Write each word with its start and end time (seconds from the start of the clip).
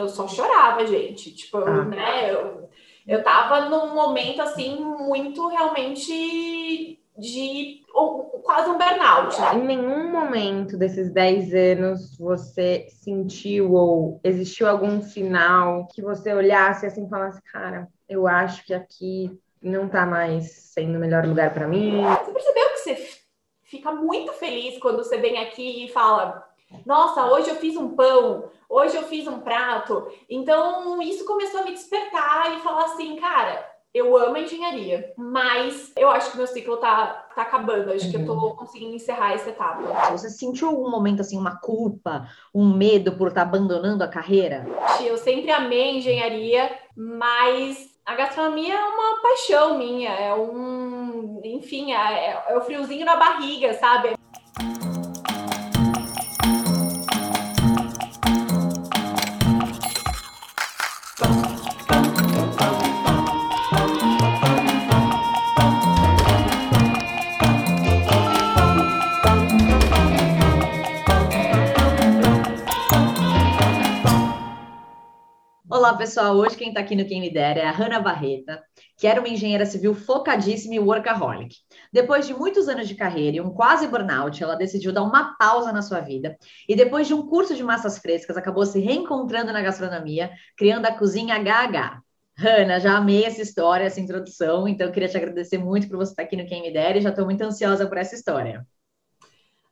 eu 0.00 0.08
só 0.08 0.28
chorava, 0.28 0.86
gente. 0.86 1.34
Tipo, 1.34 1.58
ah. 1.58 1.84
né? 1.84 2.32
Eu, 2.32 2.70
eu 3.06 3.22
tava 3.24 3.68
num 3.68 3.94
momento 3.94 4.40
assim 4.40 4.80
muito 4.80 5.48
realmente 5.48 7.00
de 7.16 7.82
quase 8.44 8.70
um 8.70 8.78
burnout. 8.78 9.40
Né? 9.40 9.54
Em 9.56 9.66
nenhum 9.66 10.12
momento 10.12 10.76
desses 10.76 11.12
10 11.12 11.52
anos 11.52 12.16
você 12.16 12.86
sentiu 12.90 13.72
ou 13.72 14.20
existiu 14.22 14.68
algum 14.68 15.02
sinal 15.02 15.88
que 15.88 16.00
você 16.00 16.32
olhasse 16.32 16.86
assim 16.86 17.04
e 17.04 17.10
falasse, 17.10 17.42
cara, 17.52 17.88
eu 18.08 18.28
acho 18.28 18.64
que 18.64 18.72
aqui 18.72 19.36
não 19.60 19.88
tá 19.88 20.06
mais 20.06 20.52
sendo 20.72 20.96
o 20.96 21.00
melhor 21.00 21.26
lugar 21.26 21.52
para 21.52 21.66
mim. 21.66 22.02
Você 22.02 22.32
percebeu 22.32 22.68
que 22.68 22.78
você 22.78 23.08
fica 23.64 23.90
muito 23.90 24.32
feliz 24.34 24.78
quando 24.78 24.98
você 24.98 25.16
vem 25.18 25.38
aqui 25.38 25.86
e 25.86 25.88
fala: 25.88 26.47
Nossa, 26.84 27.26
hoje 27.26 27.50
eu 27.50 27.56
fiz 27.56 27.76
um 27.76 27.94
pão, 27.94 28.50
hoje 28.68 28.96
eu 28.96 29.04
fiz 29.04 29.26
um 29.26 29.40
prato. 29.40 30.08
Então, 30.28 31.00
isso 31.02 31.24
começou 31.24 31.60
a 31.60 31.64
me 31.64 31.72
despertar 31.72 32.56
e 32.56 32.60
falar 32.60 32.84
assim, 32.84 33.16
cara, 33.16 33.66
eu 33.94 34.16
amo 34.16 34.36
a 34.36 34.40
engenharia, 34.40 35.12
mas 35.16 35.92
eu 35.96 36.10
acho 36.10 36.30
que 36.30 36.36
meu 36.36 36.46
ciclo 36.46 36.76
tá, 36.76 37.26
tá 37.34 37.42
acabando. 37.42 37.90
Acho 37.90 38.04
uhum. 38.06 38.10
que 38.10 38.16
eu 38.16 38.26
tô 38.26 38.34
uhum. 38.34 38.56
conseguindo 38.56 38.94
encerrar 38.94 39.32
essa 39.32 39.50
etapa. 39.50 40.10
Você 40.12 40.28
sentiu 40.28 40.68
algum 40.68 40.90
momento 40.90 41.20
assim, 41.20 41.38
uma 41.38 41.58
culpa, 41.58 42.28
um 42.54 42.72
medo 42.74 43.12
por 43.12 43.28
estar 43.28 43.42
tá 43.42 43.48
abandonando 43.48 44.04
a 44.04 44.08
carreira? 44.08 44.66
Eu 45.00 45.16
sempre 45.16 45.50
amei 45.50 45.96
engenharia, 45.96 46.70
mas 46.94 47.88
a 48.04 48.14
gastronomia 48.14 48.74
é 48.74 48.84
uma 48.84 49.22
paixão 49.22 49.78
minha, 49.78 50.10
é 50.10 50.34
um, 50.34 51.40
enfim, 51.44 51.92
é, 51.92 52.42
é 52.48 52.56
o 52.56 52.60
friozinho 52.62 53.04
na 53.04 53.16
barriga, 53.16 53.74
sabe? 53.74 54.17
Olá, 75.88 75.96
pessoal. 75.96 76.36
Hoje 76.36 76.54
quem 76.54 76.68
está 76.68 76.80
aqui 76.80 76.94
no 76.94 77.06
Quem 77.06 77.18
Me 77.18 77.32
Dera 77.32 77.60
é 77.60 77.64
a 77.64 77.70
Hanna 77.70 77.98
Barreta, 77.98 78.62
que 78.94 79.06
era 79.06 79.20
uma 79.20 79.28
engenheira 79.28 79.64
civil 79.64 79.94
focadíssima 79.94 80.74
e 80.74 80.78
workaholic. 80.78 81.56
Depois 81.90 82.26
de 82.26 82.34
muitos 82.34 82.68
anos 82.68 82.86
de 82.86 82.94
carreira 82.94 83.38
e 83.38 83.40
um 83.40 83.48
quase 83.48 83.88
burnout, 83.88 84.42
ela 84.42 84.54
decidiu 84.54 84.92
dar 84.92 85.02
uma 85.02 85.34
pausa 85.38 85.72
na 85.72 85.80
sua 85.80 86.00
vida 86.00 86.36
e 86.68 86.76
depois 86.76 87.06
de 87.06 87.14
um 87.14 87.26
curso 87.26 87.54
de 87.54 87.62
massas 87.62 87.96
frescas, 87.96 88.36
acabou 88.36 88.66
se 88.66 88.78
reencontrando 88.78 89.50
na 89.50 89.62
gastronomia, 89.62 90.30
criando 90.58 90.84
a 90.84 90.92
cozinha 90.92 91.36
HH. 91.36 92.02
Hanna, 92.36 92.80
já 92.80 92.94
amei 92.94 93.24
essa 93.24 93.40
história, 93.40 93.84
essa 93.86 93.98
introdução, 93.98 94.68
então 94.68 94.88
eu 94.88 94.92
queria 94.92 95.08
te 95.08 95.16
agradecer 95.16 95.56
muito 95.56 95.88
por 95.88 95.96
você 95.96 96.12
estar 96.12 96.24
aqui 96.24 96.36
no 96.36 96.44
Quem 96.44 96.60
Me 96.60 96.70
Dera 96.70 96.98
e 96.98 97.00
já 97.00 97.08
estou 97.08 97.24
muito 97.24 97.40
ansiosa 97.40 97.88
por 97.88 97.96
essa 97.96 98.14
história. 98.14 98.66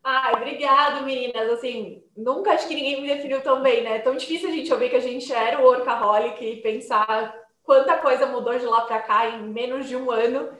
Ai, 0.08 0.34
obrigado, 0.34 1.04
meninas. 1.04 1.50
Assim, 1.50 2.00
nunca 2.16 2.52
acho 2.52 2.68
que 2.68 2.76
ninguém 2.76 3.02
me 3.02 3.08
definiu 3.08 3.40
tão 3.40 3.60
bem, 3.60 3.82
né? 3.82 3.96
É 3.96 3.98
tão 3.98 4.14
difícil 4.14 4.48
a 4.48 4.52
gente 4.52 4.72
ouvir 4.72 4.88
que 4.88 4.94
a 4.94 5.00
gente 5.00 5.32
era 5.32 5.60
o 5.60 5.64
workaholic 5.64 6.44
e 6.44 6.62
pensar 6.62 7.34
quanta 7.64 7.98
coisa 7.98 8.24
mudou 8.24 8.56
de 8.56 8.64
lá 8.64 8.82
para 8.82 9.00
cá 9.00 9.28
em 9.28 9.42
menos 9.48 9.88
de 9.88 9.96
um 9.96 10.08
ano. 10.12 10.56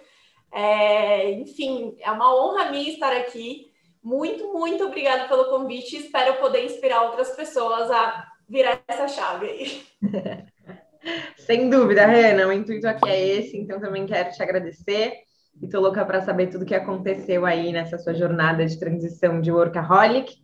É, 0.52 1.30
enfim, 1.30 1.96
é 2.00 2.10
uma 2.10 2.34
honra 2.34 2.72
minha 2.72 2.90
estar 2.90 3.12
aqui. 3.12 3.70
Muito, 4.02 4.52
muito 4.52 4.84
obrigada 4.84 5.28
pelo 5.28 5.44
convite. 5.44 5.96
Espero 5.96 6.40
poder 6.40 6.64
inspirar 6.64 7.02
outras 7.02 7.30
pessoas 7.36 7.88
a 7.88 8.26
virar 8.48 8.82
essa 8.88 9.06
chave 9.06 9.46
aí. 9.46 9.86
Sem 11.38 11.70
dúvida, 11.70 12.04
Rena, 12.04 12.48
o 12.48 12.52
intuito 12.52 12.88
aqui 12.88 13.08
é 13.08 13.28
esse, 13.28 13.56
então 13.56 13.78
também 13.78 14.06
quero 14.06 14.32
te 14.32 14.42
agradecer 14.42 15.25
e 15.60 15.68
tô 15.68 15.80
louca 15.80 16.04
para 16.04 16.22
saber 16.22 16.48
tudo 16.48 16.66
que 16.66 16.74
aconteceu 16.74 17.46
aí 17.46 17.72
nessa 17.72 17.98
sua 17.98 18.14
jornada 18.14 18.64
de 18.66 18.78
transição 18.78 19.40
de 19.40 19.50
workaholic 19.50 20.36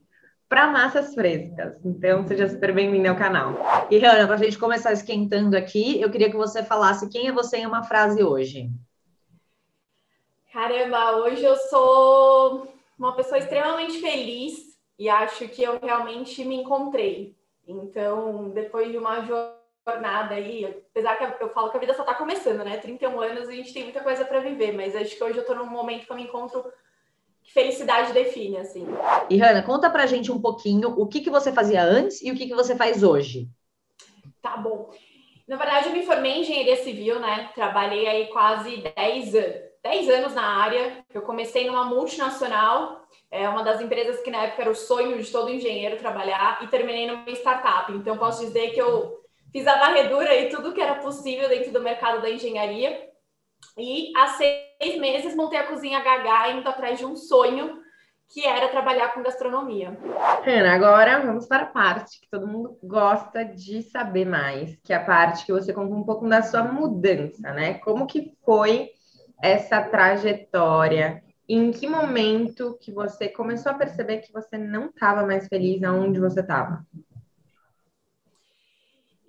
para 0.49 0.71
massas 0.71 1.15
frescas. 1.15 1.75
Então, 1.85 2.27
seja 2.27 2.49
super 2.49 2.75
bem-vinda 2.75 3.11
ao 3.11 3.17
canal. 3.17 3.55
E, 3.91 3.99
Rana, 3.99 4.27
para 4.27 4.37
a 4.37 4.39
gente 4.39 4.59
começar 4.59 4.93
esquentando 4.93 5.57
aqui, 5.57 6.01
eu 6.01 6.11
queria 6.11 6.31
que 6.31 6.37
você 6.37 6.63
falasse 6.63 7.09
quem 7.09 7.29
é 7.29 7.33
você 7.33 7.59
em 7.59 7.67
uma 7.67 7.83
frase 7.83 8.23
hoje. 8.23 8.71
Caramba, 10.53 11.17
hoje 11.17 11.43
eu 11.43 11.57
sou 11.57 12.69
uma 12.99 13.17
pessoa 13.17 13.39
extremamente 13.39 13.99
feliz 14.01 14.79
e 14.99 15.09
acho 15.09 15.49
que 15.49 15.63
eu 15.63 15.79
realmente 15.83 16.45
me 16.45 16.57
encontrei. 16.57 17.35
Então, 17.67 18.51
depois 18.51 18.91
de 18.91 18.99
uma 18.99 19.21
jornada 19.21 19.62
jornada 19.87 20.35
aí, 20.35 20.65
apesar 20.65 21.17
que 21.17 21.43
eu 21.43 21.49
falo 21.51 21.71
que 21.71 21.77
a 21.77 21.81
vida 21.81 21.95
só 21.95 22.03
está 22.03 22.15
começando, 22.15 22.65
né? 22.65 22.77
31 22.77 23.21
anos 23.21 23.49
a 23.49 23.53
gente 23.53 23.75
tem 23.75 23.85
muita 23.85 24.01
coisa 24.01 24.25
para 24.25 24.41
viver, 24.41 24.73
mas 24.73 24.95
acho 24.95 25.17
que 25.17 25.25
hoje 25.25 25.37
eu 25.37 25.43
estou 25.43 25.57
num 25.57 25.67
momento 25.67 26.07
que 26.07 26.13
eu 26.13 26.17
me 26.17 26.23
encontro 26.23 26.65
que 27.43 27.53
felicidade 27.53 28.13
define, 28.13 28.59
assim. 28.59 28.87
E 29.29 29.37
Hanna, 29.37 29.63
conta 29.63 29.91
pra 29.91 30.07
gente 30.07 30.31
um 30.31 30.41
pouquinho 30.41 30.91
o 30.97 31.07
que, 31.07 31.21
que 31.21 31.31
você 31.31 31.53
fazia 31.53 31.83
antes 31.83 32.23
e 32.23 32.31
o 32.31 32.37
que, 32.37 32.47
que 32.47 32.55
você 32.55 32.77
faz 32.77 33.03
hoje. 33.03 33.49
Tá 34.41 34.57
bom. 34.57 34.91
Na 35.49 35.57
verdade, 35.57 35.89
eu 35.89 35.93
me 35.93 36.07
formei 36.07 36.33
em 36.33 36.41
engenharia 36.43 36.77
civil, 36.77 37.19
né? 37.19 37.51
Trabalhei 37.53 38.07
aí 38.07 38.27
quase 38.29 38.85
10 38.95 39.35
anos, 39.35 39.57
10 39.83 40.11
anos 40.11 40.35
na 40.35 40.45
área. 40.45 41.05
Eu 41.13 41.23
comecei 41.23 41.67
numa 41.67 41.85
multinacional, 41.85 43.05
é 43.29 43.49
uma 43.49 43.65
das 43.65 43.81
empresas 43.81 44.21
que 44.23 44.31
na 44.31 44.45
época 44.45 44.63
era 44.63 44.71
o 44.71 44.77
sonho 44.77 45.21
de 45.21 45.31
todo 45.31 45.51
engenheiro 45.51 45.99
trabalhar, 45.99 46.63
e 46.63 46.69
terminei 46.69 47.09
numa 47.09 47.29
startup. 47.31 47.93
Então, 47.93 48.17
posso 48.17 48.45
dizer 48.47 48.71
que 48.71 48.81
eu 48.81 49.22
fiz 49.53 49.67
a 49.67 49.79
varredura 49.79 50.35
e 50.35 50.49
tudo 50.49 50.73
que 50.73 50.81
era 50.81 50.97
possível 50.97 51.49
dentro 51.49 51.73
do 51.73 51.83
mercado 51.83 52.23
da 52.23 52.31
engenharia. 52.31 53.09
E 53.77 54.13
há 54.17 54.29
seis 54.29 54.99
meses 54.99 55.37
montei 55.37 55.59
a 55.59 55.67
cozinha 55.67 56.01
HH 56.01 56.51
indo 56.51 56.69
atrás 56.69 56.99
de 56.99 57.05
um 57.05 57.15
sonho 57.15 57.81
que 58.33 58.47
era 58.47 58.69
trabalhar 58.69 59.13
com 59.13 59.23
gastronomia. 59.23 59.97
Ana, 60.47 60.75
agora 60.75 61.21
vamos 61.21 61.47
para 61.47 61.65
a 61.65 61.67
parte 61.67 62.19
que 62.19 62.31
todo 62.31 62.49
mundo 62.49 62.79
gosta 62.83 63.45
de 63.45 63.83
saber 63.83 64.25
mais, 64.25 64.75
que 64.83 64.93
é 64.93 64.97
a 64.97 65.05
parte 65.05 65.45
que 65.45 65.53
você 65.53 65.73
conta 65.73 65.95
um 65.95 66.03
pouco 66.03 66.27
da 66.27 66.43
sua 66.43 66.63
mudança, 66.65 67.53
né? 67.53 67.75
Como 67.75 68.07
que 68.07 68.33
foi 68.45 68.91
essa 69.43 69.83
trajetória? 69.83 71.23
Em 71.47 71.71
que 71.71 71.87
momento 71.87 72.79
que 72.81 72.91
você 72.91 73.29
começou 73.29 73.73
a 73.73 73.75
perceber 73.75 74.19
que 74.19 74.33
você 74.33 74.57
não 74.57 74.87
estava 74.87 75.27
mais 75.27 75.47
feliz 75.49 75.83
aonde 75.83 76.19
você 76.19 76.41
estava? 76.41 76.87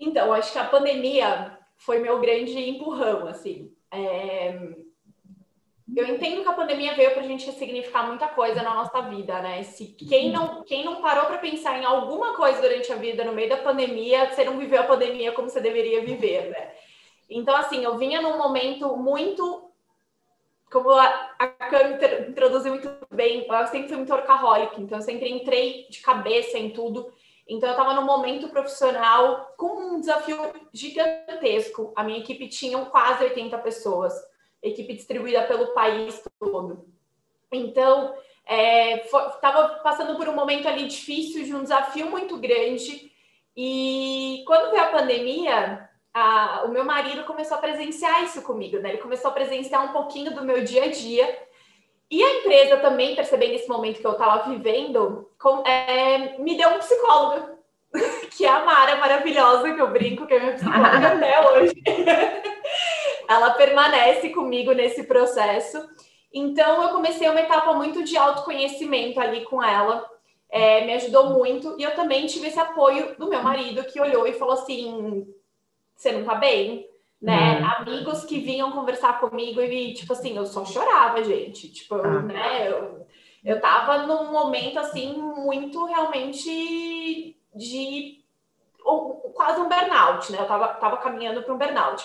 Então, 0.03 0.33
acho 0.33 0.51
que 0.51 0.59
a 0.59 0.65
pandemia 0.65 1.57
foi 1.77 1.99
meu 1.99 2.19
grande 2.19 2.57
empurrão, 2.69 3.27
assim. 3.27 3.71
É... 3.91 4.53
Eu 5.95 6.07
entendo 6.07 6.41
que 6.41 6.47
a 6.47 6.53
pandemia 6.53 6.95
veio 6.95 7.11
para 7.11 7.21
a 7.21 7.27
gente 7.27 7.45
ressignificar 7.45 8.07
muita 8.07 8.27
coisa 8.27 8.63
na 8.63 8.73
nossa 8.73 9.01
vida, 9.01 9.39
né? 9.41 9.61
Se 9.63 9.87
quem 9.87 10.31
não, 10.31 10.63
quem 10.63 10.83
não 10.83 11.01
parou 11.01 11.25
para 11.25 11.37
pensar 11.37 11.77
em 11.77 11.85
alguma 11.85 12.35
coisa 12.35 12.61
durante 12.61 12.91
a 12.91 12.95
vida 12.95 13.23
no 13.23 13.33
meio 13.33 13.49
da 13.49 13.57
pandemia, 13.57 14.29
você 14.29 14.43
não 14.43 14.57
viveu 14.57 14.79
a 14.79 14.85
pandemia 14.85 15.33
como 15.33 15.49
você 15.49 15.59
deveria 15.59 16.03
viver, 16.03 16.49
né? 16.49 16.71
Então, 17.29 17.55
assim, 17.55 17.83
eu 17.83 17.97
vinha 17.97 18.21
num 18.21 18.37
momento 18.37 18.95
muito 18.97 19.69
como 20.73 20.89
a, 20.89 21.05
a 21.37 21.47
Cami 21.47 21.97
introduziu 22.27 22.71
muito 22.71 22.89
bem, 23.11 23.45
eu 23.47 23.67
sempre 23.67 23.89
fui 23.89 23.97
muito 23.97 24.11
workaholic, 24.11 24.81
então 24.81 24.97
eu 24.97 25.03
sempre 25.03 25.29
entrei 25.29 25.85
de 25.87 26.01
cabeça 26.01 26.57
em 26.57 26.71
tudo. 26.71 27.13
Então, 27.47 27.69
eu 27.69 27.73
estava 27.73 27.93
num 27.93 28.05
momento 28.05 28.49
profissional 28.49 29.53
com 29.57 29.95
um 29.95 29.99
desafio 29.99 30.37
gigantesco. 30.71 31.91
A 31.95 32.03
minha 32.03 32.19
equipe 32.19 32.47
tinha 32.47 32.77
quase 32.85 33.23
80 33.23 33.57
pessoas, 33.59 34.13
equipe 34.61 34.93
distribuída 34.93 35.43
pelo 35.43 35.73
país 35.73 36.23
todo. 36.39 36.87
Então, 37.51 38.15
estava 38.45 39.75
é, 39.75 39.83
passando 39.83 40.15
por 40.15 40.27
um 40.27 40.35
momento 40.35 40.67
ali 40.67 40.87
difícil, 40.87 41.43
de 41.43 41.53
um 41.53 41.63
desafio 41.63 42.09
muito 42.09 42.37
grande. 42.37 43.11
E 43.55 44.43
quando 44.47 44.71
veio 44.71 44.83
a 44.83 44.87
pandemia, 44.87 45.89
a, 46.13 46.63
o 46.65 46.69
meu 46.69 46.85
marido 46.85 47.25
começou 47.25 47.57
a 47.57 47.61
presenciar 47.61 48.23
isso 48.23 48.41
comigo, 48.41 48.79
né? 48.79 48.89
Ele 48.89 49.01
começou 49.01 49.31
a 49.31 49.33
presenciar 49.33 49.83
um 49.83 49.93
pouquinho 49.93 50.33
do 50.33 50.43
meu 50.43 50.63
dia 50.63 50.85
a 50.85 50.91
dia 50.91 51.47
e 52.09 52.23
a 52.23 52.39
empresa 52.39 52.77
também, 52.77 53.15
percebendo 53.15 53.53
esse 53.53 53.67
momento 53.67 53.99
que 53.99 54.05
eu 54.05 54.11
estava 54.11 54.49
vivendo, 54.49 55.29
com, 55.39 55.65
é, 55.65 56.37
me 56.37 56.55
deu 56.55 56.69
um 56.69 56.79
psicólogo, 56.79 57.57
que 58.37 58.45
é 58.45 58.49
a 58.49 58.63
Mara 58.63 58.97
maravilhosa, 58.97 59.73
que 59.73 59.81
eu 59.81 59.91
brinco, 59.91 60.27
que 60.27 60.33
é 60.33 60.39
minha 60.39 60.53
psicóloga 60.53 61.07
até 61.13 61.49
hoje. 61.49 61.73
Ela 63.27 63.51
permanece 63.51 64.29
comigo 64.29 64.73
nesse 64.73 65.03
processo. 65.03 65.83
Então, 66.31 66.83
eu 66.83 66.89
comecei 66.89 67.29
uma 67.29 67.41
etapa 67.41 67.73
muito 67.73 68.03
de 68.03 68.17
autoconhecimento 68.17 69.19
ali 69.19 69.43
com 69.45 69.63
ela. 69.63 70.07
É, 70.49 70.85
me 70.85 70.93
ajudou 70.93 71.31
muito. 71.31 71.75
E 71.79 71.83
eu 71.83 71.95
também 71.95 72.27
tive 72.27 72.47
esse 72.47 72.59
apoio 72.59 73.15
do 73.17 73.27
meu 73.27 73.41
marido, 73.41 73.83
que 73.85 73.99
olhou 73.99 74.27
e 74.27 74.33
falou 74.33 74.53
assim: 74.53 75.27
Você 75.95 76.11
não 76.11 76.25
tá 76.25 76.35
bem? 76.35 76.87
Né? 77.23 77.61
Hum. 77.61 77.65
Amigos 77.77 78.25
que 78.25 78.39
vinham 78.39 78.73
conversar 78.73 79.21
comigo 79.21 79.61
e, 79.61 79.93
tipo 79.93 80.11
assim, 80.11 80.35
eu 80.35 80.45
só 80.45 80.65
chorava, 80.65 81.23
gente. 81.23 81.71
Tipo, 81.71 81.95
ah. 81.95 82.21
né? 82.21 82.69
Eu, 82.69 83.07
eu 83.45 83.61
tava 83.61 84.05
num 84.05 84.29
momento, 84.29 84.77
assim, 84.77 85.13
muito 85.17 85.85
realmente 85.85 87.37
de 87.55 88.21
quase 89.33 89.61
um 89.61 89.69
burnout, 89.69 90.31
né? 90.33 90.39
Eu 90.41 90.45
tava, 90.45 90.67
tava 90.73 90.97
caminhando 90.97 91.41
para 91.41 91.53
um 91.53 91.57
burnout. 91.57 92.03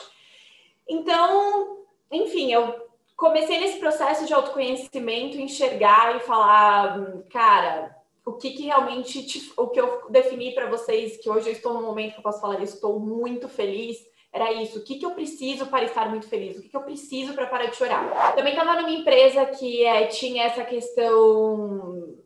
Então, 0.88 1.78
enfim, 2.12 2.52
eu 2.52 2.88
comecei 3.16 3.58
nesse 3.58 3.80
processo 3.80 4.24
de 4.24 4.32
autoconhecimento, 4.32 5.36
enxergar 5.36 6.14
e 6.14 6.20
falar, 6.20 6.96
cara, 7.28 7.96
o 8.24 8.34
que, 8.34 8.50
que 8.50 8.66
realmente 8.66 9.26
te, 9.26 9.52
o 9.56 9.66
que 9.66 9.80
eu 9.80 10.08
defini 10.10 10.54
para 10.54 10.70
vocês 10.70 11.16
que 11.16 11.28
hoje 11.28 11.48
eu 11.48 11.52
estou 11.52 11.74
no 11.74 11.82
momento 11.82 12.12
que 12.12 12.20
eu 12.20 12.22
posso 12.22 12.40
falar, 12.40 12.62
estou 12.62 13.00
muito 13.00 13.48
feliz. 13.48 13.98
Era 14.32 14.52
isso. 14.52 14.78
O 14.78 14.84
que, 14.84 14.98
que 14.98 15.06
eu 15.06 15.12
preciso 15.12 15.66
para 15.66 15.84
estar 15.84 16.08
muito 16.08 16.28
feliz? 16.28 16.58
O 16.58 16.62
que, 16.62 16.68
que 16.68 16.76
eu 16.76 16.82
preciso 16.82 17.34
para 17.34 17.46
parar 17.46 17.66
de 17.66 17.76
chorar? 17.76 18.34
Também 18.34 18.52
estava 18.52 18.74
numa 18.74 18.90
empresa 18.90 19.46
que 19.46 19.84
é, 19.84 20.06
tinha 20.06 20.44
essa 20.44 20.64
questão 20.64 22.18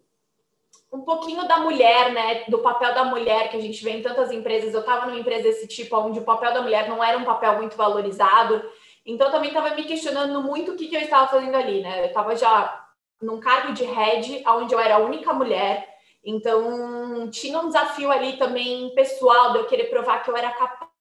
um 0.92 1.00
pouquinho 1.00 1.48
da 1.48 1.58
mulher, 1.58 2.12
né? 2.12 2.44
Do 2.48 2.58
papel 2.58 2.92
da 2.94 3.04
mulher 3.04 3.50
que 3.50 3.56
a 3.56 3.60
gente 3.60 3.82
vê 3.82 3.92
em 3.92 4.02
tantas 4.02 4.30
empresas. 4.30 4.74
Eu 4.74 4.80
estava 4.80 5.06
numa 5.06 5.18
empresa 5.18 5.44
desse 5.44 5.66
tipo, 5.66 5.96
onde 5.96 6.18
o 6.18 6.24
papel 6.24 6.52
da 6.52 6.60
mulher 6.60 6.88
não 6.88 7.02
era 7.02 7.16
um 7.16 7.24
papel 7.24 7.56
muito 7.56 7.76
valorizado. 7.76 8.62
Então, 9.06 9.30
também 9.30 9.48
estava 9.48 9.74
me 9.74 9.84
questionando 9.84 10.42
muito 10.42 10.72
o 10.72 10.76
que, 10.76 10.88
que 10.88 10.96
eu 10.96 11.00
estava 11.00 11.28
fazendo 11.28 11.56
ali, 11.56 11.80
né? 11.80 12.02
Eu 12.02 12.06
estava 12.06 12.36
já 12.36 12.86
num 13.22 13.40
cargo 13.40 13.72
de 13.72 13.84
head, 13.84 14.42
onde 14.46 14.74
eu 14.74 14.80
era 14.80 14.96
a 14.96 14.98
única 14.98 15.32
mulher. 15.32 15.88
Então, 16.24 17.28
tinha 17.30 17.58
um 17.58 17.68
desafio 17.68 18.12
ali 18.12 18.36
também 18.36 18.94
pessoal 18.94 19.52
de 19.52 19.58
eu 19.58 19.66
querer 19.66 19.84
provar 19.84 20.22
que 20.22 20.30
eu 20.30 20.36
era 20.36 20.50
capaz 20.50 20.91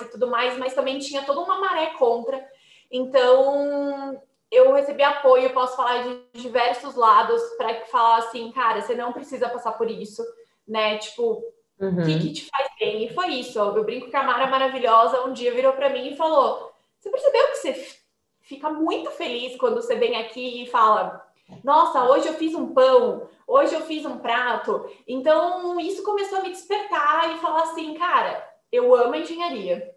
e 0.00 0.04
tudo 0.06 0.28
mais, 0.28 0.56
mas 0.58 0.74
também 0.74 0.98
tinha 0.98 1.22
toda 1.22 1.40
uma 1.40 1.60
maré 1.60 1.94
contra. 1.98 2.42
Então, 2.90 4.20
eu 4.50 4.72
recebi 4.72 5.02
apoio, 5.02 5.52
posso 5.52 5.76
falar 5.76 6.02
de 6.02 6.40
diversos 6.40 6.94
lados 6.94 7.42
para 7.56 7.84
falar 7.86 8.18
assim, 8.18 8.50
cara, 8.52 8.80
você 8.80 8.94
não 8.94 9.12
precisa 9.12 9.48
passar 9.48 9.72
por 9.72 9.90
isso, 9.90 10.22
né? 10.66 10.98
Tipo, 10.98 11.42
o 11.78 11.84
uhum. 11.84 12.04
que, 12.04 12.18
que, 12.18 12.32
te 12.32 12.48
faz 12.48 12.68
bem? 12.78 13.04
E 13.04 13.14
foi 13.14 13.28
isso. 13.28 13.58
Eu 13.58 13.84
brinco 13.84 14.10
que 14.10 14.16
a 14.16 14.22
Mara 14.22 14.46
maravilhosa 14.46 15.24
um 15.24 15.32
dia 15.32 15.52
virou 15.52 15.72
para 15.72 15.90
mim 15.90 16.12
e 16.12 16.16
falou: 16.16 16.72
Você 16.98 17.10
percebeu 17.10 17.46
que 17.48 17.56
você 17.56 17.96
fica 18.40 18.70
muito 18.70 19.10
feliz 19.10 19.56
quando 19.56 19.76
você 19.76 19.96
vem 19.96 20.16
aqui 20.16 20.62
e 20.62 20.66
fala 20.66 21.22
nossa, 21.62 22.04
hoje 22.04 22.28
eu 22.28 22.34
fiz 22.34 22.54
um 22.54 22.72
pão, 22.72 23.28
hoje 23.46 23.74
eu 23.74 23.82
fiz 23.82 24.06
um 24.06 24.18
prato. 24.18 24.88
Então, 25.06 25.78
isso 25.80 26.02
começou 26.02 26.38
a 26.38 26.42
me 26.42 26.50
despertar 26.50 27.34
e 27.34 27.38
falar 27.40 27.64
assim, 27.64 27.94
cara, 27.94 28.48
eu 28.72 28.94
amo 28.94 29.14
a 29.14 29.18
engenharia, 29.18 29.94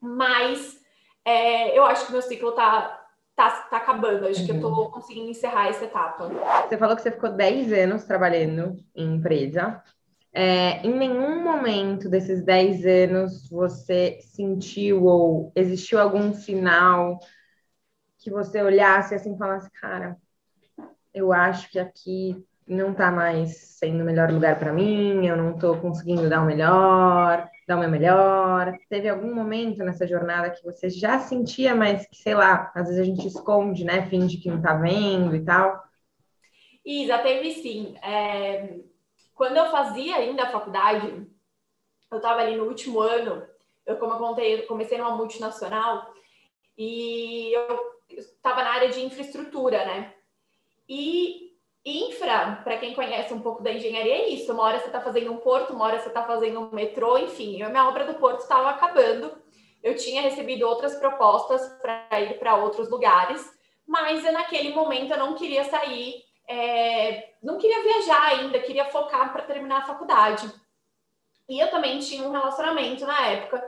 mas 0.00 0.80
é, 1.24 1.78
eu 1.78 1.84
acho 1.84 2.06
que 2.06 2.12
meu 2.12 2.20
ciclo 2.20 2.52
tá, 2.52 3.00
tá, 3.36 3.50
tá 3.70 3.76
acabando. 3.76 4.26
Acho 4.26 4.40
uhum. 4.40 4.46
que 4.46 4.52
eu 4.52 4.60
tô 4.60 4.68
uhum. 4.68 4.90
conseguindo 4.90 5.30
encerrar 5.30 5.68
essa 5.68 5.84
etapa. 5.84 6.28
Você 6.68 6.76
falou 6.76 6.96
que 6.96 7.02
você 7.02 7.12
ficou 7.12 7.30
10 7.30 7.72
anos 7.72 8.04
trabalhando 8.04 8.76
em 8.94 9.14
empresa. 9.14 9.82
É, 10.34 10.84
em 10.84 10.94
nenhum 10.94 11.44
momento 11.44 12.08
desses 12.08 12.42
10 12.42 12.86
anos 12.86 13.48
você 13.50 14.18
sentiu 14.22 15.04
ou 15.04 15.52
existiu 15.54 16.00
algum 16.00 16.32
sinal 16.32 17.20
que 18.18 18.30
você 18.30 18.62
olhasse 18.62 19.14
assim 19.14 19.34
e 19.34 19.38
falasse, 19.38 19.70
cara, 19.72 20.16
eu 21.12 21.32
acho 21.32 21.70
que 21.70 21.78
aqui 21.78 22.42
não 22.66 22.92
está 22.92 23.10
mais 23.10 23.56
sendo 23.78 24.02
o 24.02 24.06
melhor 24.06 24.30
lugar 24.32 24.58
para 24.58 24.72
mim, 24.72 25.26
eu 25.26 25.36
não 25.36 25.54
estou 25.54 25.76
conseguindo 25.76 26.30
dar 26.30 26.40
o 26.40 26.46
melhor, 26.46 27.50
dar 27.66 27.76
meu 27.76 27.88
melhor. 27.88 28.76
Teve 28.88 29.08
algum 29.08 29.34
momento 29.34 29.78
nessa 29.84 30.06
jornada 30.06 30.50
que 30.50 30.64
você 30.64 30.90
já 30.90 31.18
sentia, 31.18 31.74
mas 31.74 32.06
que, 32.06 32.16
sei 32.16 32.34
lá, 32.34 32.70
às 32.74 32.86
vezes 32.86 33.00
a 33.00 33.04
gente 33.04 33.26
esconde, 33.26 33.84
né? 33.84 34.06
Finge 34.08 34.38
que 34.38 34.48
não 34.48 34.58
está 34.58 34.74
vendo 34.74 35.34
e 35.34 35.44
tal. 35.44 35.82
Isa, 36.84 37.18
teve 37.18 37.52
sim. 37.52 37.96
É... 38.02 38.80
Quando 39.34 39.56
eu 39.56 39.70
fazia 39.70 40.16
ainda 40.16 40.44
a 40.44 40.50
faculdade, 40.50 41.26
eu 42.10 42.16
estava 42.16 42.40
ali 42.40 42.56
no 42.56 42.64
último 42.64 43.00
ano, 43.00 43.46
eu, 43.86 43.96
como 43.96 44.12
eu 44.14 44.18
contei, 44.18 44.54
eu 44.54 44.66
comecei 44.66 44.98
numa 44.98 45.16
multinacional 45.16 46.12
e 46.76 47.52
eu 47.52 47.92
estava 48.10 48.62
na 48.62 48.70
área 48.70 48.88
de 48.90 49.00
infraestrutura, 49.00 49.84
né? 49.84 50.14
E 50.88 51.51
infra, 51.84 52.60
para 52.62 52.76
quem 52.76 52.94
conhece 52.94 53.34
um 53.34 53.40
pouco 53.40 53.62
da 53.62 53.72
engenharia, 53.72 54.14
é 54.14 54.28
isso. 54.28 54.52
Uma 54.52 54.64
hora 54.64 54.78
você 54.78 54.86
está 54.86 55.00
fazendo 55.00 55.32
um 55.32 55.38
porto, 55.38 55.72
uma 55.72 55.84
hora 55.84 55.98
você 55.98 56.08
está 56.08 56.24
fazendo 56.24 56.60
um 56.60 56.70
metrô, 56.70 57.18
enfim. 57.18 57.62
A 57.62 57.68
minha 57.68 57.88
obra 57.88 58.04
do 58.04 58.14
porto 58.14 58.40
estava 58.40 58.70
acabando. 58.70 59.32
Eu 59.82 59.96
tinha 59.96 60.22
recebido 60.22 60.66
outras 60.66 60.94
propostas 60.96 61.60
para 61.80 62.20
ir 62.20 62.38
para 62.38 62.56
outros 62.56 62.88
lugares, 62.88 63.44
mas 63.86 64.22
naquele 64.22 64.72
momento 64.72 65.12
eu 65.12 65.18
não 65.18 65.34
queria 65.34 65.64
sair, 65.64 66.22
é, 66.48 67.30
não 67.42 67.58
queria 67.58 67.82
viajar 67.82 68.22
ainda, 68.28 68.60
queria 68.60 68.84
focar 68.84 69.32
para 69.32 69.42
terminar 69.42 69.78
a 69.78 69.86
faculdade. 69.86 70.48
E 71.48 71.58
eu 71.58 71.68
também 71.68 71.98
tinha 71.98 72.26
um 72.26 72.30
relacionamento 72.30 73.04
na 73.04 73.26
época 73.26 73.60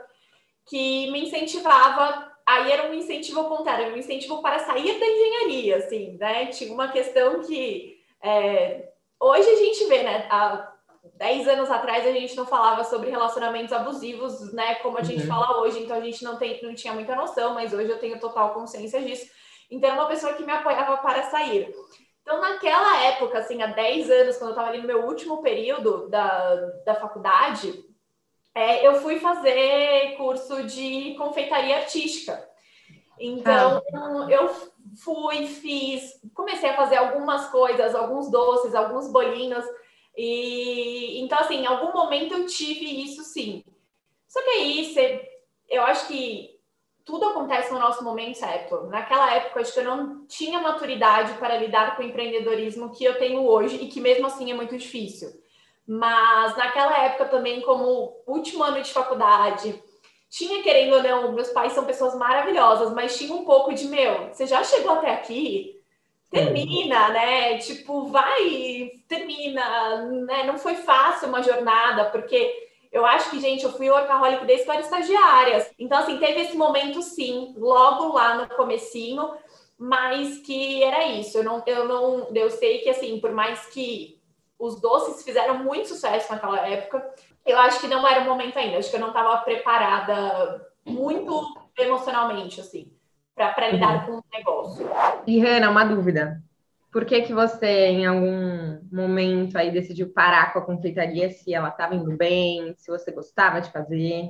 que 0.65 1.11
me 1.11 1.25
incentivava 1.25 2.33
aí 2.45 2.71
era 2.71 2.89
um 2.89 2.93
incentivo 2.93 3.45
contrário, 3.45 3.93
um 3.93 3.97
incentivo 3.97 4.41
para 4.41 4.59
sair 4.59 4.99
da 4.99 5.05
engenharia, 5.05 5.77
assim, 5.77 6.17
né? 6.17 6.45
Tinha 6.47 6.71
uma 6.71 6.89
questão 6.89 7.41
que 7.41 7.94
é, 8.25 8.91
hoje 9.19 9.49
a 9.49 9.55
gente 9.55 9.85
vê, 9.85 10.03
né? 10.03 10.27
Há 10.29 10.73
10 11.13 11.47
anos 11.47 11.69
atrás 11.69 12.05
a 12.05 12.11
gente 12.11 12.35
não 12.35 12.45
falava 12.45 12.83
sobre 12.83 13.09
relacionamentos 13.09 13.71
abusivos, 13.71 14.51
né? 14.53 14.75
Como 14.75 14.97
a 14.97 15.03
gente 15.03 15.21
uhum. 15.21 15.27
fala 15.27 15.61
hoje, 15.61 15.79
então 15.79 15.97
a 15.97 16.01
gente 16.01 16.23
não, 16.23 16.37
tem, 16.37 16.61
não 16.63 16.73
tinha 16.73 16.93
muita 16.93 17.15
noção, 17.15 17.53
mas 17.53 17.73
hoje 17.73 17.89
eu 17.89 17.99
tenho 17.99 18.19
total 18.19 18.53
consciência 18.53 19.01
disso. 19.01 19.29
Então, 19.69 19.89
era 19.89 19.99
uma 19.99 20.07
pessoa 20.07 20.33
que 20.33 20.43
me 20.43 20.51
apoiava 20.51 20.97
para 20.97 21.23
sair. 21.23 21.73
Então, 22.21 22.41
naquela 22.41 23.03
época, 23.03 23.39
assim, 23.39 23.61
há 23.61 23.67
10 23.67 24.09
anos, 24.09 24.37
quando 24.37 24.49
eu 24.49 24.55
estava 24.55 24.69
ali 24.69 24.81
no 24.81 24.87
meu 24.87 25.05
último 25.05 25.41
período 25.41 26.09
da, 26.09 26.55
da 26.85 26.95
faculdade, 26.95 27.83
é, 28.53 28.85
eu 28.87 28.95
fui 28.95 29.19
fazer 29.19 30.15
curso 30.17 30.63
de 30.63 31.13
confeitaria 31.15 31.77
artística. 31.77 32.43
Então, 33.19 33.81
ah. 33.93 34.27
eu 34.29 34.49
fui, 34.97 35.47
fiz, 35.47 36.19
comecei 36.33 36.69
a 36.69 36.75
fazer 36.75 36.97
algumas 36.97 37.49
coisas, 37.49 37.95
alguns 37.95 38.29
doces, 38.29 38.75
alguns 38.75 39.11
bolinhos. 39.11 39.65
E 40.17 41.21
então, 41.21 41.39
assim, 41.39 41.57
em 41.57 41.65
algum 41.65 41.91
momento 41.91 42.33
eu 42.33 42.45
tive 42.45 43.03
isso 43.03 43.23
sim. 43.23 43.63
Só 44.27 44.41
que 44.41 44.49
aí, 44.49 44.93
você, 44.93 45.29
eu 45.69 45.83
acho 45.83 46.07
que 46.07 46.55
tudo 47.05 47.25
acontece 47.25 47.71
no 47.71 47.79
nosso 47.79 48.03
momento 48.03 48.37
certo. 48.37 48.87
Naquela 48.87 49.33
época, 49.33 49.61
acho 49.61 49.73
que 49.73 49.79
eu 49.79 49.83
não 49.83 50.25
tinha 50.25 50.59
maturidade 50.59 51.33
para 51.33 51.57
lidar 51.57 51.95
com 51.95 52.01
o 52.01 52.05
empreendedorismo 52.05 52.91
que 52.91 53.03
eu 53.03 53.17
tenho 53.19 53.45
hoje 53.45 53.77
e 53.77 53.87
que 53.87 54.01
mesmo 54.01 54.25
assim 54.25 54.51
é 54.51 54.55
muito 54.55 54.75
difícil. 54.75 55.29
Mas 55.87 56.57
naquela 56.57 56.97
época 57.03 57.25
também, 57.25 57.61
como 57.61 58.17
último 58.25 58.63
ano 58.63 58.81
de 58.81 58.91
faculdade, 58.91 59.81
tinha, 60.35 60.61
querendo 60.61 60.97
ou 60.97 61.01
não, 61.01 61.31
meus 61.31 61.47
pais 61.47 61.71
são 61.71 61.85
pessoas 61.85 62.13
maravilhosas, 62.13 62.93
mas 62.93 63.17
tinha 63.17 63.33
um 63.33 63.45
pouco 63.45 63.73
de, 63.73 63.87
meu, 63.87 64.27
você 64.27 64.45
já 64.45 64.61
chegou 64.65 64.91
até 64.91 65.13
aqui? 65.13 65.81
Termina, 66.29 67.07
né? 67.07 67.57
Tipo, 67.59 68.07
vai, 68.07 68.91
termina, 69.07 70.03
né? 70.25 70.43
Não 70.43 70.57
foi 70.57 70.75
fácil 70.75 71.29
uma 71.29 71.41
jornada, 71.41 72.09
porque 72.09 72.53
eu 72.91 73.05
acho 73.05 73.29
que, 73.29 73.39
gente, 73.39 73.63
eu 73.63 73.71
fui 73.71 73.89
workaholic 73.89 74.43
desde 74.43 74.65
que 74.65 74.69
eu 74.69 74.73
era 74.73 74.83
estagiária. 74.83 75.71
Então, 75.79 75.99
assim, 75.99 76.17
teve 76.17 76.41
esse 76.41 76.57
momento, 76.57 77.01
sim, 77.01 77.53
logo 77.57 78.13
lá 78.13 78.35
no 78.35 78.49
comecinho, 78.57 79.35
mas 79.77 80.39
que 80.39 80.83
era 80.83 81.05
isso. 81.05 81.37
Eu 81.37 81.45
não, 81.45 81.63
eu 81.65 81.87
não, 81.87 82.27
eu 82.35 82.49
sei 82.49 82.79
que, 82.79 82.89
assim, 82.89 83.21
por 83.21 83.31
mais 83.31 83.67
que 83.67 84.19
os 84.59 84.81
doces 84.81 85.23
fizeram 85.23 85.59
muito 85.59 85.87
sucesso 85.87 86.29
naquela 86.29 86.67
época. 86.67 87.09
Eu 87.45 87.59
acho 87.59 87.79
que 87.79 87.87
não 87.87 88.07
era 88.07 88.21
o 88.21 88.25
momento 88.25 88.57
ainda, 88.57 88.77
acho 88.77 88.89
que 88.89 88.95
eu 88.95 89.01
não 89.01 89.09
estava 89.09 89.37
preparada 89.37 90.65
muito 90.83 91.55
emocionalmente, 91.77 92.59
assim, 92.59 92.91
para 93.35 93.69
lidar 93.69 94.07
uhum. 94.09 94.13
com 94.13 94.17
o 94.19 94.23
negócio. 94.33 94.89
E, 95.27 95.39
Rana, 95.39 95.69
uma 95.69 95.83
dúvida. 95.83 96.41
Por 96.91 97.05
que 97.05 97.21
que 97.23 97.33
você, 97.33 97.67
em 97.67 98.05
algum 98.05 98.79
momento 98.91 99.57
aí, 99.57 99.69
decidiu 99.69 100.13
parar 100.13 100.53
com 100.53 100.59
a 100.59 100.65
confeitaria, 100.65 101.29
se 101.29 101.53
ela 101.53 101.67
estava 101.67 101.93
indo 101.93 102.15
bem, 102.15 102.73
se 102.77 102.89
você 102.89 103.11
gostava 103.11 103.59
de 103.59 103.69
fazer? 103.69 104.29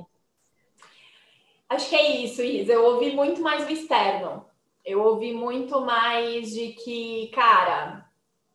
Acho 1.68 1.88
que 1.88 1.96
é 1.96 2.16
isso, 2.22 2.42
Isa. 2.42 2.72
Eu 2.72 2.84
ouvi 2.84 3.12
muito 3.12 3.40
mais 3.40 3.64
do 3.64 3.72
externo. 3.72 4.44
Eu 4.84 5.00
ouvi 5.02 5.32
muito 5.32 5.80
mais 5.80 6.50
de 6.50 6.68
que, 6.72 7.28
cara, 7.34 8.04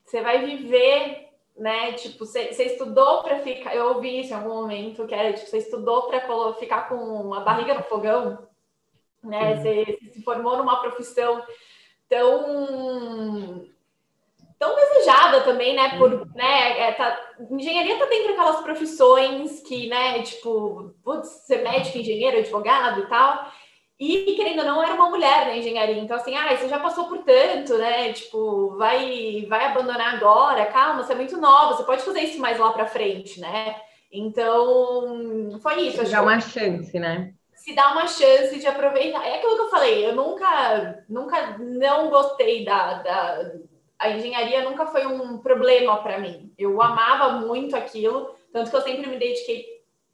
você 0.04 0.22
vai 0.22 0.46
viver 0.46 1.21
né? 1.62 1.94
Tipo, 1.94 2.26
você 2.26 2.50
estudou 2.64 3.22
para 3.22 3.40
ficar. 3.42 3.76
Eu 3.76 3.90
ouvi 3.90 4.20
isso 4.20 4.32
em 4.34 4.36
algum 4.36 4.56
momento, 4.56 5.06
que 5.06 5.14
era 5.14 5.32
tipo, 5.32 5.48
você 5.48 5.60
estudou 5.60 6.08
para 6.08 6.54
ficar 6.56 6.90
com 6.90 7.36
a 7.36 7.42
barriga 7.42 7.76
no 7.76 7.84
fogão, 7.84 8.48
né? 9.24 9.58
Você, 9.58 10.00
se 10.12 10.24
formou 10.24 10.58
numa 10.58 10.82
profissão 10.82 11.44
tão 12.10 13.68
tão 14.58 14.76
desejada 14.76 15.42
também, 15.42 15.76
né? 15.76 16.00
Por, 16.00 16.26
né? 16.36 16.80
É, 16.80 16.92
tá, 16.94 17.32
engenharia 17.52 18.00
tá 18.00 18.06
dentro 18.06 18.30
daquelas 18.30 18.62
profissões 18.62 19.60
que, 19.62 19.88
né? 19.88 20.24
Tipo, 20.24 20.96
putz, 21.04 21.28
ser 21.46 21.62
médico, 21.62 22.00
engenheiro, 22.00 22.40
advogado 22.40 23.02
e 23.02 23.06
tal. 23.06 23.52
E, 24.02 24.34
querendo 24.36 24.62
ou 24.62 24.66
não, 24.66 24.84
era 24.84 24.96
uma 24.96 25.12
mulher 25.12 25.46
na 25.46 25.56
engenharia. 25.56 26.00
Então, 26.02 26.18
assim, 26.18 26.36
ah, 26.36 26.58
você 26.58 26.68
já 26.68 26.80
passou 26.80 27.06
por 27.06 27.20
tanto, 27.20 27.78
né? 27.78 28.12
Tipo, 28.12 28.76
vai, 28.76 29.46
vai 29.48 29.66
abandonar 29.68 30.16
agora, 30.16 30.66
calma, 30.66 31.04
você 31.04 31.14
é 31.14 31.16
muito 31.16 31.38
nova, 31.40 31.76
você 31.76 31.84
pode 31.84 32.02
fazer 32.02 32.22
isso 32.22 32.42
mais 32.42 32.58
lá 32.58 32.74
para 32.74 32.88
frente, 32.88 33.40
né? 33.40 33.76
Então, 34.12 35.56
foi 35.62 35.82
isso. 35.82 36.04
Se 36.04 36.12
dá 36.12 36.24
uma 36.24 36.42
chance, 36.42 36.98
né? 36.98 37.32
Se 37.54 37.76
dá 37.76 37.92
uma 37.92 38.08
chance 38.08 38.60
de 38.60 38.66
aproveitar. 38.66 39.24
É 39.24 39.36
aquilo 39.36 39.56
que 39.56 39.62
eu 39.62 39.70
falei, 39.70 40.04
eu 40.04 40.16
nunca, 40.16 41.06
nunca 41.08 41.60
não 41.60 42.10
gostei 42.10 42.66
da, 42.66 43.04
da... 43.04 43.52
A 44.00 44.10
engenharia 44.10 44.64
nunca 44.64 44.88
foi 44.88 45.06
um 45.06 45.38
problema 45.38 46.02
para 46.02 46.18
mim. 46.18 46.52
Eu 46.58 46.82
amava 46.82 47.34
muito 47.46 47.76
aquilo, 47.76 48.34
tanto 48.52 48.72
que 48.72 48.76
eu 48.76 48.82
sempre 48.82 49.08
me 49.08 49.18
dediquei 49.18 49.64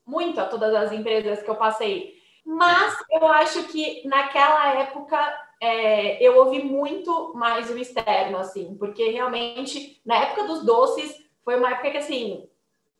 muito 0.05 0.41
a 0.41 0.45
todas 0.45 0.75
as 0.75 0.91
empresas 0.91 1.41
que 1.41 1.49
eu 1.49 1.55
passei. 1.55 2.16
Mas 2.49 2.97
eu 3.11 3.27
acho 3.27 3.63
que 3.65 4.07
naquela 4.07 4.75
época 4.75 5.17
é, 5.61 6.23
eu 6.25 6.37
ouvi 6.37 6.63
muito 6.63 7.33
mais 7.35 7.69
o 7.69 7.77
externo, 7.77 8.37
assim, 8.37 8.73
porque 8.77 9.09
realmente 9.09 10.01
na 10.05 10.15
época 10.15 10.47
dos 10.47 10.65
doces 10.65 11.13
foi 11.43 11.57
uma 11.57 11.71
época 11.71 11.91
que 11.91 11.97
assim 11.97 12.49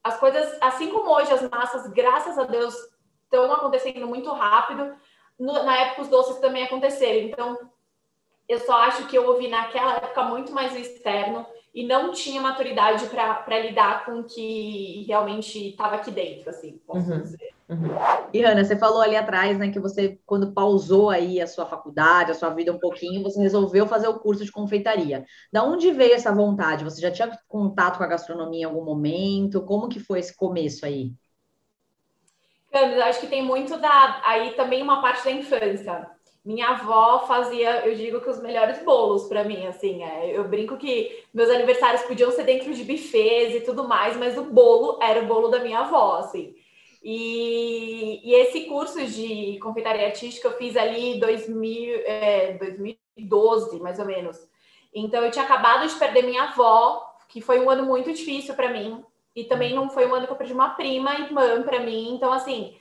as 0.04 0.20
coisas, 0.20 0.58
assim 0.62 0.90
como 0.90 1.10
hoje 1.12 1.32
as 1.32 1.50
massas, 1.50 1.88
graças 1.94 2.38
a 2.38 2.44
Deus, 2.44 2.76
estão 3.24 3.50
acontecendo 3.50 4.06
muito 4.06 4.30
rápido. 4.32 4.94
No, 5.40 5.54
na 5.64 5.78
época 5.78 6.02
os 6.02 6.08
doces 6.10 6.40
também 6.40 6.64
aconteceram. 6.64 7.28
Então, 7.28 7.58
eu 8.50 8.60
só 8.60 8.74
acho 8.82 9.08
que 9.08 9.18
eu 9.18 9.28
ouvi 9.28 9.48
naquela 9.48 9.96
época 9.96 10.24
muito 10.24 10.52
mais 10.52 10.74
o 10.74 10.78
externo 10.78 11.46
e 11.78 11.84
não 11.86 12.12
tinha 12.12 12.42
maturidade 12.42 13.06
para 13.06 13.60
lidar 13.60 14.04
com 14.04 14.22
o 14.22 14.24
que 14.24 15.06
realmente 15.08 15.70
estava 15.70 15.98
aqui 15.98 16.10
dentro, 16.10 16.50
assim, 16.50 16.82
posso 16.88 17.12
uhum. 17.12 17.22
dizer. 17.22 17.54
Uhum. 17.70 17.90
E 18.34 18.44
Ana, 18.44 18.66
você 18.66 18.76
falou 18.76 19.00
ali 19.00 19.16
atrás, 19.16 19.60
né, 19.60 19.70
que 19.70 19.80
você, 19.80 20.20
quando 20.26 20.54
pausou 20.54 21.12
aí 21.12 21.40
a 21.40 21.46
sua 21.46 21.68
faculdade, 21.68 22.32
a 22.32 22.34
sua 22.34 22.50
vida 22.50 22.74
um 22.74 22.80
pouquinho, 22.80 23.22
você 23.22 23.40
resolveu 23.40 23.86
fazer 23.86 24.08
o 24.08 24.18
curso 24.18 24.44
de 24.44 24.52
confeitaria. 24.52 25.24
Da 25.54 25.64
onde 25.64 25.92
veio 25.92 26.16
essa 26.16 26.34
vontade? 26.34 26.84
Você 26.84 27.00
já 27.00 27.12
tinha 27.12 27.38
contato 27.48 28.00
com 28.00 28.04
a 28.04 28.08
gastronomia 28.08 28.62
em 28.62 28.64
algum 28.64 28.84
momento? 28.84 29.62
Como 29.62 29.88
que 29.88 30.00
foi 30.00 30.18
esse 30.18 30.36
começo 30.36 30.84
aí? 30.84 31.14
Cândida, 32.72 33.06
acho 33.06 33.20
que 33.20 33.28
tem 33.28 33.46
muito 33.46 33.78
da 33.78 34.20
aí 34.26 34.54
também 34.56 34.82
uma 34.82 35.00
parte 35.00 35.26
da 35.26 35.32
infância. 35.32 36.17
Minha 36.48 36.70
avó 36.70 37.26
fazia, 37.28 37.86
eu 37.86 37.94
digo 37.94 38.22
que 38.22 38.30
os 38.30 38.42
melhores 38.42 38.82
bolos 38.82 39.28
para 39.28 39.44
mim, 39.44 39.68
assim, 39.68 40.02
é, 40.02 40.32
eu 40.32 40.48
brinco 40.48 40.78
que 40.78 41.26
meus 41.34 41.50
aniversários 41.50 42.04
podiam 42.04 42.32
ser 42.32 42.46
dentro 42.46 42.74
de 42.74 42.86
buffets 42.86 43.54
e 43.54 43.66
tudo 43.66 43.86
mais, 43.86 44.16
mas 44.16 44.38
o 44.38 44.46
bolo 44.46 44.98
era 45.02 45.22
o 45.22 45.26
bolo 45.26 45.50
da 45.50 45.60
minha 45.60 45.80
avó, 45.80 46.20
assim. 46.20 46.56
E, 47.04 48.22
e 48.24 48.34
esse 48.34 48.62
curso 48.62 49.06
de 49.06 49.60
confeitaria 49.62 50.06
artística 50.06 50.48
eu 50.48 50.58
fiz 50.58 50.78
ali 50.78 51.18
em 51.18 51.20
2000, 51.20 52.02
é, 52.06 52.54
2012, 52.54 53.82
mais 53.82 54.00
ou 54.00 54.06
menos. 54.06 54.38
Então 54.96 55.22
eu 55.26 55.32
tinha 55.32 55.44
acabado 55.44 55.86
de 55.86 55.96
perder 55.96 56.24
minha 56.24 56.44
avó, 56.44 57.14
que 57.28 57.42
foi 57.42 57.60
um 57.60 57.70
ano 57.70 57.86
muito 57.86 58.14
difícil 58.14 58.54
para 58.56 58.72
mim, 58.72 59.04
e 59.36 59.44
também 59.44 59.76
não 59.76 59.90
foi 59.90 60.08
um 60.08 60.16
ano 60.16 60.26
que 60.26 60.32
eu 60.32 60.38
perdi 60.38 60.54
uma 60.54 60.70
prima 60.70 61.14
irmã 61.14 61.62
para 61.64 61.82
mim. 61.82 62.16
Então 62.16 62.32
assim, 62.32 62.74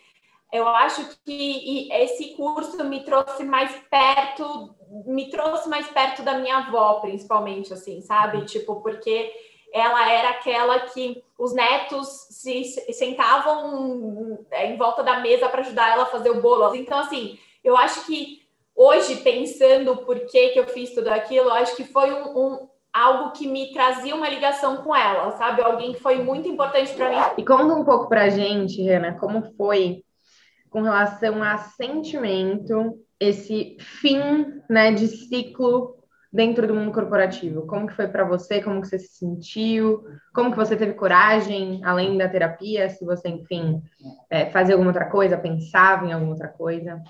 eu 0.57 0.69
acho 0.69 1.09
que 1.25 1.89
esse 1.93 2.35
curso 2.35 2.83
me 2.85 3.05
trouxe 3.05 3.45
mais 3.45 3.71
perto, 3.91 4.75
me 5.07 5.29
trouxe 5.31 5.69
mais 5.69 5.87
perto 5.89 6.23
da 6.23 6.39
minha 6.39 6.59
avó, 6.59 7.01
principalmente, 7.01 7.73
assim, 7.73 8.01
sabe? 8.01 8.45
Tipo, 8.45 8.81
porque 8.81 9.33
ela 9.73 10.11
era 10.11 10.31
aquela 10.31 10.81
que 10.81 11.23
os 11.39 11.53
netos 11.53 12.09
se 12.31 12.65
sentavam 12.93 14.39
em 14.53 14.77
volta 14.77 15.03
da 15.03 15.21
mesa 15.21 15.49
para 15.49 15.61
ajudar 15.61 15.93
ela 15.93 16.05
a 16.05 16.07
fazer 16.07 16.31
o 16.31 16.41
bolo. 16.41 16.75
Então, 16.75 16.99
assim, 16.99 17.39
eu 17.63 17.77
acho 17.77 18.07
que 18.07 18.43
hoje, 18.75 19.17
pensando 19.17 19.99
por 19.99 20.21
que, 20.21 20.49
que 20.49 20.59
eu 20.59 20.67
fiz 20.69 20.95
tudo 20.95 21.09
aquilo, 21.09 21.49
eu 21.49 21.55
acho 21.55 21.77
que 21.77 21.85
foi 21.85 22.13
um, 22.13 22.39
um 22.39 22.69
algo 22.97 23.33
que 23.33 23.47
me 23.47 23.73
trazia 23.75 24.15
uma 24.15 24.29
ligação 24.29 24.79
com 24.79 24.97
ela, 24.97 25.33
sabe? 25.33 25.61
Alguém 25.61 25.93
que 25.93 26.01
foi 26.01 26.17
muito 26.17 26.49
importante 26.49 26.95
para 26.95 27.11
mim. 27.11 27.35
E 27.37 27.45
conta 27.45 27.75
um 27.75 27.85
pouco 27.85 28.09
para 28.09 28.23
a 28.23 28.29
gente, 28.31 28.81
Rena, 28.83 29.19
como 29.19 29.55
foi 29.57 30.03
com 30.77 30.83
relação 30.83 31.43
a 31.43 31.57
sentimento, 31.57 33.03
esse 33.19 33.79
fim, 33.81 34.21
né, 34.69 34.93
de 34.93 35.09
ciclo 35.09 35.97
dentro 36.31 36.67
do 36.67 36.75
mundo 36.75 36.93
corporativo? 36.93 37.67
Como 37.67 37.87
que 37.87 37.97
foi 37.97 38.07
para 38.09 38.25
você? 38.25 38.61
Como 38.61 38.83
que 38.83 38.89
você 38.89 38.99
se 38.99 39.17
sentiu? 39.17 40.05
Como 40.35 40.51
que 40.51 40.57
você 40.59 40.77
teve 40.77 40.93
coragem, 40.93 41.81
além 41.83 42.19
da 42.19 42.29
terapia, 42.29 42.91
se 42.91 43.07
você, 43.07 43.27
enfim, 43.27 43.83
é, 44.29 44.51
fazia 44.51 44.75
alguma 44.75 44.91
outra 44.91 45.07
coisa, 45.07 45.39
pensava 45.39 46.05
em 46.05 46.13
alguma 46.13 46.33
outra 46.33 46.49
coisa? 46.49 47.03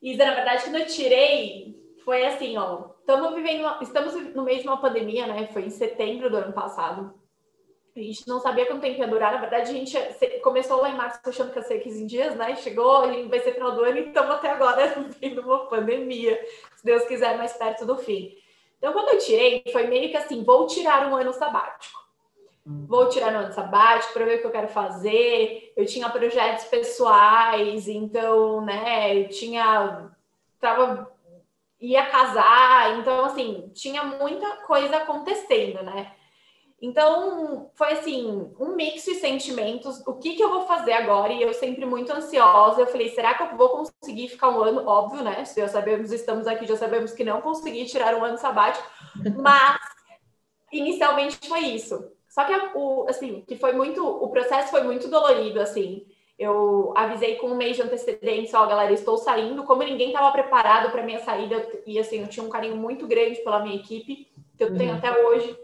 Isa, 0.00 0.24
na 0.24 0.34
verdade, 0.34 0.62
quando 0.62 0.76
eu 0.76 0.86
tirei, 0.86 1.76
foi 2.06 2.24
assim, 2.24 2.56
ó, 2.56 2.86
estamos 3.00 3.34
vivendo, 3.34 3.66
estamos 3.82 4.14
no 4.34 4.44
meio 4.44 4.62
de 4.62 4.66
uma 4.66 4.80
pandemia, 4.80 5.26
né? 5.26 5.48
Foi 5.48 5.66
em 5.66 5.70
setembro 5.70 6.30
do 6.30 6.38
ano 6.38 6.54
passado. 6.54 7.12
A 7.96 8.00
gente 8.00 8.26
não 8.26 8.40
sabia 8.40 8.66
quanto 8.66 8.80
tempo 8.80 8.98
ia 8.98 9.06
durar. 9.06 9.32
Na 9.32 9.40
verdade, 9.40 9.70
a 9.70 9.72
gente 9.72 9.96
começou 10.42 10.80
lá 10.80 10.90
em 10.90 10.96
março 10.96 11.20
achando 11.24 11.52
que 11.52 11.58
ia 11.58 11.64
ser 11.64 11.78
15 11.78 12.06
dias, 12.06 12.34
né? 12.34 12.56
Chegou, 12.56 13.02
vai 13.28 13.38
ser 13.38 13.54
final 13.54 13.72
do 13.72 13.84
ano 13.84 13.98
e 13.98 14.08
estamos 14.08 14.32
até 14.32 14.50
agora 14.50 14.98
no 14.98 15.12
fim 15.12 15.30
de 15.30 15.40
uma 15.40 15.66
pandemia. 15.66 16.36
Se 16.74 16.84
Deus 16.84 17.04
quiser, 17.04 17.38
mais 17.38 17.52
perto 17.52 17.86
do 17.86 17.96
fim. 17.96 18.36
Então, 18.78 18.92
quando 18.92 19.10
eu 19.10 19.18
tirei, 19.18 19.62
foi 19.70 19.86
meio 19.86 20.10
que 20.10 20.16
assim: 20.16 20.42
vou 20.42 20.66
tirar 20.66 21.06
um 21.08 21.14
ano 21.14 21.32
sabático. 21.32 22.02
Vou 22.66 23.08
tirar 23.10 23.32
um 23.32 23.38
ano 23.40 23.52
sabático 23.52 24.12
para 24.12 24.24
ver 24.24 24.36
o 24.36 24.40
que 24.40 24.46
eu 24.46 24.50
quero 24.50 24.68
fazer. 24.68 25.72
Eu 25.76 25.86
tinha 25.86 26.08
projetos 26.08 26.64
pessoais, 26.64 27.86
então, 27.86 28.60
né? 28.60 29.16
Eu 29.16 29.28
tinha. 29.28 30.10
Tava, 30.58 31.12
ia 31.80 32.06
casar, 32.06 32.98
então, 32.98 33.24
assim, 33.24 33.70
tinha 33.72 34.02
muita 34.02 34.56
coisa 34.66 34.96
acontecendo, 34.96 35.82
né? 35.82 36.12
Então, 36.84 37.70
foi 37.74 37.92
assim, 37.92 38.52
um 38.60 38.76
mix 38.76 39.06
de 39.06 39.14
sentimentos. 39.14 40.06
O 40.06 40.12
que, 40.16 40.34
que 40.34 40.44
eu 40.44 40.50
vou 40.50 40.66
fazer 40.66 40.92
agora? 40.92 41.32
E 41.32 41.40
eu 41.40 41.54
sempre 41.54 41.86
muito 41.86 42.12
ansiosa. 42.12 42.82
Eu 42.82 42.86
falei, 42.86 43.08
será 43.08 43.32
que 43.32 43.42
eu 43.42 43.56
vou 43.56 43.70
conseguir 43.70 44.28
ficar 44.28 44.50
um 44.50 44.60
ano? 44.60 44.86
Óbvio, 44.86 45.22
né? 45.22 45.46
Se 45.46 45.58
já 45.62 45.66
sabemos, 45.66 46.12
estamos 46.12 46.46
aqui, 46.46 46.66
já 46.66 46.76
sabemos 46.76 47.12
que 47.12 47.24
não 47.24 47.40
consegui 47.40 47.86
tirar 47.86 48.14
um 48.14 48.22
ano 48.22 48.36
sabático. 48.36 48.86
Mas, 49.40 49.80
inicialmente 50.70 51.48
foi 51.48 51.60
isso. 51.60 52.06
Só 52.28 52.44
que, 52.44 52.52
o, 52.74 53.06
assim, 53.08 53.42
que 53.48 53.56
foi 53.56 53.72
muito... 53.72 54.06
O 54.06 54.28
processo 54.28 54.70
foi 54.70 54.82
muito 54.82 55.08
dolorido, 55.08 55.62
assim. 55.62 56.04
Eu 56.38 56.92
avisei 56.94 57.36
com 57.36 57.46
um 57.46 57.56
mês 57.56 57.76
de 57.76 57.82
antecedência, 57.82 58.60
ó, 58.60 58.66
galera, 58.66 58.92
estou 58.92 59.16
saindo. 59.16 59.64
Como 59.64 59.82
ninguém 59.82 60.08
estava 60.08 60.30
preparado 60.32 60.92
para 60.92 61.02
minha 61.02 61.20
saída, 61.20 61.66
e 61.86 61.98
assim, 61.98 62.20
eu 62.20 62.28
tinha 62.28 62.44
um 62.44 62.50
carinho 62.50 62.76
muito 62.76 63.06
grande 63.06 63.42
pela 63.42 63.60
minha 63.60 63.76
equipe, 63.76 64.28
que 64.58 64.64
eu 64.64 64.76
tenho 64.76 64.90
uhum. 64.90 64.98
até 64.98 65.24
hoje 65.24 65.63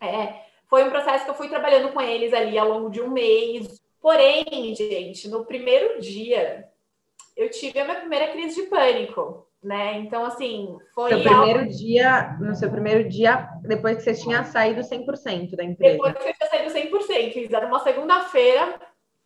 é, 0.00 0.44
foi 0.68 0.84
um 0.84 0.90
processo 0.90 1.24
que 1.24 1.30
eu 1.30 1.34
fui 1.34 1.48
trabalhando 1.48 1.92
com 1.92 2.00
eles 2.00 2.32
ali 2.32 2.58
ao 2.58 2.68
longo 2.68 2.90
de 2.90 3.02
um 3.02 3.10
mês. 3.10 3.80
Porém, 4.00 4.74
gente, 4.74 5.28
no 5.28 5.44
primeiro 5.44 6.00
dia, 6.00 6.68
eu 7.36 7.50
tive 7.50 7.80
a 7.80 7.84
minha 7.84 8.00
primeira 8.00 8.28
crise 8.28 8.62
de 8.62 8.68
pânico, 8.68 9.46
né? 9.62 9.98
Então, 9.98 10.24
assim, 10.24 10.78
foi. 10.94 11.10
Seu 11.10 11.22
primeiro 11.22 11.60
algo... 11.60 11.70
dia, 11.70 12.36
no 12.40 12.54
seu 12.54 12.70
primeiro 12.70 13.08
dia, 13.08 13.48
depois 13.62 13.96
que 13.96 14.02
você 14.02 14.14
tinha 14.14 14.44
saído 14.44 14.80
100% 14.80 15.56
da 15.56 15.64
empresa. 15.64 15.92
Depois 15.94 16.12
que 16.14 16.28
eu 16.28 16.34
tinha 16.34 16.48
saído 16.48 16.98
100%, 16.98 17.52
era 17.52 17.66
uma 17.66 17.80
segunda-feira, 17.80 18.80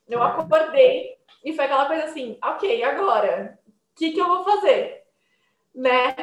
eu 0.09 0.23
acordei 0.23 1.17
e 1.45 1.53
foi 1.53 1.67
aquela 1.67 1.87
coisa 1.87 2.05
assim: 2.05 2.39
ok, 2.43 2.83
agora, 2.83 3.59
o 3.93 3.99
que, 3.99 4.13
que 4.13 4.21
eu 4.21 4.27
vou 4.27 4.45
fazer? 4.45 5.03
Né? 5.75 6.15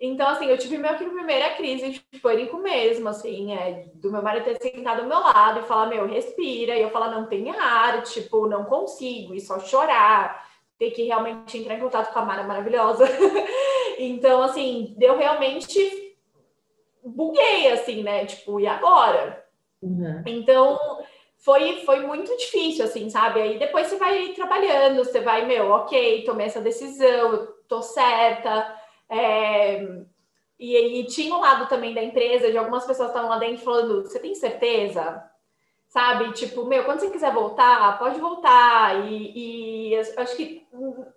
Então, 0.00 0.28
assim, 0.28 0.46
eu 0.46 0.56
tive 0.56 0.78
minha 0.78 0.94
primeira 0.94 1.50
crise 1.56 1.90
de 1.90 2.20
pânico 2.20 2.56
mesmo, 2.58 3.08
assim, 3.08 3.52
é, 3.52 3.86
do 3.94 4.12
meu 4.12 4.22
marido 4.22 4.44
ter 4.44 4.62
sentado 4.62 5.00
ao 5.02 5.08
meu 5.08 5.18
lado 5.18 5.60
e 5.60 5.64
falar, 5.64 5.86
meu, 5.86 6.06
respira, 6.06 6.76
e 6.76 6.82
eu 6.82 6.90
falar, 6.90 7.10
não 7.10 7.26
tem 7.26 7.50
ar, 7.50 8.02
tipo, 8.04 8.46
não 8.46 8.64
consigo, 8.64 9.34
e 9.34 9.40
só 9.40 9.58
chorar, 9.58 10.46
ter 10.78 10.92
que 10.92 11.02
realmente 11.02 11.58
entrar 11.58 11.74
em 11.74 11.80
contato 11.80 12.12
com 12.12 12.18
a 12.20 12.24
Mara 12.24 12.44
maravilhosa. 12.44 13.04
então, 13.98 14.40
assim, 14.40 14.94
deu 14.96 15.18
realmente 15.18 16.16
buguei, 17.04 17.68
assim, 17.72 18.04
né? 18.04 18.24
Tipo, 18.24 18.60
e 18.60 18.68
agora? 18.68 19.44
Uhum. 19.82 20.22
Então, 20.26 20.78
foi, 21.38 21.84
foi 21.84 22.06
muito 22.06 22.36
difícil, 22.36 22.84
assim, 22.84 23.10
sabe? 23.10 23.40
Aí 23.40 23.58
depois 23.58 23.88
você 23.88 23.96
vai 23.96 24.28
trabalhando, 24.28 25.04
você 25.04 25.20
vai, 25.20 25.44
meu, 25.44 25.70
ok, 25.70 26.22
tomei 26.22 26.46
essa 26.46 26.60
decisão, 26.60 27.48
tô 27.66 27.82
certa 27.82 28.77
é, 29.08 30.02
e, 30.58 31.00
e, 31.00 31.04
tinha 31.06 31.34
um 31.34 31.40
lado 31.40 31.68
também 31.68 31.94
da 31.94 32.02
empresa, 32.02 32.50
de 32.50 32.58
algumas 32.58 32.84
pessoas 32.84 33.08
estavam 33.08 33.30
lá 33.30 33.38
dentro 33.38 33.64
falando: 33.64 34.02
você 34.02 34.18
tem 34.18 34.34
certeza? 34.34 35.24
Sabe? 35.88 36.32
Tipo, 36.32 36.66
meu, 36.66 36.84
quando 36.84 37.00
você 37.00 37.10
quiser 37.10 37.32
voltar, 37.32 37.98
pode 37.98 38.20
voltar. 38.20 39.06
E, 39.06 39.92
e 39.92 39.96
acho 40.16 40.36
que 40.36 40.66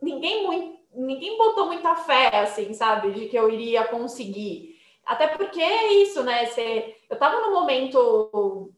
ninguém 0.02 0.46
muito, 0.46 0.80
ninguém 0.94 1.38
botou 1.38 1.66
muita 1.66 1.96
fé, 1.96 2.30
assim, 2.40 2.74
sabe, 2.74 3.12
de 3.12 3.28
que 3.28 3.36
eu 3.36 3.50
iria 3.50 3.84
conseguir. 3.86 4.80
Até 5.06 5.28
porque 5.28 5.62
é 5.62 5.94
isso, 5.96 6.24
né? 6.24 6.46
Você, 6.46 6.96
eu 7.10 7.18
tava 7.18 7.42
no 7.42 7.52
momento 7.52 8.72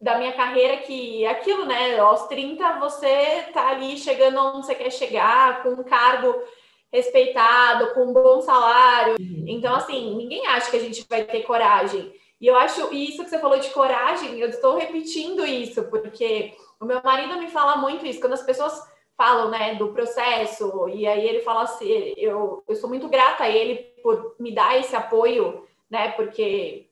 da 0.00 0.18
minha 0.18 0.32
carreira 0.32 0.78
que 0.78 1.24
aquilo, 1.26 1.66
né? 1.66 1.98
Aos 1.98 2.26
30 2.26 2.78
você 2.80 3.42
tá 3.52 3.68
ali 3.68 3.96
chegando 3.96 4.40
onde 4.40 4.66
você 4.66 4.74
quer 4.74 4.90
chegar, 4.90 5.62
com 5.62 5.70
um 5.70 5.84
cargo 5.84 6.34
respeitado, 6.96 7.92
com 7.94 8.06
um 8.06 8.12
bom 8.12 8.40
salário. 8.40 9.16
Uhum. 9.20 9.44
Então, 9.46 9.74
assim, 9.74 10.16
ninguém 10.16 10.46
acha 10.46 10.70
que 10.70 10.76
a 10.76 10.80
gente 10.80 11.04
vai 11.08 11.24
ter 11.24 11.42
coragem. 11.42 12.12
E 12.40 12.46
eu 12.46 12.56
acho 12.56 12.92
isso 12.92 13.22
que 13.24 13.30
você 13.30 13.38
falou 13.38 13.58
de 13.58 13.70
coragem, 13.70 14.38
eu 14.38 14.48
estou 14.48 14.76
repetindo 14.76 15.46
isso, 15.46 15.84
porque 15.84 16.54
o 16.78 16.84
meu 16.84 17.00
marido 17.02 17.38
me 17.38 17.48
fala 17.48 17.76
muito 17.76 18.04
isso, 18.04 18.20
quando 18.20 18.34
as 18.34 18.42
pessoas 18.42 18.78
falam, 19.16 19.50
né, 19.50 19.74
do 19.76 19.88
processo, 19.88 20.88
e 20.90 21.06
aí 21.06 21.26
ele 21.26 21.40
fala 21.40 21.62
assim, 21.62 22.12
eu, 22.18 22.62
eu 22.68 22.76
sou 22.76 22.90
muito 22.90 23.08
grata 23.08 23.44
a 23.44 23.48
ele 23.48 23.76
por 24.02 24.36
me 24.38 24.52
dar 24.52 24.78
esse 24.78 24.94
apoio, 24.94 25.66
né, 25.90 26.10
porque 26.10 26.86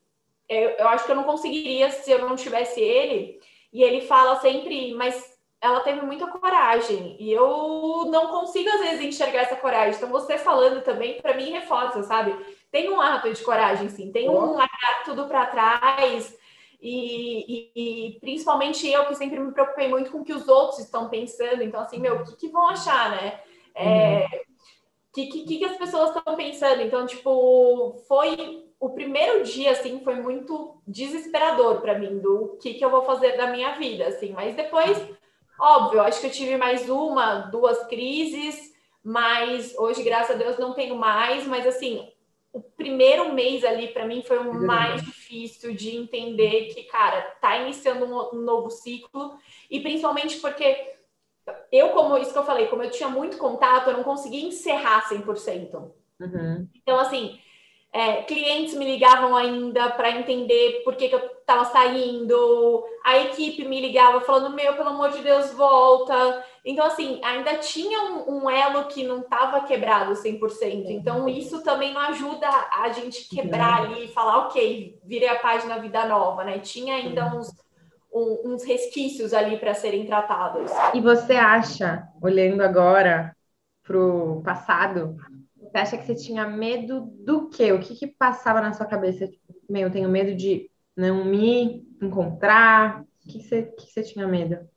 eu, 0.49 0.71
eu 0.71 0.89
acho 0.89 1.05
que 1.05 1.13
eu 1.13 1.17
não 1.17 1.25
conseguiria 1.25 1.91
se 1.91 2.11
eu 2.11 2.21
não 2.21 2.35
tivesse 2.35 2.81
ele, 2.81 3.39
e 3.71 3.83
ele 3.83 4.01
fala 4.01 4.37
sempre, 4.41 4.95
mas 4.95 5.34
ela 5.65 5.81
teve 5.81 6.03
muita 6.03 6.27
coragem, 6.27 7.17
e 7.19 7.33
eu 7.33 8.05
não 8.11 8.29
consigo 8.29 8.69
às 8.69 8.81
vezes 8.81 9.01
enxergar 9.01 9.41
essa 9.41 9.57
coragem, 9.57 9.97
então 9.97 10.11
você 10.11 10.37
falando 10.37 10.83
também, 10.83 11.21
para 11.23 11.35
mim, 11.35 11.51
reforça, 11.51 12.03
sabe? 12.03 12.37
Tem 12.71 12.91
um 12.91 13.01
ato 13.01 13.33
de 13.33 13.43
coragem, 13.43 13.89
sim, 13.89 14.13
tem 14.13 14.29
um 14.29 14.53
largar 14.53 15.05
tudo 15.05 15.27
para 15.27 15.47
trás, 15.47 16.37
e, 16.83 17.47
e, 17.49 17.71
e, 17.75 18.21
principalmente 18.21 18.87
eu 18.87 19.07
que 19.07 19.15
sempre 19.15 19.41
me 19.41 19.53
preocupei 19.53 19.89
muito 19.89 20.11
com 20.11 20.19
o 20.19 20.25
que 20.25 20.35
os 20.35 20.47
outros 20.47 20.81
estão 20.81 21.09
pensando. 21.09 21.63
Então, 21.63 21.81
assim, 21.81 21.99
meu, 21.99 22.17
o 22.17 22.25
que, 22.25 22.37
que 22.37 22.49
vão 22.49 22.69
achar, 22.69 23.11
né? 23.11 23.41
É, 23.75 24.19
uhum. 24.21 24.41
que, 25.15 25.27
que, 25.29 25.59
que 25.59 25.65
as 25.65 25.79
pessoas 25.79 26.15
estão 26.15 26.37
pensando? 26.37 26.83
Então, 26.83 27.07
tipo, 27.07 28.05
foi 28.07 28.67
o 28.79 28.91
primeiro 28.91 29.43
dia, 29.45 29.71
assim, 29.71 30.05
foi 30.05 30.17
muito 30.17 30.77
desesperador 30.87 31.81
para 31.81 31.99
mim 31.99 32.19
do 32.19 32.59
que, 32.61 32.75
que 32.75 32.85
eu 32.85 32.91
vou 32.91 33.03
fazer 33.07 33.35
da 33.35 33.47
minha 33.47 33.71
vida, 33.77 34.09
assim. 34.09 34.35
Mas 34.35 34.55
depois, 34.55 34.99
óbvio, 35.59 36.01
acho 36.01 36.21
que 36.21 36.27
eu 36.27 36.33
tive 36.33 36.57
mais 36.57 36.89
uma, 36.89 37.41
duas 37.51 37.87
crises, 37.87 38.73
mas 39.03 39.75
hoje, 39.77 40.03
graças 40.03 40.35
a 40.35 40.39
Deus, 40.39 40.59
não 40.59 40.73
tenho 40.73 40.97
mais. 40.97 41.47
Mas, 41.47 41.67
assim, 41.67 42.09
o 42.53 42.61
primeiro 42.61 43.33
mês 43.35 43.65
ali 43.65 43.89
para 43.89 44.07
mim 44.07 44.23
foi 44.23 44.39
o 44.39 44.55
mais 44.55 45.03
difícil 45.03 45.75
de 45.75 45.97
entender 45.97 46.73
que, 46.73 46.85
cara, 46.85 47.21
tá 47.41 47.59
iniciando 47.59 48.05
um, 48.05 48.41
novo 48.41 48.71
ciclo 48.71 49.37
e 49.69 49.81
principalmente 49.81 50.39
porque 50.39 50.95
eu, 51.71 51.91
como 51.91 52.17
isso 52.17 52.33
que 52.33 52.39
eu 52.39 52.47
falei, 52.47 52.69
como 52.69 52.83
eu 52.83 52.91
tinha 52.91 53.09
muito 53.09 53.37
contato, 53.37 53.91
eu 53.91 53.97
não 53.97 54.05
conseguia 54.05 54.47
encerrar 54.47 55.09
100%. 55.09 55.91
Uhum. 56.21 56.69
Então, 56.75 56.99
assim, 56.99 57.39
é, 57.95 58.23
clientes 58.23 58.75
me 58.75 58.85
ligavam 58.85 59.37
ainda 59.37 59.89
para 59.91 60.11
entender 60.11 60.83
por 60.85 60.97
que, 60.97 61.09
que 61.09 61.15
eu 61.15 61.21
estava 61.21 61.65
saindo, 61.67 62.85
a 63.05 63.19
equipe 63.19 63.65
me 63.69 63.81
ligava 63.81 64.21
falando: 64.23 64.53
Meu, 64.53 64.75
pelo 64.75 64.89
amor 64.89 65.13
de 65.13 65.23
Deus, 65.23 65.53
volta. 65.53 66.45
Então, 66.65 66.85
assim, 66.85 67.21
ainda 67.23 67.55
tinha 67.59 68.01
um, 68.01 68.43
um 68.43 68.51
elo 68.51 68.87
que 68.87 69.05
não 69.05 69.21
estava 69.21 69.61
quebrado 69.61 70.13
100%. 70.15 70.87
Então, 70.89 71.29
isso 71.29 71.63
também 71.63 71.95
não 71.95 72.01
ajuda 72.01 72.49
a 72.49 72.89
gente 72.89 73.29
quebrar 73.29 73.85
ali 73.85 74.07
e 74.07 74.09
falar: 74.09 74.49
Ok, 74.49 74.99
virei 75.05 75.29
a 75.29 75.39
página 75.39 75.79
vida 75.79 76.05
nova, 76.05 76.43
né? 76.43 76.59
Tinha 76.59 76.97
ainda 76.97 77.27
uns, 77.27 77.55
um, 78.13 78.55
uns 78.55 78.65
resquícios 78.65 79.33
ali 79.33 79.57
para 79.57 79.73
serem 79.73 80.05
tratados. 80.05 80.69
E 80.95 81.01
você 81.01 81.35
acha, 81.35 82.09
olhando 82.21 82.63
agora 82.63 83.37
para 83.85 83.97
o 83.97 84.43
passado, 84.43 85.17
você 85.75 85.79
acha 85.79 85.99
que 85.99 86.07
você 86.07 86.15
tinha 86.15 86.47
medo 86.47 87.01
do 87.01 87.49
quê? 87.49 87.73
O 87.73 87.81
que 87.81 87.97
que 87.97 88.07
passava 88.07 88.61
na 88.61 88.73
sua 88.73 88.87
cabeça? 88.87 89.27
Tipo, 89.27 89.55
meu, 89.69 89.89
eu 89.89 89.91
tenho 89.91 90.09
medo 90.09 90.33
de 90.37 90.71
não 90.97 91.25
me 91.25 91.85
encontrar. 92.01 93.01
O 93.01 93.29
que, 93.29 93.39
que, 93.39 93.45
você, 93.45 93.63
que, 93.63 93.87
que 93.87 93.93
você 93.93 94.03
tinha 94.05 94.27
medo? 94.27 94.69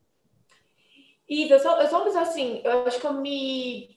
Isa, 1.30 1.54
eu 1.54 1.60
sou, 1.60 1.72
eu 1.74 1.88
sou 1.88 2.00
uma 2.00 2.06
pessoa 2.06 2.24
assim, 2.24 2.62
eu 2.64 2.88
acho 2.88 3.00
que 3.00 3.06
eu 3.06 3.14
me. 3.14 3.96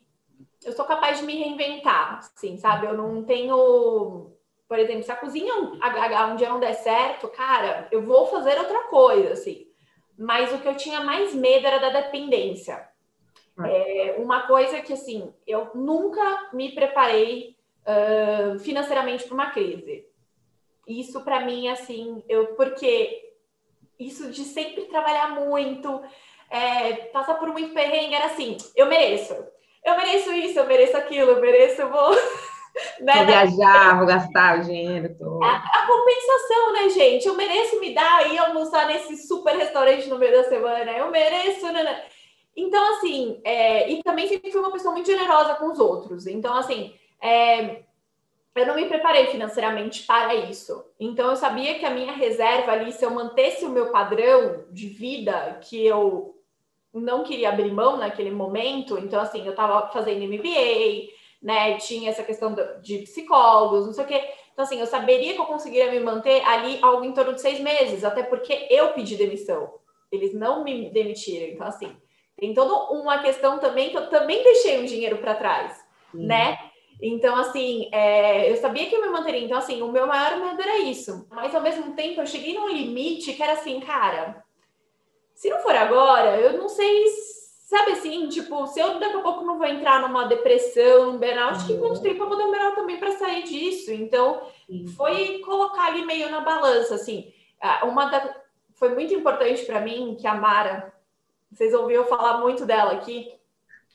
Eu 0.63 0.73
sou 0.73 0.85
capaz 0.85 1.19
de 1.19 1.25
me 1.25 1.37
reinventar, 1.37 2.19
assim, 2.19 2.59
sabe? 2.59 2.87
Eu 2.87 2.95
não 2.95 3.25
tenho. 3.25 4.37
Por 4.69 4.79
exemplo, 4.79 5.03
se 5.03 5.11
a 5.11 5.17
cozinha 5.17 5.55
um 5.55 6.37
dia 6.37 6.51
não 6.51 6.61
der 6.61 6.75
certo, 6.75 7.29
cara, 7.29 7.89
eu 7.91 8.05
vou 8.05 8.27
fazer 8.27 8.59
outra 8.59 8.89
coisa, 8.89 9.33
assim. 9.33 9.67
Mas 10.19 10.53
o 10.53 10.59
que 10.59 10.69
eu 10.69 10.77
tinha 10.77 11.01
mais 11.01 11.35
medo 11.35 11.67
era 11.67 11.79
da 11.79 12.03
dependência. 12.03 12.90
É 13.67 14.17
uma 14.19 14.47
coisa 14.47 14.81
que, 14.81 14.93
assim, 14.93 15.33
eu 15.47 15.71
nunca 15.75 16.51
me 16.53 16.73
preparei 16.73 17.57
uh, 17.87 18.59
financeiramente 18.59 19.25
para 19.25 19.35
uma 19.35 19.51
crise. 19.51 20.07
Isso, 20.87 21.21
para 21.23 21.41
mim, 21.41 21.69
assim, 21.69 22.23
eu, 22.29 22.49
porque 22.55 23.31
isso 23.99 24.31
de 24.31 24.45
sempre 24.45 24.87
trabalhar 24.87 25.35
muito, 25.35 26.03
é, 26.51 26.95
passar 27.13 27.35
por 27.35 27.49
muito 27.51 27.75
perrengue, 27.75 28.15
era 28.15 28.27
assim, 28.27 28.57
eu 28.75 28.87
mereço. 28.87 29.35
Eu 29.85 29.97
mereço 29.97 30.33
isso, 30.33 30.59
eu 30.59 30.67
mereço 30.67 30.97
aquilo, 30.97 31.33
eu 31.33 31.41
mereço, 31.41 31.83
eu 31.83 31.91
vou... 31.93 32.11
Né? 33.01 33.13
Vou 33.15 33.27
viajar, 33.27 33.97
vou 33.97 34.07
gastar 34.07 34.59
o 34.59 34.63
dinheiro 34.63 35.15
todo. 35.19 35.43
A, 35.43 35.57
a, 35.57 35.87
compensação, 35.87 36.73
né, 36.73 36.89
gente? 36.91 37.27
Eu 37.27 37.35
mereço 37.35 37.81
me 37.81 37.93
dar 37.93 38.33
e 38.33 38.39
almoçar 38.39 38.87
nesse 38.87 39.17
super 39.27 39.57
restaurante 39.57 40.09
no 40.09 40.19
meio 40.19 40.33
da 40.33 40.45
semana. 40.49 40.91
Eu 40.93 41.11
mereço, 41.11 41.71
né? 41.73 42.05
Então, 42.57 42.97
assim, 42.97 43.41
é, 43.45 43.91
e 43.91 44.03
também 44.03 44.29
sempre 44.29 44.51
fui 44.51 44.61
uma 44.61 44.73
pessoa 44.73 44.93
muito 44.93 45.07
generosa 45.07 45.55
com 45.55 45.71
os 45.71 45.79
outros. 45.79 46.27
Então, 46.27 46.55
assim, 46.55 46.95
é, 47.23 47.83
eu 48.55 48.67
não 48.67 48.75
me 48.75 48.87
preparei 48.87 49.27
financeiramente 49.27 50.05
para 50.05 50.35
isso. 50.35 50.85
Então, 50.99 51.31
eu 51.31 51.37
sabia 51.37 51.79
que 51.79 51.87
a 51.87 51.91
minha 51.91 52.13
reserva 52.13 52.73
ali, 52.73 52.93
se 52.93 53.05
eu 53.05 53.11
mantesse 53.11 53.65
o 53.65 53.71
meu 53.71 53.91
padrão 53.91 54.65
de 54.71 54.89
vida, 54.89 55.59
que 55.63 55.87
eu 55.87 56.37
não 56.93 57.23
queria 57.23 57.51
abrir 57.51 57.73
mão 57.73 57.97
naquele 57.97 58.31
momento, 58.31 58.99
então, 58.99 59.21
assim, 59.21 59.45
eu 59.45 59.53
estava 59.53 59.89
fazendo 59.93 60.25
MBA, 60.25 61.09
né, 61.41 61.79
tinha 61.79 62.11
essa 62.11 62.25
questão 62.25 62.55
de 62.83 62.99
psicólogos, 62.99 63.87
não 63.87 63.93
sei 63.93 64.05
o 64.05 64.09
quê. 64.09 64.29
Então, 64.53 64.65
assim, 64.65 64.81
eu 64.81 64.87
saberia 64.87 65.33
que 65.33 65.41
eu 65.41 65.47
conseguiria 65.47 65.91
me 65.91 66.01
manter 66.01 66.45
ali 66.45 66.79
algo 66.83 67.05
em 67.05 67.13
torno 67.13 67.33
de 67.33 67.41
seis 67.41 67.61
meses, 67.61 68.05
até 68.05 68.23
porque 68.23 68.67
eu 68.69 68.93
pedi 68.93 69.17
demissão. 69.17 69.73
Eles 70.11 70.35
não 70.35 70.65
me 70.65 70.91
demitiram. 70.91 71.47
Então, 71.47 71.67
assim, 71.67 71.97
tem 72.41 72.55
toda 72.55 72.91
uma 72.93 73.19
questão 73.19 73.59
também 73.59 73.91
que 73.91 73.99
eu 73.99 74.09
também 74.09 74.43
deixei 74.43 74.81
um 74.81 74.87
dinheiro 74.87 75.19
para 75.19 75.35
trás, 75.35 75.77
Sim. 76.11 76.27
né? 76.27 76.59
Então, 77.03 77.37
assim, 77.37 77.89
é, 77.93 78.51
eu 78.51 78.57
sabia 78.57 78.87
que 78.87 78.95
eu 78.95 79.03
me 79.03 79.09
manteria. 79.09 79.45
Então, 79.45 79.59
assim, 79.59 79.81
o 79.83 79.93
meu 79.93 80.07
maior 80.07 80.39
medo 80.39 80.61
era 80.61 80.79
isso. 80.79 81.27
Mas, 81.31 81.55
ao 81.55 81.63
mesmo 81.63 81.95
tempo, 81.95 82.21
eu 82.21 82.27
cheguei 82.27 82.55
num 82.55 82.69
limite 82.69 83.35
que 83.35 83.43
era 83.43 83.53
assim, 83.53 83.81
cara, 83.81 84.43
se 85.35 85.49
não 85.49 85.59
for 85.61 85.75
agora, 85.75 86.39
eu 86.39 86.59
não 86.59 86.69
sei, 86.69 87.07
sabe 87.67 87.93
assim, 87.93 88.29
tipo, 88.29 88.67
se 88.67 88.81
eu 88.81 88.99
daqui 88.99 89.17
a 89.17 89.21
pouco 89.21 89.45
não 89.45 89.57
vou 89.57 89.67
entrar 89.67 90.01
numa 90.01 90.25
depressão, 90.25 91.11
um 91.11 91.19
burnout, 91.19 91.61
uhum. 91.61 91.67
que 91.67 91.79
quanto 91.79 92.03
tempo 92.03 92.23
eu 92.23 92.29
vou 92.29 92.37
demorar 92.37 92.73
também 92.73 92.99
para 92.99 93.13
sair 93.13 93.45
disso? 93.45 93.93
Então, 93.93 94.43
Sim. 94.67 94.87
foi 94.89 95.39
colocar 95.41 95.87
ali 95.87 96.05
meio 96.05 96.31
na 96.31 96.41
balança, 96.41 96.95
assim. 96.95 97.33
Uma 97.85 98.07
da... 98.07 98.35
Foi 98.75 98.95
muito 98.95 99.13
importante 99.13 99.65
para 99.65 99.81
mim 99.81 100.17
que 100.19 100.27
a 100.27 100.35
Mara, 100.35 100.93
vocês 101.51 101.75
ouviram 101.75 102.05
falar 102.05 102.39
muito 102.39 102.65
dela 102.65 102.93
aqui. 102.93 103.33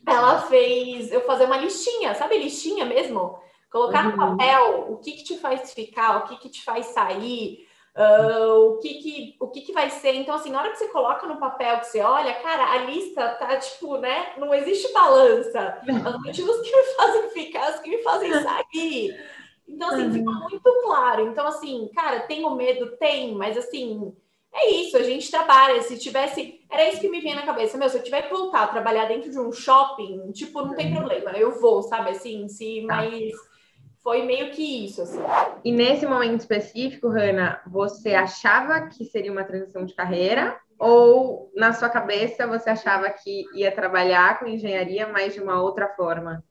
Ela 0.05 0.41
fez 0.41 1.11
eu 1.11 1.21
fazer 1.21 1.45
uma 1.45 1.57
listinha, 1.57 2.13
sabe 2.13 2.37
listinha 2.37 2.85
mesmo? 2.85 3.39
Colocar 3.71 4.05
uhum. 4.05 4.11
no 4.11 4.37
papel 4.37 4.85
o 4.91 4.97
que, 4.97 5.13
que 5.13 5.23
te 5.23 5.37
faz 5.37 5.73
ficar, 5.73 6.17
o 6.17 6.27
que, 6.27 6.37
que 6.37 6.49
te 6.49 6.63
faz 6.63 6.87
sair, 6.87 7.67
uh, 7.95 8.69
o, 8.69 8.77
que, 8.77 8.93
que, 8.95 9.35
o 9.39 9.47
que, 9.47 9.61
que 9.61 9.73
vai 9.73 9.89
ser. 9.89 10.13
Então, 10.13 10.35
assim, 10.35 10.51
na 10.51 10.59
hora 10.59 10.71
que 10.71 10.77
você 10.77 10.87
coloca 10.89 11.25
no 11.25 11.39
papel, 11.39 11.79
que 11.79 11.87
você 11.87 12.01
olha, 12.01 12.33
cara, 12.35 12.71
a 12.71 12.77
lista 12.85 13.29
tá 13.29 13.57
tipo, 13.57 13.97
né? 13.97 14.33
Não 14.37 14.53
existe 14.53 14.93
balança. 14.93 15.81
Os 15.87 16.23
motivos 16.23 16.61
que 16.61 16.75
me 16.75 16.83
fazem 16.95 17.29
ficar, 17.29 17.73
os 17.73 17.79
que 17.79 17.89
me 17.89 18.03
fazem 18.03 18.31
sair. 18.43 19.19
Então, 19.67 19.89
assim, 19.89 20.03
uhum. 20.03 20.13
fica 20.13 20.31
muito 20.31 20.81
claro. 20.83 21.27
Então, 21.27 21.47
assim, 21.47 21.89
cara, 21.95 22.19
tenho 22.21 22.53
medo? 22.53 22.95
Tem, 22.97 23.33
mas 23.33 23.57
assim 23.57 24.15
é 24.55 24.71
isso, 24.71 24.97
a 24.97 25.03
gente 25.03 25.29
trabalha. 25.29 25.81
Se 25.81 25.99
tivesse. 25.99 26.61
Era 26.71 26.89
isso 26.89 27.01
que 27.01 27.09
me 27.09 27.19
vinha 27.19 27.35
na 27.35 27.45
cabeça. 27.45 27.77
Meu, 27.77 27.89
se 27.89 27.97
eu 27.97 28.03
tiver 28.03 28.23
que 28.23 28.33
voltar 28.33 28.63
a 28.63 28.67
trabalhar 28.67 29.05
dentro 29.05 29.29
de 29.29 29.37
um 29.37 29.51
shopping, 29.51 30.31
tipo, 30.31 30.61
não 30.61 30.73
tem 30.73 30.93
problema, 30.93 31.31
eu 31.31 31.59
vou, 31.59 31.83
sabe? 31.83 32.11
Assim, 32.11 32.47
se, 32.47 32.85
tá. 32.87 32.95
mas 32.95 33.33
foi 34.01 34.23
meio 34.23 34.51
que 34.51 34.85
isso, 34.85 35.01
assim. 35.01 35.19
E 35.63 35.71
nesse 35.71 36.05
momento 36.05 36.39
específico, 36.39 37.09
Hanna, 37.09 37.61
você 37.67 38.13
achava 38.15 38.87
que 38.87 39.03
seria 39.03 39.31
uma 39.31 39.43
transição 39.43 39.85
de 39.85 39.93
carreira? 39.93 40.57
Ou 40.79 41.51
na 41.55 41.73
sua 41.73 41.89
cabeça 41.89 42.47
você 42.47 42.69
achava 42.69 43.09
que 43.09 43.45
ia 43.53 43.71
trabalhar 43.71 44.39
com 44.39 44.47
engenharia, 44.47 45.07
mas 45.07 45.33
de 45.33 45.41
uma 45.41 45.61
outra 45.61 45.89
forma? 45.89 46.43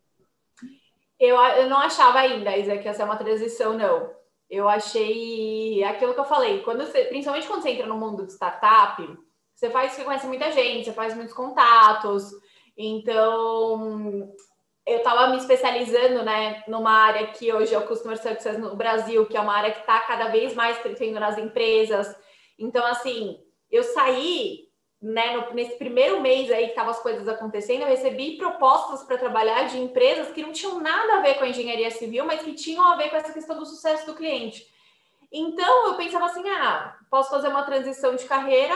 Eu, 1.19 1.37
eu 1.37 1.69
não 1.69 1.79
achava 1.79 2.19
ainda, 2.19 2.57
Isa, 2.57 2.77
que 2.77 2.87
ia 2.87 2.95
ser 2.95 3.05
uma 3.05 3.17
transição, 3.17 3.75
não 3.75 4.24
eu 4.55 4.69
achei 4.69 5.83
aquilo 5.85 6.15
que 6.15 6.21
eu 6.21 6.25
falei, 6.25 6.61
quando 6.63 6.85
você, 6.85 7.05
principalmente 7.05 7.47
quando 7.47 7.63
você 7.63 7.71
entra 7.71 7.87
no 7.87 7.97
mundo 7.97 8.25
de 8.27 8.33
startup, 8.33 9.03
você 9.55 9.71
faz, 9.71 9.93
você 9.93 10.05
conhece 10.05 10.27
muita 10.27 10.51
gente, 10.51 10.85
você 10.85 10.93
faz 10.93 11.15
muitos 11.15 11.35
contatos. 11.35 12.31
Então, 12.77 14.33
eu 14.87 14.99
estava 14.99 15.29
me 15.29 15.39
especializando, 15.39 16.23
né, 16.23 16.63
numa 16.69 16.91
área 16.91 17.29
que 17.29 17.53
hoje 17.53 17.75
é 17.75 17.79
o 17.79 17.87
Customer 17.87 18.17
Success 18.17 18.59
no 18.59 18.77
Brasil, 18.77 19.27
que 19.27 19.37
é 19.37 19.41
uma 19.41 19.55
área 19.55 19.73
que 19.73 19.81
está 19.81 20.01
cada 20.01 20.29
vez 20.29 20.55
mais 20.55 20.79
crescendo 20.79 21.21
nas 21.21 21.39
empresas. 21.39 22.15
Então, 22.59 22.85
assim, 22.87 23.39
eu 23.71 23.83
saí 23.83 24.64
né, 25.05 25.37
no, 25.37 25.53
nesse 25.53 25.77
primeiro 25.77 26.23
mês 26.23 26.51
aí 26.51 26.65
que 26.65 26.71
estavam 26.71 26.91
as 26.91 26.99
coisas 26.99 27.29
acontecendo, 27.29 27.83
eu 27.83 27.89
recebi 27.89 28.39
propostas 28.39 29.03
para 29.03 29.19
trabalhar 29.19 29.65
de 29.65 29.79
empresas 29.79 30.33
que 30.33 30.43
não 30.43 30.51
tinham 30.51 30.81
nada 30.81 31.19
a 31.19 31.21
ver 31.21 31.35
com 31.35 31.45
a 31.45 31.49
engenharia 31.49 31.91
civil, 31.91 32.25
mas 32.25 32.41
que 32.41 32.55
tinham 32.55 32.83
a 32.91 32.97
ver 32.97 33.11
com 33.11 33.17
essa 33.17 33.33
questão 33.33 33.59
do 33.59 33.67
sucesso 33.67 34.07
do 34.07 34.15
cliente. 34.15 34.67
Então 35.31 35.89
eu 35.89 35.95
pensava 35.95 36.25
assim: 36.25 36.49
ah, 36.49 36.97
posso 37.11 37.29
fazer 37.29 37.49
uma 37.49 37.65
transição 37.65 38.17
de 38.17 38.25
carreira, 38.25 38.75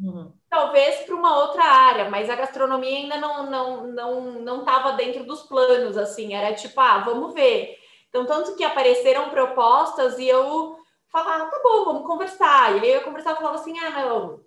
uhum. 0.00 0.32
talvez 0.48 0.96
para 1.02 1.14
uma 1.14 1.38
outra 1.38 1.62
área, 1.62 2.10
mas 2.10 2.28
a 2.28 2.34
gastronomia 2.34 2.96
ainda 2.96 3.18
não 3.18 3.48
não 3.48 3.86
não 3.86 4.20
não 4.40 4.60
estava 4.60 4.94
dentro 4.94 5.22
dos 5.24 5.42
planos, 5.42 5.96
assim, 5.96 6.34
era 6.34 6.52
tipo, 6.52 6.80
ah, 6.80 6.98
vamos 6.98 7.32
ver. 7.32 7.78
Então, 8.08 8.26
tanto 8.26 8.56
que 8.56 8.64
apareceram 8.64 9.30
propostas 9.30 10.18
e 10.18 10.26
eu 10.26 10.76
falava, 11.12 11.44
ah, 11.44 11.46
tá 11.46 11.60
bom, 11.62 11.84
vamos 11.84 12.06
conversar. 12.08 12.76
E 12.76 12.80
aí 12.80 12.92
eu 12.94 13.02
conversava 13.02 13.36
e 13.36 13.38
falava 13.38 13.58
assim, 13.60 13.78
ah, 13.78 13.90
não, 13.90 14.40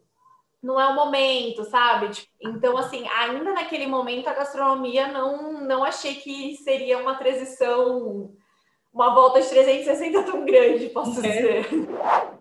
não 0.63 0.79
é 0.79 0.87
o 0.87 0.95
momento, 0.95 1.65
sabe? 1.65 2.09
Tipo, 2.09 2.31
então, 2.41 2.77
assim, 2.77 3.05
ainda 3.09 3.51
naquele 3.53 3.85
momento 3.85 4.27
a 4.27 4.33
gastronomia 4.33 5.11
não, 5.11 5.61
não 5.61 5.83
achei 5.83 6.15
que 6.15 6.55
seria 6.55 6.97
uma 6.99 7.15
transição 7.15 8.33
uma 8.93 9.15
volta 9.15 9.41
de 9.41 9.49
360 9.49 10.23
tão 10.23 10.45
grande, 10.45 10.87
posso 10.89 11.19
é. 11.25 11.61
dizer. 11.61 11.67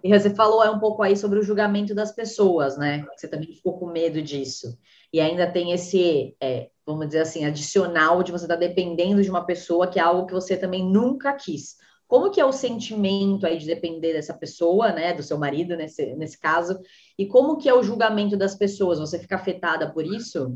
E 0.05 0.19
você 0.19 0.35
falou 0.35 0.63
é 0.63 0.71
um 0.71 0.79
pouco 0.79 1.03
aí 1.03 1.17
sobre 1.17 1.39
o 1.39 1.43
julgamento 1.43 1.95
das 1.95 2.13
pessoas, 2.13 2.77
né? 2.77 3.07
Você 3.17 3.27
também 3.27 3.51
ficou 3.55 3.79
com 3.79 3.87
medo 3.87 4.21
disso. 4.21 4.79
E 5.11 5.19
ainda 5.19 5.51
tem 5.51 5.73
esse, 5.73 6.37
é, 6.41 6.69
vamos 6.85 7.07
dizer 7.07 7.21
assim, 7.21 7.47
adicional 7.47 8.23
de 8.23 8.31
você 8.31 8.45
estar 8.45 8.57
tá 8.57 8.61
dependendo 8.61 9.23
de 9.23 9.31
uma 9.31 9.47
pessoa 9.47 9.87
que 9.87 9.99
é 9.99 10.03
algo 10.03 10.27
que 10.27 10.35
você 10.35 10.55
também 10.57 10.85
nunca 10.85 11.33
quis. 11.33 11.77
Como 12.13 12.31
que 12.31 12.39
é 12.39 12.45
o 12.45 12.53
sentimento 12.53 13.47
aí 13.47 13.57
de 13.57 13.65
depender 13.65 14.13
dessa 14.13 14.35
pessoa, 14.35 14.93
né, 14.93 15.15
do 15.15 15.23
seu 15.23 15.39
marido 15.39 15.75
nesse, 15.75 16.15
nesse 16.15 16.39
caso, 16.39 16.79
e 17.19 17.25
como 17.25 17.57
que 17.57 17.71
é 17.71 17.73
o 17.73 17.83
julgamento 17.83 18.37
das 18.37 18.55
pessoas? 18.55 19.01
Você 19.01 19.19
fica 19.19 19.37
afetada 19.37 19.91
por 19.91 20.05
isso? 20.05 20.55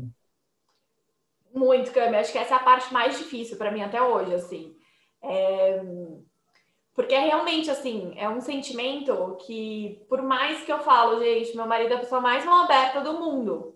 Muito, 1.51 1.91
Cami. 1.91 2.15
Acho 2.15 2.31
que 2.31 2.37
essa 2.37 2.53
é 2.53 2.57
a 2.57 2.63
parte 2.63 2.93
mais 2.93 3.17
difícil 3.17 3.57
para 3.57 3.71
mim 3.71 3.81
até 3.81 3.99
hoje, 3.99 4.35
assim. 4.35 4.75
É... 5.19 5.81
Porque 6.93 7.15
é 7.15 7.21
realmente 7.21 7.71
assim, 7.71 8.13
é 8.17 8.29
um 8.29 8.39
sentimento 8.39 9.35
que, 9.43 10.05
por 10.07 10.21
mais 10.21 10.63
que 10.63 10.71
eu 10.71 10.77
falo, 10.81 11.19
gente, 11.19 11.55
meu 11.55 11.65
marido 11.65 11.91
é 11.91 11.95
a 11.95 12.01
pessoa 12.01 12.21
mais 12.21 12.45
mal 12.45 12.65
aberta 12.65 13.01
do 13.01 13.13
mundo. 13.13 13.75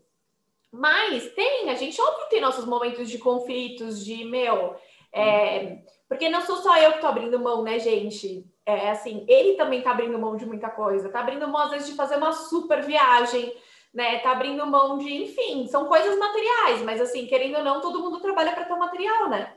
Mas 0.71 1.33
tem, 1.33 1.67
a 1.71 1.73
gente 1.73 1.99
óbvio 1.99 2.29
tem 2.29 2.41
nossos 2.41 2.65
momentos 2.65 3.09
de 3.09 3.17
conflitos, 3.17 4.05
de 4.05 4.23
meu. 4.23 4.75
É... 5.11 5.79
Porque 6.11 6.27
não 6.27 6.41
sou 6.41 6.57
só 6.57 6.75
eu 6.75 6.91
que 6.91 6.99
tô 6.99 7.07
abrindo 7.07 7.39
mão, 7.39 7.63
né, 7.63 7.79
gente? 7.79 8.45
É 8.65 8.89
assim, 8.89 9.23
ele 9.29 9.53
também 9.53 9.81
tá 9.81 9.91
abrindo 9.91 10.19
mão 10.19 10.35
de 10.35 10.45
muita 10.45 10.69
coisa, 10.69 11.07
tá 11.07 11.21
abrindo 11.21 11.47
mão, 11.47 11.61
às 11.61 11.71
vezes, 11.71 11.87
de 11.87 11.95
fazer 11.95 12.17
uma 12.17 12.33
super 12.33 12.83
viagem, 12.83 13.55
né? 13.93 14.19
Tá 14.19 14.33
abrindo 14.33 14.65
mão 14.65 14.97
de, 14.97 15.09
enfim, 15.09 15.65
são 15.67 15.85
coisas 15.85 16.19
materiais, 16.19 16.81
mas 16.81 16.99
assim, 16.99 17.27
querendo 17.27 17.59
ou 17.59 17.63
não, 17.63 17.79
todo 17.79 18.01
mundo 18.01 18.19
trabalha 18.19 18.51
para 18.51 18.65
ter 18.65 18.73
um 18.73 18.77
material, 18.77 19.29
né? 19.29 19.53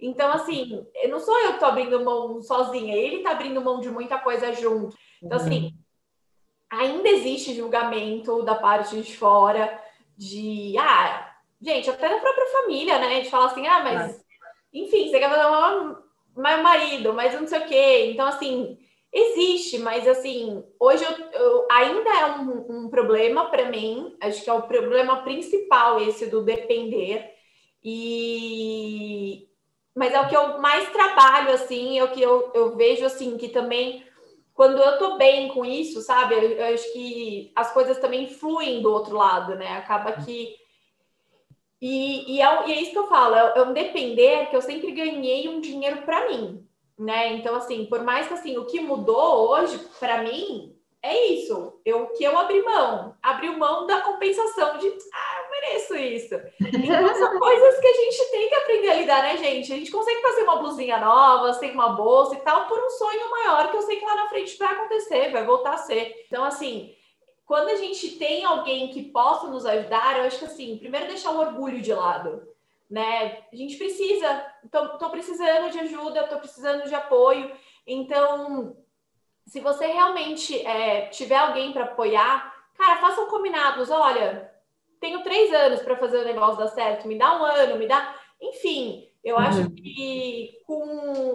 Então, 0.00 0.32
assim, 0.32 0.84
não 1.08 1.20
sou 1.20 1.38
eu 1.38 1.50
que 1.50 1.54
estou 1.54 1.68
abrindo 1.68 2.04
mão 2.04 2.42
sozinha, 2.42 2.96
ele 2.96 3.18
está 3.18 3.30
abrindo 3.30 3.62
mão 3.62 3.78
de 3.78 3.88
muita 3.88 4.18
coisa 4.18 4.52
junto. 4.52 4.96
Então, 5.22 5.36
assim, 5.36 5.66
uhum. 5.66 6.78
ainda 6.80 7.08
existe 7.10 7.54
julgamento 7.54 8.42
da 8.42 8.56
parte 8.56 9.00
de 9.00 9.16
fora 9.16 9.80
de, 10.18 10.76
ah, 10.78 11.32
gente, 11.60 11.88
até 11.88 12.08
da 12.08 12.18
própria 12.18 12.46
família, 12.46 12.98
né? 12.98 13.20
De 13.20 13.30
falar 13.30 13.46
assim, 13.46 13.68
ah, 13.68 13.84
mas. 13.84 14.31
Enfim, 14.72 15.08
você 15.08 15.18
quer 15.18 15.30
fazer 15.30 15.46
uma, 15.46 16.02
mais 16.36 16.62
marido, 16.62 17.12
mas 17.12 17.34
não 17.38 17.46
sei 17.46 17.58
o 17.60 17.66
quê. 17.66 18.10
Então, 18.12 18.26
assim, 18.26 18.78
existe, 19.12 19.78
mas, 19.78 20.06
assim, 20.08 20.64
hoje 20.80 21.04
eu, 21.04 21.40
eu 21.40 21.68
ainda 21.70 22.10
é 22.10 22.26
um, 22.36 22.84
um 22.84 22.88
problema 22.88 23.50
para 23.50 23.70
mim, 23.70 24.16
acho 24.20 24.42
que 24.42 24.50
é 24.50 24.52
o 24.52 24.62
problema 24.62 25.22
principal 25.22 26.00
esse 26.00 26.26
do 26.26 26.42
depender. 26.42 27.30
E, 27.84 29.48
mas 29.94 30.14
é 30.14 30.20
o 30.20 30.28
que 30.28 30.36
eu 30.36 30.58
mais 30.58 30.88
trabalho, 30.90 31.52
assim, 31.52 31.98
é 31.98 32.04
o 32.04 32.10
que 32.10 32.22
eu, 32.22 32.50
eu 32.54 32.76
vejo, 32.76 33.04
assim, 33.04 33.36
que 33.36 33.48
também, 33.48 34.04
quando 34.54 34.78
eu 34.80 34.98
tô 34.98 35.16
bem 35.18 35.48
com 35.48 35.64
isso, 35.64 36.00
sabe, 36.00 36.34
eu, 36.34 36.42
eu 36.52 36.74
acho 36.74 36.92
que 36.92 37.52
as 37.54 37.72
coisas 37.72 37.98
também 37.98 38.28
fluem 38.28 38.80
do 38.80 38.90
outro 38.92 39.16
lado, 39.16 39.54
né? 39.56 39.76
Acaba 39.76 40.12
que. 40.12 40.61
E, 41.82 42.36
e, 42.36 42.40
é, 42.40 42.68
e 42.68 42.72
é 42.72 42.80
isso 42.80 42.92
que 42.92 42.98
eu 42.98 43.08
falo, 43.08 43.34
é, 43.34 43.54
é 43.56 43.62
um 43.62 43.72
depender 43.72 44.46
que 44.46 44.54
eu 44.54 44.62
sempre 44.62 44.92
ganhei 44.92 45.48
um 45.48 45.60
dinheiro 45.60 46.02
para 46.02 46.28
mim, 46.28 46.64
né? 46.96 47.32
Então, 47.32 47.56
assim, 47.56 47.86
por 47.86 48.04
mais 48.04 48.28
que, 48.28 48.34
assim, 48.34 48.56
o 48.56 48.66
que 48.66 48.80
mudou 48.80 49.50
hoje, 49.50 49.80
para 49.98 50.22
mim, 50.22 50.76
é 51.02 51.26
isso. 51.32 51.80
Eu 51.84 52.06
que 52.10 52.22
eu 52.22 52.38
abri 52.38 52.62
mão, 52.62 53.16
abri 53.20 53.50
mão 53.56 53.84
da 53.84 54.00
compensação 54.02 54.78
de 54.78 54.86
ah, 54.86 55.42
eu 55.42 55.50
mereço 55.50 55.96
isso. 55.96 56.36
Então 56.60 57.14
são 57.16 57.38
coisas 57.40 57.80
que 57.80 57.86
a 57.88 57.94
gente 57.94 58.30
tem 58.30 58.48
que 58.48 58.54
aprender 58.54 58.88
a 58.88 58.94
lidar, 58.94 59.22
né, 59.24 59.36
gente? 59.36 59.72
A 59.72 59.76
gente 59.76 59.90
consegue 59.90 60.22
fazer 60.22 60.42
uma 60.44 60.56
blusinha 60.60 60.98
nova, 60.98 61.52
sem 61.54 61.72
uma 61.72 61.88
bolsa 61.88 62.36
e 62.36 62.40
tal, 62.42 62.68
por 62.68 62.78
um 62.78 62.90
sonho 62.90 63.28
maior 63.28 63.68
que 63.68 63.76
eu 63.76 63.82
sei 63.82 63.96
que 63.96 64.04
lá 64.04 64.14
na 64.14 64.28
frente 64.28 64.56
vai 64.56 64.72
acontecer, 64.72 65.32
vai 65.32 65.44
voltar 65.44 65.74
a 65.74 65.78
ser. 65.78 66.26
Então, 66.28 66.44
assim, 66.44 66.94
quando 67.46 67.68
a 67.68 67.76
gente 67.76 68.16
tem 68.16 68.44
alguém 68.44 68.88
que 68.88 69.02
possa 69.02 69.48
nos 69.48 69.66
ajudar, 69.66 70.18
eu 70.18 70.24
acho 70.24 70.38
que 70.38 70.44
assim, 70.44 70.78
primeiro 70.78 71.06
deixar 71.06 71.32
o 71.32 71.40
orgulho 71.40 71.80
de 71.80 71.92
lado. 71.92 72.48
Né? 72.90 73.44
A 73.52 73.56
gente 73.56 73.76
precisa, 73.76 74.46
tô, 74.70 74.98
tô 74.98 75.10
precisando 75.10 75.70
de 75.70 75.78
ajuda, 75.78 76.28
tô 76.28 76.38
precisando 76.38 76.86
de 76.86 76.94
apoio. 76.94 77.50
Então, 77.86 78.76
se 79.46 79.60
você 79.60 79.86
realmente 79.86 80.64
é, 80.66 81.06
tiver 81.06 81.36
alguém 81.36 81.72
para 81.72 81.84
apoiar, 81.84 82.54
cara, 82.76 83.00
façam 83.00 83.28
combinados. 83.28 83.90
Olha, 83.90 84.52
tenho 85.00 85.22
três 85.22 85.52
anos 85.52 85.80
para 85.80 85.96
fazer 85.96 86.18
o 86.18 86.24
negócio 86.24 86.58
dar 86.58 86.68
certo, 86.68 87.08
me 87.08 87.18
dá 87.18 87.40
um 87.40 87.44
ano, 87.44 87.76
me 87.76 87.86
dá. 87.86 88.14
Enfim, 88.40 89.08
eu 89.24 89.36
uhum. 89.36 89.42
acho 89.42 89.70
que 89.70 90.58
com 90.66 90.82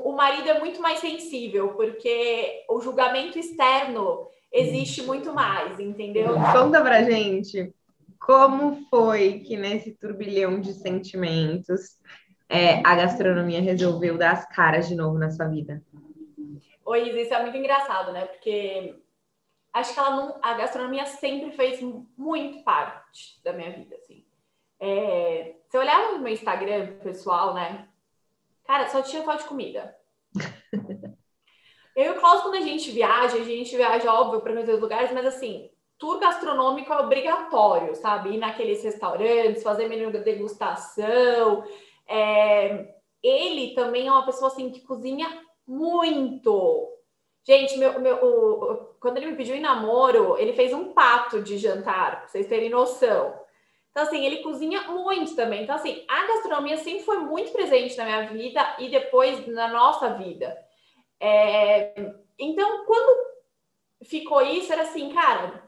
o 0.04 0.15
marido 0.15 0.50
é 0.50 0.60
muito 0.60 0.82
mais 0.82 1.00
sensível, 1.00 1.74
porque 1.74 2.65
o 2.70 2.80
julgamento 2.82 3.38
externo 3.39 4.28
existe 4.58 5.04
muito 5.04 5.34
mais, 5.34 5.80
entendeu? 5.80 6.34
Conta 6.52 6.82
pra 6.82 7.04
gente 7.04 7.74
como 8.20 8.86
foi 8.89 9.39
que 9.39 9.56
nesse 9.56 9.93
turbilhão 9.93 10.60
de 10.60 10.74
sentimentos 10.74 11.98
é, 12.50 12.80
a 12.86 12.96
gastronomia 12.96 13.62
resolveu 13.62 14.17
dar 14.17 14.32
as 14.32 14.46
caras 14.50 14.88
de 14.88 14.96
novo 14.96 15.17
na 15.17 15.30
sua 15.30 15.48
vida? 15.48 15.82
Oi, 16.86 17.10
Isa, 17.10 17.20
isso 17.20 17.34
é 17.34 17.41
muito 17.41 17.58
engraçado, 17.58 18.12
né? 18.12 18.26
Porque 18.26 18.96
acho 19.74 19.93
que 19.93 20.00
ela 20.00 20.15
não, 20.15 20.39
a 20.41 20.54
gastronomia 20.54 21.06
sempre 21.06 21.52
fez 21.52 21.82
muito 22.17 22.63
parte 22.63 23.41
da 23.43 23.54
minha 23.54 23.72
vida, 23.72 23.96
assim. 23.96 24.26
É, 24.80 25.56
se 25.70 25.78
eu 25.78 25.82
olhar 25.82 26.13
no 26.13 26.20
meu 26.20 26.32
Instagram 26.32 26.98
pessoal, 27.04 27.54
né? 27.54 27.88
Cara, 28.65 28.89
só 28.89 29.02
tinha 29.02 29.24
foto 29.24 29.43
de 29.43 29.50
comida. 29.50 29.96
eu 31.97 32.05
e 32.05 32.10
o 32.15 32.19
Klaus, 32.19 32.43
quando 32.43 32.53
a 32.53 32.62
gente 32.62 32.91
viaja, 32.91 33.38
a 33.38 33.43
gente 33.43 33.75
viaja, 33.75 34.13
óbvio, 34.13 34.39
para 34.39 34.53
muitos 34.53 34.79
lugares, 34.79 35.12
mas 35.12 35.25
assim, 35.25 35.67
tour 35.97 36.19
gastronômico 36.19 36.93
é 36.93 36.99
obrigatório, 36.99 37.95
sabe? 37.95 38.36
Ir 38.36 38.38
naqueles 38.38 38.83
restaurantes, 38.83 39.63
fazer 39.63 39.88
menu 39.89 40.12
de 40.12 40.19
degustação. 40.19 41.63
É... 42.07 42.93
Ele 43.23 43.73
também 43.73 44.07
é 44.07 44.12
uma 44.12 44.27
pessoa 44.27 44.51
assim 44.51 44.69
que 44.69 44.81
cozinha 44.81 45.41
muito. 45.65 46.88
Gente, 47.43 47.79
meu, 47.79 47.99
meu, 47.99 48.15
o, 48.23 48.75
quando 48.99 49.17
ele 49.17 49.31
me 49.31 49.36
pediu 49.36 49.55
em 49.55 49.60
namoro, 49.60 50.38
ele 50.38 50.53
fez 50.53 50.71
um 50.73 50.93
pato 50.93 51.41
de 51.41 51.57
jantar, 51.57 52.19
pra 52.19 52.27
vocês 52.27 52.45
terem 52.45 52.69
noção. 52.69 53.33
Então, 53.89 54.03
assim, 54.03 54.23
ele 54.23 54.43
cozinha 54.43 54.83
muito 54.83 55.36
também. 55.36 55.63
Então, 55.63 55.73
assim, 55.73 56.05
a 56.07 56.27
gastronomia 56.27 56.77
sempre 56.77 57.03
foi 57.03 57.17
muito 57.17 57.51
presente 57.51 57.97
na 57.97 58.05
minha 58.05 58.27
vida 58.27 58.75
e 58.77 58.88
depois 58.88 59.47
na 59.47 59.67
nossa 59.69 60.13
vida. 60.13 60.55
É... 61.19 62.13
Então, 62.39 62.86
quando 62.86 63.27
ficou 64.03 64.41
isso, 64.41 64.71
era 64.71 64.84
assim, 64.84 65.13
cara, 65.13 65.63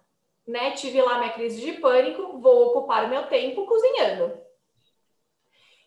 né? 0.47 0.71
Tive 0.71 1.01
lá 1.01 1.17
minha 1.17 1.33
crise 1.33 1.61
de 1.61 1.73
pânico, 1.79 2.39
vou 2.39 2.67
ocupar 2.67 3.09
meu 3.09 3.27
tempo 3.27 3.65
cozinhando. 3.65 4.39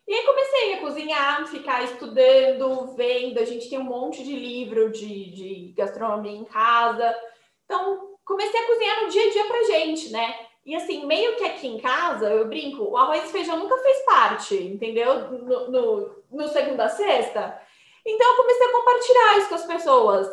E 0.05 0.13
aí 0.13 0.25
comecei 0.25 0.73
a 0.73 0.81
cozinhar, 0.81 1.47
ficar 1.47 1.83
estudando, 1.83 2.93
vendo. 2.95 3.39
A 3.39 3.45
gente 3.45 3.69
tem 3.69 3.79
um 3.79 3.83
monte 3.83 4.23
de 4.23 4.35
livro 4.35 4.91
de, 4.91 5.31
de 5.31 5.73
gastronomia 5.77 6.37
em 6.37 6.43
casa. 6.43 7.15
Então, 7.63 8.17
comecei 8.25 8.59
a 8.59 8.67
cozinhar 8.67 9.03
no 9.03 9.09
dia 9.09 9.27
a 9.27 9.31
dia 9.31 9.45
pra 9.45 9.63
gente, 9.63 10.09
né? 10.11 10.47
E 10.65 10.75
assim, 10.75 11.05
meio 11.05 11.35
que 11.35 11.43
aqui 11.43 11.67
em 11.67 11.79
casa, 11.79 12.29
eu 12.29 12.47
brinco, 12.47 12.83
o 12.83 12.97
arroz 12.97 13.25
e 13.25 13.31
feijão 13.31 13.59
nunca 13.59 13.77
fez 13.79 14.05
parte, 14.05 14.55
entendeu? 14.55 15.29
No, 15.29 15.71
no, 15.71 16.23
no 16.31 16.47
segunda 16.47 16.85
a 16.85 16.89
sexta. 16.89 17.61
Então, 18.05 18.31
eu 18.31 18.37
comecei 18.37 18.67
a 18.67 18.71
compartilhar 18.71 19.37
isso 19.37 19.49
com 19.49 19.55
as 19.55 19.65
pessoas. 19.65 20.27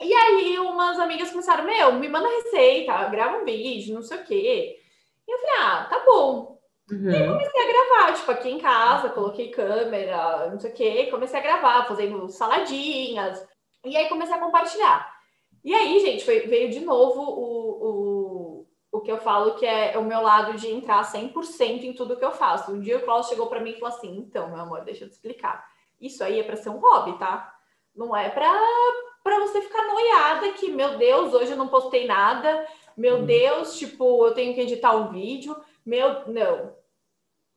E 0.00 0.12
aí, 0.12 0.58
umas 0.58 0.98
amigas 0.98 1.30
começaram, 1.30 1.64
meu, 1.64 1.92
me 1.94 2.08
manda 2.08 2.28
receita, 2.28 3.08
grava 3.08 3.38
um 3.38 3.44
vídeo, 3.44 3.94
não 3.94 4.02
sei 4.02 4.18
o 4.18 4.24
quê. 4.24 4.76
E 5.26 5.32
eu 5.32 5.38
falei, 5.38 5.54
ah, 5.60 5.84
tá 5.84 6.02
bom. 6.04 6.58
Uhum. 6.90 7.10
E 7.10 7.26
comecei 7.26 7.62
a 7.62 7.72
gravar, 7.72 8.12
tipo, 8.12 8.30
aqui 8.30 8.50
em 8.50 8.58
casa, 8.58 9.08
coloquei 9.08 9.50
câmera, 9.50 10.50
não 10.50 10.58
sei 10.60 10.70
o 10.70 10.74
quê, 10.74 11.06
comecei 11.10 11.38
a 11.38 11.42
gravar, 11.42 11.86
fazendo 11.86 12.28
saladinhas, 12.28 13.46
e 13.84 13.96
aí 13.96 14.08
comecei 14.08 14.34
a 14.34 14.40
compartilhar. 14.40 15.14
E 15.64 15.74
aí, 15.74 15.98
gente, 16.00 16.24
foi, 16.24 16.40
veio 16.40 16.70
de 16.70 16.80
novo 16.80 17.22
o, 17.22 17.86
o, 17.88 18.66
o 18.92 19.00
que 19.00 19.10
eu 19.10 19.18
falo 19.18 19.54
que 19.54 19.64
é 19.64 19.96
o 19.96 20.04
meu 20.04 20.20
lado 20.20 20.58
de 20.58 20.70
entrar 20.70 21.02
100% 21.02 21.84
em 21.84 21.94
tudo 21.94 22.16
que 22.16 22.24
eu 22.24 22.32
faço. 22.32 22.70
Um 22.70 22.80
dia 22.80 22.98
o 22.98 23.02
Klaus 23.02 23.28
chegou 23.28 23.46
para 23.46 23.60
mim 23.60 23.70
e 23.70 23.80
falou 23.80 23.96
assim: 23.96 24.14
então, 24.18 24.50
meu 24.50 24.60
amor, 24.60 24.84
deixa 24.84 25.04
eu 25.04 25.08
te 25.08 25.14
explicar. 25.14 25.66
Isso 26.04 26.22
aí 26.22 26.38
é 26.38 26.42
para 26.42 26.56
ser 26.56 26.68
um 26.68 26.78
hobby, 26.78 27.18
tá? 27.18 27.54
Não 27.94 28.14
é 28.14 28.28
para 28.28 28.52
para 29.22 29.40
você 29.40 29.62
ficar 29.62 29.86
noiada 29.86 30.52
que, 30.52 30.70
meu 30.70 30.98
Deus, 30.98 31.32
hoje 31.32 31.52
eu 31.52 31.56
não 31.56 31.68
postei 31.68 32.06
nada, 32.06 32.66
meu 32.94 33.20
hum. 33.20 33.24
Deus, 33.24 33.78
tipo, 33.78 34.26
eu 34.26 34.34
tenho 34.34 34.54
que 34.54 34.60
editar 34.60 34.94
um 34.94 35.08
vídeo, 35.08 35.56
meu, 35.84 36.28
não, 36.28 36.76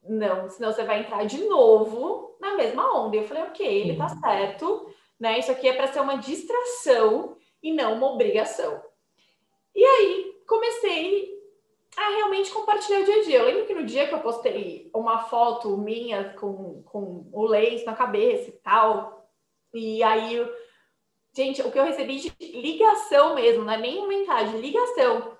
não, 0.01 0.49
senão 0.49 0.71
você 0.71 0.85
vai 0.85 1.01
entrar 1.01 1.25
de 1.25 1.43
novo 1.43 2.37
na 2.39 2.55
mesma 2.55 2.97
onda. 2.97 3.17
Eu 3.17 3.27
falei, 3.27 3.43
ok, 3.43 3.67
ele 3.67 3.97
tá 3.97 4.07
certo, 4.07 4.89
né? 5.19 5.39
Isso 5.39 5.51
aqui 5.51 5.67
é 5.67 5.73
para 5.73 5.87
ser 5.87 5.99
uma 5.99 6.17
distração 6.17 7.35
e 7.61 7.73
não 7.73 7.95
uma 7.95 8.13
obrigação. 8.13 8.81
E 9.75 9.83
aí 9.83 10.41
comecei 10.47 11.36
a 11.97 12.09
realmente 12.09 12.51
compartilhar 12.51 12.99
o 12.99 13.03
dia 13.05 13.15
a 13.15 13.23
dia. 13.23 13.39
Eu 13.39 13.45
lembro 13.45 13.65
que 13.65 13.73
no 13.73 13.83
dia 13.83 14.07
que 14.07 14.13
eu 14.13 14.19
postei 14.19 14.89
uma 14.93 15.23
foto 15.23 15.75
minha 15.77 16.35
com, 16.35 16.83
com 16.83 17.27
o 17.33 17.45
lenço 17.45 17.85
na 17.85 17.95
cabeça 17.95 18.49
e 18.49 18.53
tal, 18.53 19.27
e 19.73 20.03
aí, 20.03 20.47
gente, 21.35 21.61
o 21.63 21.71
que 21.71 21.79
eu 21.79 21.83
recebi 21.83 22.19
de 22.19 22.33
ligação 22.39 23.35
mesmo, 23.35 23.63
não 23.63 23.73
é 23.73 23.77
nem 23.77 24.07
mensagem, 24.07 24.61
ligação 24.61 25.35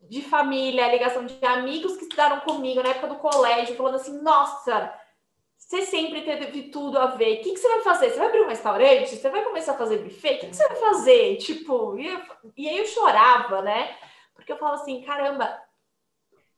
de 0.00 0.22
família, 0.22 0.90
ligação 0.90 1.24
de 1.24 1.44
amigos 1.44 1.96
que 1.96 2.04
estudaram 2.04 2.40
comigo 2.40 2.82
na 2.82 2.90
época 2.90 3.08
do 3.08 3.16
colégio, 3.16 3.76
falando 3.76 3.96
assim: 3.96 4.20
nossa, 4.20 4.92
você 5.56 5.82
sempre 5.82 6.22
teve 6.22 6.70
tudo 6.70 6.98
a 6.98 7.06
ver. 7.06 7.38
O 7.38 7.42
que, 7.42 7.52
que 7.52 7.58
você 7.58 7.68
vai 7.68 7.80
fazer? 7.80 8.10
Você 8.10 8.18
vai 8.18 8.28
abrir 8.28 8.40
um 8.40 8.48
restaurante? 8.48 9.14
Você 9.14 9.28
vai 9.28 9.42
começar 9.44 9.72
a 9.72 9.78
fazer 9.78 9.98
buffet? 9.98 10.36
O 10.36 10.40
que, 10.40 10.46
que 10.48 10.56
você 10.56 10.66
vai 10.66 10.76
fazer? 10.76 11.36
Tipo, 11.36 11.98
e, 11.98 12.20
e 12.56 12.68
aí 12.68 12.78
eu 12.78 12.86
chorava, 12.86 13.62
né? 13.62 13.96
Porque 14.34 14.52
eu 14.52 14.58
falo 14.58 14.74
assim: 14.74 15.02
caramba, 15.02 15.67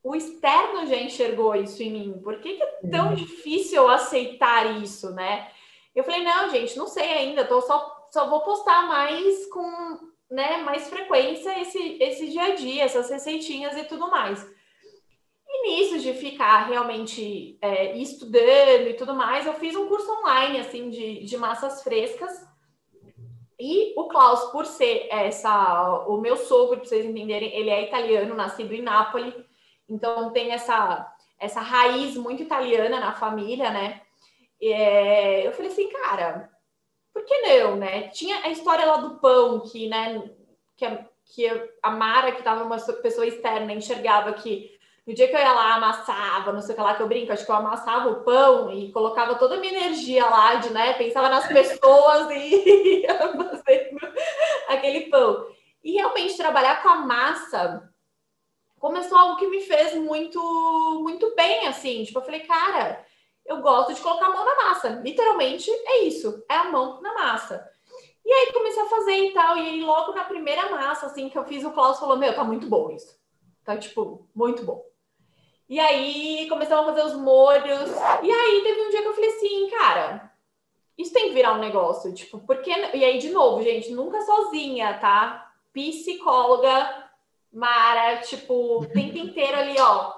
o 0.03 0.15
externo 0.15 0.87
já 0.87 0.97
enxergou 0.97 1.55
isso 1.55 1.83
em 1.83 1.93
mim. 1.93 2.21
Por 2.23 2.41
que, 2.41 2.55
que 2.55 2.63
é 2.63 2.81
tão 2.91 3.15
difícil 3.15 3.83
eu 3.83 3.89
aceitar 3.89 4.83
isso, 4.83 5.11
né? 5.13 5.51
Eu 5.95 6.05
falei: 6.05 6.23
não, 6.23 6.51
gente, 6.51 6.77
não 6.77 6.87
sei 6.87 7.13
ainda, 7.13 7.45
tô 7.45 7.61
só, 7.61 8.09
só 8.11 8.29
vou 8.29 8.41
postar 8.41 8.87
mais 8.87 9.47
com 9.47 10.11
né, 10.31 10.59
mais 10.59 10.89
frequência 10.89 11.61
esse, 11.61 11.99
esse 12.01 12.29
dia 12.31 12.45
a 12.45 12.55
dia, 12.55 12.85
essas 12.85 13.11
receitinhas 13.11 13.77
e 13.77 13.85
tudo 13.85 14.09
mais. 14.09 14.47
E 15.49 15.69
nisso 15.69 15.99
de 15.99 16.15
ficar 16.15 16.69
realmente 16.69 17.59
é, 17.61 17.97
estudando 17.97 18.89
e 18.89 18.95
tudo 18.95 19.13
mais, 19.13 19.45
eu 19.45 19.55
fiz 19.55 19.75
um 19.75 19.89
curso 19.89 20.11
online, 20.21 20.61
assim, 20.61 20.89
de, 20.89 21.25
de 21.25 21.37
massas 21.37 21.83
frescas. 21.83 22.31
E 23.59 23.93
o 23.99 24.07
Klaus, 24.07 24.45
por 24.53 24.65
ser 24.65 25.09
essa, 25.11 26.05
o 26.07 26.19
meu 26.19 26.37
sogro, 26.37 26.79
para 26.79 26.89
vocês 26.89 27.05
entenderem, 27.05 27.53
ele 27.53 27.69
é 27.69 27.83
italiano, 27.83 28.35
nascido 28.35 28.73
em 28.73 28.81
Nápoles, 28.81 29.35
então 29.91 30.31
tem 30.31 30.53
essa, 30.53 31.13
essa 31.39 31.61
raiz 31.61 32.17
muito 32.17 32.43
italiana 32.43 33.01
na 33.01 33.13
família, 33.13 33.71
né? 33.71 34.01
É, 34.63 35.47
eu 35.47 35.53
falei 35.53 35.71
assim, 35.71 35.89
cara, 35.89 36.49
por 37.13 37.25
que 37.25 37.41
não, 37.41 37.77
né? 37.77 38.09
Tinha 38.09 38.45
a 38.45 38.51
história 38.51 38.87
lá 38.87 38.99
do 38.99 39.19
pão, 39.19 39.61
que, 39.61 39.89
né, 39.89 40.31
que 40.77 40.85
a, 40.85 41.05
que 41.35 41.71
a 41.83 41.91
Mara, 41.91 42.33
que 42.33 42.39
estava 42.39 42.63
uma 42.63 42.79
pessoa 42.79 43.27
externa, 43.27 43.73
enxergava 43.73 44.33
que 44.33 44.79
no 45.07 45.15
dia 45.15 45.27
que 45.27 45.35
eu 45.35 45.41
ia 45.41 45.53
lá, 45.53 45.75
amassava, 45.75 46.53
não 46.53 46.61
sei 46.61 46.73
o 46.73 46.77
que 46.77 46.83
lá 46.85 46.95
que 46.95 47.03
eu 47.03 47.09
brinco, 47.09 47.33
acho 47.33 47.45
que 47.45 47.51
eu 47.51 47.57
amassava 47.57 48.11
o 48.11 48.23
pão 48.23 48.73
e 48.73 48.93
colocava 48.93 49.35
toda 49.35 49.57
a 49.57 49.59
minha 49.59 49.73
energia 49.73 50.25
lá, 50.25 50.55
de, 50.57 50.71
né, 50.71 50.93
pensava 50.93 51.29
nas 51.29 51.49
pessoas 51.49 52.31
e 52.31 53.01
ia 53.03 53.19
fazendo 53.19 53.99
aquele 54.69 55.11
pão. 55.11 55.47
E 55.83 55.93
realmente 55.93 56.37
trabalhar 56.37 56.83
com 56.83 56.91
a 56.91 56.97
massa 56.97 57.90
começou 58.81 59.17
algo 59.17 59.37
que 59.37 59.47
me 59.47 59.61
fez 59.61 59.95
muito, 59.95 60.41
muito 61.03 61.33
bem, 61.37 61.69
assim, 61.69 62.03
tipo, 62.03 62.19
eu 62.19 62.25
falei, 62.25 62.41
cara, 62.41 63.05
eu 63.45 63.61
gosto 63.61 63.93
de 63.95 64.01
colocar 64.01 64.27
a 64.27 64.31
mão 64.31 64.45
na 64.45 64.57
massa. 64.57 64.89
Literalmente 65.05 65.71
é 65.71 66.05
isso, 66.05 66.43
é 66.49 66.55
a 66.55 66.65
mão 66.65 67.01
na 67.03 67.15
massa. 67.15 67.69
E 68.25 68.33
aí 68.33 68.53
comecei 68.53 68.83
a 68.83 68.89
fazer 68.89 69.17
e 69.17 69.33
tal, 69.33 69.57
e 69.59 69.61
aí 69.61 69.83
logo 69.83 70.15
na 70.15 70.25
primeira 70.25 70.71
massa, 70.71 71.07
assim, 71.07 71.29
que 71.29 71.39
eu 71.39 71.45
fiz, 71.45 71.63
o 71.65 71.73
Klaus 71.73 71.99
falou, 71.99 72.17
meu, 72.17 72.35
tá 72.35 72.43
muito 72.43 72.67
bom 72.67 72.91
isso. 72.91 73.19
Tá, 73.65 73.77
tipo, 73.77 74.27
muito 74.35 74.65
bom. 74.65 74.83
E 75.69 75.79
aí 75.79 76.49
começamos 76.49 76.89
a 76.89 76.95
fazer 76.95 77.07
os 77.07 77.21
molhos. 77.21 77.91
E 78.23 78.33
aí 78.33 78.63
teve 78.63 78.81
um 78.81 78.91
dia 78.91 79.03
que 79.03 79.09
eu 79.09 79.15
falei 79.15 79.31
assim, 79.31 79.71
cara, 79.71 80.33
isso 80.97 81.13
tem 81.13 81.29
que 81.29 81.35
virar 81.35 81.53
um 81.53 81.61
negócio, 81.61 82.13
tipo, 82.15 82.39
porque... 82.41 82.71
E 82.71 83.05
aí, 83.05 83.19
de 83.19 83.31
novo, 83.31 83.63
gente, 83.63 83.93
nunca 83.93 84.23
sozinha, 84.23 84.99
tá? 84.99 85.53
Psicóloga, 85.73 87.00
Mara, 87.53 88.19
tipo, 88.19 88.81
o 88.81 88.87
tempo 88.87 89.19
inteiro 89.19 89.57
ali, 89.57 89.79
ó. 89.81 90.13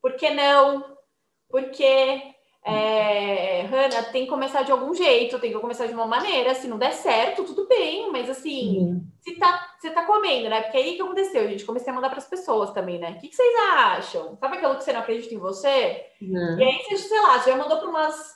Por 0.00 0.14
que 0.16 0.30
não? 0.30 0.96
Porque 1.48 2.34
é, 2.66 3.62
Hanna, 3.62 4.04
tem 4.04 4.24
que 4.24 4.30
começar 4.30 4.62
de 4.62 4.72
algum 4.72 4.94
jeito, 4.94 5.38
tem 5.38 5.52
que 5.52 5.58
começar 5.58 5.86
de 5.86 5.92
uma 5.92 6.06
maneira. 6.06 6.54
Se 6.54 6.66
não 6.66 6.78
der 6.78 6.92
certo, 6.92 7.44
tudo 7.44 7.68
bem, 7.68 8.10
mas 8.10 8.30
assim, 8.30 9.04
se 9.20 9.38
tá, 9.38 9.74
você 9.78 9.90
tá 9.90 10.06
comendo, 10.06 10.48
né? 10.48 10.62
Porque 10.62 10.78
aí 10.78 10.96
que 10.96 11.02
aconteceu, 11.02 11.46
gente? 11.46 11.64
Comecei 11.64 11.92
a 11.92 11.94
mandar 11.94 12.08
para 12.08 12.18
as 12.18 12.28
pessoas 12.28 12.70
também, 12.70 12.98
né? 12.98 13.10
O 13.10 13.20
que, 13.20 13.28
que, 13.28 13.36
vocês 13.36 13.54
acham? 13.70 14.36
Sabe 14.38 14.56
aquilo 14.56 14.76
que 14.76 14.84
você 14.84 14.94
não 14.94 15.00
acredita 15.00 15.34
em 15.34 15.38
você? 15.38 16.06
Uhum. 16.22 16.58
E 16.58 16.64
aí, 16.64 16.82
você, 16.84 16.96
sei 16.96 17.20
lá, 17.20 17.38
você 17.38 17.50
já 17.50 17.56
mandou 17.58 17.78
para 17.78 17.88
umas 17.90 18.34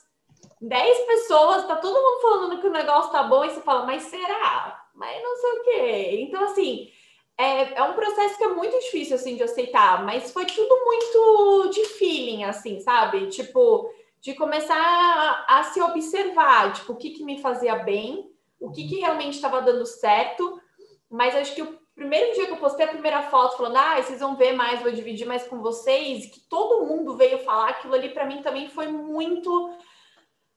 10 0.61 1.07
pessoas, 1.07 1.67
tá 1.67 1.77
todo 1.77 1.95
mundo 1.95 2.21
falando 2.21 2.61
que 2.61 2.67
o 2.67 2.73
negócio 2.73 3.11
tá 3.11 3.23
bom, 3.23 3.45
e 3.45 3.51
você 3.51 3.63
fala, 3.63 3.87
mas 3.87 4.03
será? 4.03 4.85
Mas 4.95 5.23
não 5.23 5.37
sei 5.37 5.51
o 5.51 5.63
quê. 5.63 6.27
Então, 6.29 6.45
assim, 6.45 6.91
é, 7.39 7.79
é 7.79 7.83
um 7.85 7.95
processo 7.95 8.37
que 8.37 8.45
é 8.45 8.49
muito 8.49 8.77
difícil, 8.81 9.15
assim, 9.15 9.37
de 9.37 9.45
aceitar, 9.45 10.05
mas 10.05 10.33
foi 10.33 10.45
tudo 10.45 10.85
muito 10.85 11.71
de 11.71 11.85
feeling, 11.85 12.43
assim, 12.43 12.81
sabe? 12.81 13.29
Tipo 13.29 13.89
de 14.21 14.35
começar 14.35 14.77
a, 14.77 15.61
a, 15.61 15.63
se 15.63 15.81
observar, 15.81 16.73
tipo, 16.73 16.93
o 16.93 16.97
que, 16.97 17.11
que 17.11 17.25
me 17.25 17.41
fazia 17.41 17.77
bem, 17.77 18.29
o 18.59 18.73
que, 18.73 18.89
que 18.89 18.97
realmente 18.97 19.35
estava 19.35 19.63
dando 19.63 19.87
certo. 19.87 20.61
Mas 21.09 21.37
acho 21.37 21.55
que 21.55 21.63
o 21.63 21.79
primeiro 21.95 22.35
dia 22.35 22.47
que 22.47 22.53
eu 22.53 22.57
postei 22.57 22.87
a 22.87 22.91
primeira 22.91 23.23
foto, 23.23 23.57
falando, 23.57 23.77
ah, 23.77 24.03
vocês 24.03 24.19
vão 24.19 24.37
ver 24.37 24.55
mais, 24.55 24.83
vou 24.83 24.91
dividir 24.91 25.27
mais 25.27 25.47
com 25.47 25.63
vocês, 25.63 26.27
que 26.27 26.41
todo 26.41 26.87
mundo 26.87 27.17
veio 27.17 27.39
falar, 27.39 27.69
aquilo 27.69 27.95
ali 27.95 28.09
para 28.09 28.27
mim 28.27 28.43
também 28.43 28.69
foi 28.69 28.89
muito. 28.89 29.71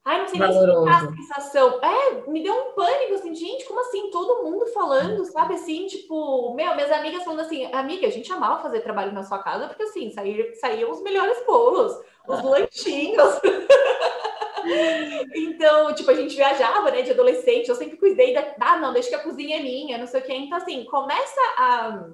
Ai, 0.04 0.22
não 0.22 0.28
sei 0.28 0.40
nem 0.40 0.50
explicar 0.50 1.06
a 1.06 1.16
sensação. 1.16 1.80
É, 1.84 2.28
me 2.28 2.42
deu 2.42 2.54
um 2.54 2.74
pânico, 2.74 3.14
assim, 3.14 3.36
gente, 3.36 3.66
como 3.66 3.80
assim? 3.82 4.10
Todo 4.10 4.44
mundo 4.44 4.66
falando, 4.68 5.24
sabe? 5.26 5.54
Assim, 5.54 5.86
tipo, 5.86 6.56
meu, 6.56 6.74
minhas 6.74 6.92
amigas 6.92 7.24
falando 7.24 7.42
assim, 7.42 7.72
amiga, 7.72 8.08
a 8.08 8.12
gente 8.12 8.32
amava 8.34 8.64
fazer 8.64 8.82
trabalho 8.82 9.12
na 9.12 9.24
sua 9.24 9.40
casa, 9.40 9.68
porque 9.68 9.84
assim, 9.84 10.10
saíam, 10.12 10.56
saíam 10.56 10.90
os 10.90 11.04
melhores 11.04 11.46
bolos 11.46 11.96
os 12.28 12.44
lanchinhos. 12.44 13.40
então, 15.36 15.94
tipo, 15.94 16.12
a 16.12 16.14
gente 16.14 16.36
viajava, 16.36 16.92
né, 16.92 17.02
de 17.02 17.12
adolescente, 17.12 17.70
eu 17.70 17.76
sempre 17.76 17.98
cuidei 17.98 18.34
da, 18.34 18.56
ah, 18.60 18.78
não, 18.78 18.94
deixa 18.94 19.10
que 19.10 19.16
a 19.16 19.24
cozinha 19.24 19.58
é 19.58 19.64
minha, 19.64 19.98
não 19.98 20.08
sei 20.08 20.22
o 20.22 20.24
quê. 20.24 20.34
Então, 20.34 20.58
assim, 20.58 20.86
começa 20.86 21.42
a 21.58 22.10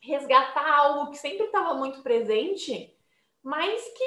resgatar 0.00 0.78
algo 0.78 1.10
que 1.10 1.18
sempre 1.18 1.46
estava 1.46 1.74
muito 1.74 2.02
presente, 2.02 2.94
mas 3.42 3.82
que, 3.84 4.04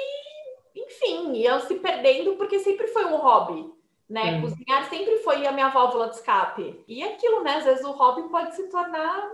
enfim, 0.74 1.32
ia 1.34 1.58
se 1.60 1.74
perdendo 1.76 2.36
porque 2.36 2.58
sempre 2.60 2.86
foi 2.88 3.04
um 3.04 3.16
hobby, 3.16 3.72
né? 4.08 4.38
Hum. 4.38 4.42
Cozinhar 4.42 4.88
sempre 4.88 5.18
foi 5.18 5.46
a 5.46 5.52
minha 5.52 5.68
válvula 5.68 6.08
de 6.08 6.16
escape. 6.16 6.84
E 6.86 7.02
aquilo, 7.02 7.42
né, 7.42 7.56
às 7.56 7.64
vezes 7.64 7.84
o 7.84 7.92
hobby 7.92 8.28
pode 8.28 8.54
se 8.54 8.68
tornar 8.68 9.30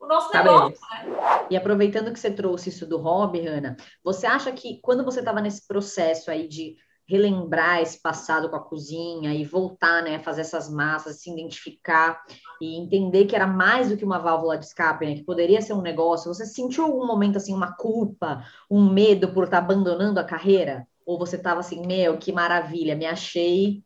o 0.00 0.06
nosso 0.06 0.30
tá 0.30 0.42
negócio. 0.42 0.78
Né? 0.92 1.46
E 1.50 1.56
aproveitando 1.56 2.12
que 2.12 2.18
você 2.18 2.30
trouxe 2.30 2.68
isso 2.68 2.86
do 2.86 2.98
hobby, 2.98 3.46
Ana, 3.46 3.76
você 4.02 4.26
acha 4.26 4.52
que 4.52 4.80
quando 4.80 5.04
você 5.04 5.18
estava 5.18 5.40
nesse 5.40 5.66
processo 5.66 6.30
aí 6.30 6.46
de 6.46 6.76
relembrar 7.08 7.80
esse 7.80 8.00
passado 8.00 8.50
com 8.50 8.56
a 8.56 8.62
cozinha 8.62 9.32
e 9.32 9.44
voltar, 9.44 10.02
né, 10.02 10.18
fazer 10.18 10.42
essas 10.42 10.70
massas, 10.70 11.22
se 11.22 11.30
identificar 11.30 12.22
e 12.60 12.78
entender 12.78 13.24
que 13.24 13.34
era 13.34 13.46
mais 13.46 13.88
do 13.88 13.96
que 13.96 14.04
uma 14.04 14.18
válvula 14.18 14.58
de 14.58 14.66
escape, 14.66 15.06
né, 15.06 15.14
que 15.14 15.24
poderia 15.24 15.62
ser 15.62 15.72
um 15.72 15.80
negócio, 15.80 16.32
você 16.32 16.44
sentiu 16.44 16.84
algum 16.84 17.06
momento 17.06 17.36
assim 17.36 17.54
uma 17.54 17.74
culpa, 17.74 18.44
um 18.70 18.92
medo 18.92 19.32
por 19.32 19.44
estar 19.44 19.58
tá 19.58 19.64
abandonando 19.64 20.20
a 20.20 20.24
carreira? 20.24 20.86
Ou 21.06 21.18
você 21.18 21.36
estava 21.36 21.60
assim, 21.60 21.86
meu, 21.86 22.18
que 22.18 22.30
maravilha, 22.30 22.94
me 22.94 23.06
achei, 23.06 23.82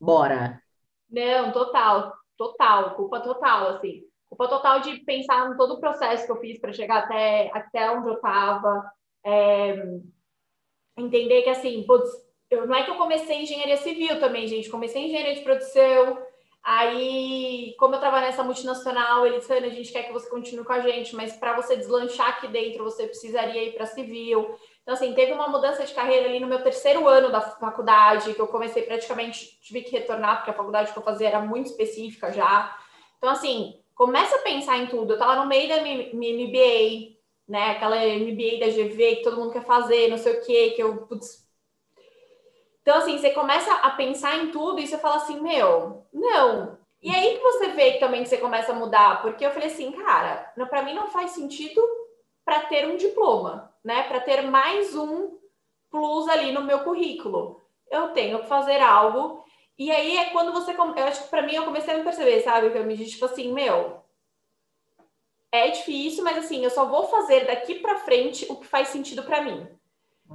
bora? 0.00 0.60
Não, 1.08 1.52
total, 1.52 2.12
total, 2.36 2.96
culpa 2.96 3.20
total, 3.20 3.68
assim 3.68 4.02
culpa 4.34 4.48
total 4.48 4.80
de 4.80 4.98
pensar 5.04 5.48
em 5.48 5.56
todo 5.56 5.74
o 5.74 5.80
processo 5.80 6.26
que 6.26 6.32
eu 6.32 6.40
fiz 6.40 6.60
para 6.60 6.72
chegar 6.72 7.04
até, 7.04 7.50
até 7.54 7.90
onde 7.92 8.08
eu 8.08 8.14
estava. 8.14 8.84
É, 9.24 9.76
entender 10.96 11.42
que, 11.42 11.50
assim, 11.50 11.84
putz, 11.86 12.10
eu, 12.50 12.66
não 12.66 12.76
é 12.76 12.82
que 12.82 12.90
eu 12.90 12.96
comecei 12.96 13.42
engenharia 13.42 13.76
civil 13.76 14.20
também, 14.20 14.46
gente. 14.46 14.70
Comecei 14.70 15.04
engenharia 15.04 15.34
de 15.34 15.42
produção. 15.42 16.18
Aí, 16.62 17.74
como 17.78 17.94
eu 17.94 18.00
trabalho 18.00 18.26
nessa 18.26 18.42
multinacional, 18.42 19.26
eles 19.26 19.40
disseram, 19.40 19.66
a 19.66 19.70
gente 19.70 19.92
quer 19.92 20.04
que 20.04 20.12
você 20.12 20.30
continue 20.30 20.64
com 20.64 20.72
a 20.72 20.80
gente, 20.80 21.14
mas 21.14 21.36
para 21.36 21.54
você 21.54 21.76
deslanchar 21.76 22.30
aqui 22.30 22.48
dentro, 22.48 22.84
você 22.84 23.06
precisaria 23.06 23.64
ir 23.64 23.74
para 23.74 23.84
civil. 23.84 24.56
Então, 24.82 24.94
assim, 24.94 25.12
teve 25.14 25.32
uma 25.32 25.48
mudança 25.48 25.84
de 25.84 25.92
carreira 25.92 26.26
ali 26.26 26.40
no 26.40 26.46
meu 26.46 26.62
terceiro 26.62 27.06
ano 27.06 27.30
da 27.30 27.40
faculdade, 27.40 28.32
que 28.32 28.40
eu 28.40 28.46
comecei 28.46 28.82
praticamente, 28.82 29.58
tive 29.60 29.82
que 29.82 29.92
retornar, 29.92 30.38
porque 30.38 30.50
a 30.50 30.54
faculdade 30.54 30.92
que 30.92 30.98
eu 30.98 31.02
fazia 31.02 31.28
era 31.28 31.40
muito 31.40 31.66
específica 31.66 32.32
já. 32.32 32.74
Então, 33.18 33.30
assim, 33.30 33.78
começa 33.94 34.36
a 34.36 34.40
pensar 34.40 34.78
em 34.78 34.86
tudo. 34.86 35.14
Eu 35.14 35.18
tava 35.18 35.36
no 35.36 35.46
meio 35.46 35.68
da 35.68 35.82
minha, 35.82 36.10
MBA, 36.14 37.16
né? 37.48 37.70
Aquela 37.70 37.96
MBA 37.96 38.60
da 38.60 38.68
GV 38.68 39.16
que 39.16 39.22
todo 39.22 39.36
mundo 39.36 39.52
quer 39.52 39.64
fazer, 39.64 40.08
não 40.08 40.18
sei 40.18 40.34
o 40.34 40.44
quê, 40.44 40.70
que 40.70 40.82
eu. 40.82 41.06
Putz. 41.06 41.43
Então, 42.84 42.98
assim, 42.98 43.16
você 43.16 43.30
começa 43.30 43.72
a 43.72 43.90
pensar 43.92 44.36
em 44.36 44.50
tudo 44.50 44.78
e 44.78 44.86
você 44.86 44.98
fala 44.98 45.16
assim, 45.16 45.40
meu, 45.40 46.06
não. 46.12 46.76
E 47.02 47.10
aí 47.10 47.36
que 47.36 47.42
você 47.42 47.68
vê 47.68 47.92
que 47.92 47.98
também 47.98 48.26
você 48.26 48.36
começa 48.36 48.72
a 48.72 48.74
mudar, 48.74 49.22
porque 49.22 49.44
eu 49.44 49.50
falei 49.52 49.68
assim, 49.68 49.90
cara, 49.92 50.52
para 50.68 50.82
mim 50.82 50.92
não 50.92 51.08
faz 51.08 51.30
sentido 51.30 51.82
para 52.44 52.60
ter 52.60 52.86
um 52.86 52.96
diploma, 52.96 53.74
né? 53.82 54.02
Para 54.02 54.20
ter 54.20 54.42
mais 54.42 54.94
um 54.94 55.38
plus 55.90 56.28
ali 56.28 56.52
no 56.52 56.62
meu 56.62 56.80
currículo. 56.80 57.62
Eu 57.90 58.08
tenho 58.08 58.40
que 58.40 58.48
fazer 58.48 58.82
algo. 58.82 59.42
E 59.78 59.90
aí 59.90 60.18
é 60.18 60.26
quando 60.26 60.52
você. 60.52 60.72
Eu 60.72 61.04
acho 61.04 61.24
que 61.24 61.30
para 61.30 61.42
mim 61.42 61.54
eu 61.54 61.64
comecei 61.64 61.94
a 61.94 61.96
me 61.96 62.04
perceber, 62.04 62.42
sabe? 62.42 62.68
Que 62.68 62.76
eu 62.76 62.84
me 62.84 62.96
disse, 62.98 63.12
tipo 63.12 63.24
assim, 63.24 63.50
meu. 63.50 64.02
É 65.50 65.70
difícil, 65.70 66.22
mas 66.22 66.36
assim, 66.36 66.62
eu 66.62 66.70
só 66.70 66.84
vou 66.84 67.04
fazer 67.04 67.46
daqui 67.46 67.76
para 67.76 68.00
frente 68.00 68.44
o 68.50 68.56
que 68.56 68.66
faz 68.66 68.88
sentido 68.88 69.22
para 69.22 69.40
mim. 69.40 69.66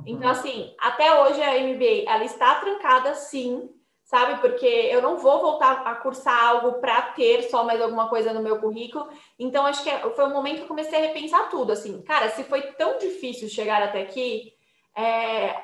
Então, 0.05 0.29
assim, 0.29 0.73
até 0.79 1.21
hoje 1.21 1.41
a 1.41 1.59
MBA, 1.59 2.09
ela 2.09 2.23
está 2.23 2.55
trancada, 2.55 3.13
sim, 3.15 3.69
sabe? 4.03 4.39
Porque 4.41 4.65
eu 4.65 5.01
não 5.01 5.17
vou 5.17 5.39
voltar 5.39 5.83
a 5.85 5.95
cursar 5.95 6.49
algo 6.49 6.79
para 6.79 7.01
ter 7.01 7.43
só 7.43 7.63
mais 7.63 7.81
alguma 7.81 8.09
coisa 8.09 8.33
no 8.33 8.41
meu 8.41 8.59
currículo. 8.59 9.07
Então, 9.37 9.65
acho 9.65 9.83
que 9.83 9.91
foi 10.15 10.25
um 10.25 10.33
momento 10.33 10.57
que 10.57 10.63
eu 10.63 10.67
comecei 10.67 10.97
a 10.97 11.07
repensar 11.07 11.49
tudo, 11.49 11.71
assim. 11.71 12.01
Cara, 12.01 12.29
se 12.29 12.43
foi 12.43 12.61
tão 12.73 12.97
difícil 12.97 13.47
chegar 13.49 13.81
até 13.83 14.01
aqui, 14.01 14.53
é, 14.95 15.55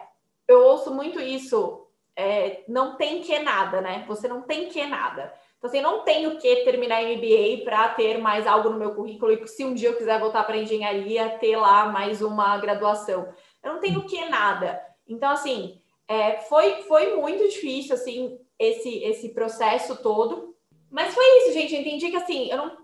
eu 0.48 0.64
ouço 0.64 0.94
muito 0.94 1.20
isso. 1.20 1.88
É, 2.16 2.64
não 2.68 2.96
tem 2.96 3.22
que 3.22 3.40
nada, 3.40 3.82
né? 3.82 4.06
Você 4.08 4.28
não 4.28 4.44
tem 4.44 4.70
que 4.70 4.86
nada. 4.86 5.34
Então, 5.58 5.70
assim, 5.70 5.82
não 5.82 6.04
tenho 6.04 6.38
que 6.38 6.58
terminar 6.58 7.02
MBA 7.02 7.64
para 7.64 7.90
ter 7.90 8.20
mais 8.20 8.46
algo 8.46 8.70
no 8.70 8.78
meu 8.78 8.94
currículo 8.94 9.32
e 9.32 9.48
se 9.48 9.66
um 9.66 9.74
dia 9.74 9.90
eu 9.90 9.98
quiser 9.98 10.20
voltar 10.20 10.44
para 10.44 10.58
engenharia, 10.58 11.30
ter 11.40 11.58
lá 11.58 11.88
mais 11.88 12.22
uma 12.22 12.58
graduação. 12.60 13.34
Eu 13.66 13.74
não 13.74 13.80
tenho 13.80 14.06
que 14.06 14.24
nada. 14.30 14.80
Então, 15.08 15.32
assim, 15.32 15.82
é, 16.08 16.38
foi, 16.42 16.84
foi 16.84 17.16
muito 17.16 17.48
difícil, 17.50 17.96
assim, 17.96 18.40
esse, 18.60 19.04
esse 19.04 19.30
processo 19.30 19.96
todo. 20.04 20.56
Mas 20.90 21.14
foi 21.14 21.26
isso, 21.40 21.54
gente. 21.54 21.74
Eu 21.74 21.82
entendi 21.82 22.10
que, 22.12 22.16
assim, 22.16 22.50
eu 22.50 22.58
não 22.58 22.78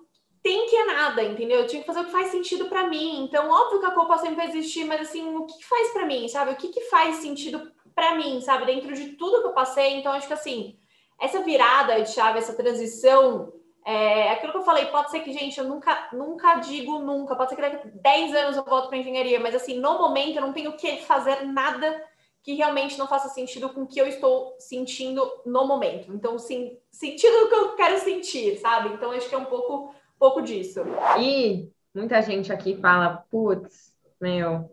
tem 0.43 0.65
que 0.65 0.83
nada, 0.85 1.23
entendeu? 1.23 1.59
Eu 1.59 1.67
tinha 1.67 1.81
que 1.81 1.87
fazer 1.87 1.99
o 1.99 2.05
que 2.05 2.11
faz 2.11 2.31
sentido 2.31 2.65
para 2.65 2.87
mim. 2.87 3.23
Então, 3.23 3.49
óbvio 3.49 3.79
que 3.79 3.85
a 3.85 3.91
culpa 3.91 4.17
sempre 4.17 4.37
vai 4.37 4.47
existir, 4.47 4.85
mas 4.85 5.01
assim, 5.01 5.35
o 5.35 5.45
que, 5.45 5.57
que 5.57 5.65
faz 5.65 5.89
para 5.93 6.05
mim, 6.05 6.27
sabe? 6.27 6.51
O 6.51 6.55
que, 6.55 6.69
que 6.69 6.81
faz 6.81 7.17
sentido 7.17 7.71
para 7.93 8.15
mim, 8.15 8.41
sabe? 8.41 8.65
Dentro 8.65 8.93
de 8.95 9.09
tudo 9.09 9.41
que 9.41 9.47
eu 9.47 9.53
passei. 9.53 9.93
Então, 9.93 10.11
acho 10.11 10.27
que 10.27 10.33
assim, 10.33 10.77
essa 11.19 11.41
virada 11.43 12.01
de 12.01 12.09
chave, 12.09 12.39
essa 12.39 12.55
transição, 12.55 13.53
é 13.85 14.31
aquilo 14.31 14.51
que 14.51 14.59
eu 14.59 14.63
falei, 14.63 14.85
pode 14.87 15.11
ser 15.11 15.21
que, 15.21 15.33
gente, 15.33 15.57
eu 15.59 15.65
nunca, 15.65 16.09
nunca 16.13 16.55
digo 16.55 16.99
nunca, 16.99 17.35
pode 17.35 17.49
ser 17.49 17.55
que 17.55 17.61
daqui 17.61 17.87
a 17.87 17.91
10 18.01 18.35
anos 18.35 18.57
eu 18.57 18.63
volto 18.63 18.89
para 18.89 18.97
engenharia, 18.97 19.39
mas 19.39 19.55
assim, 19.55 19.79
no 19.79 19.97
momento 19.97 20.35
eu 20.35 20.41
não 20.41 20.53
tenho 20.53 20.73
que 20.73 20.97
fazer 20.97 21.43
nada 21.45 22.03
que 22.43 22.53
realmente 22.55 22.97
não 22.97 23.07
faça 23.07 23.29
sentido 23.29 23.69
com 23.69 23.83
o 23.83 23.87
que 23.87 24.01
eu 24.01 24.07
estou 24.07 24.55
sentindo 24.59 25.21
no 25.45 25.67
momento. 25.67 26.11
Então, 26.11 26.39
sim, 26.39 26.77
sentido 26.91 27.41
do 27.41 27.49
que 27.49 27.55
eu 27.55 27.75
quero 27.75 27.99
sentir, 27.99 28.57
sabe? 28.57 28.89
Então, 28.89 29.11
acho 29.11 29.29
que 29.29 29.35
é 29.35 29.37
um 29.37 29.45
pouco 29.45 29.93
pouco 30.21 30.39
disso. 30.43 30.81
E 31.19 31.67
muita 31.95 32.21
gente 32.21 32.53
aqui 32.53 32.77
fala, 32.77 33.25
putz, 33.31 33.91
meu, 34.21 34.69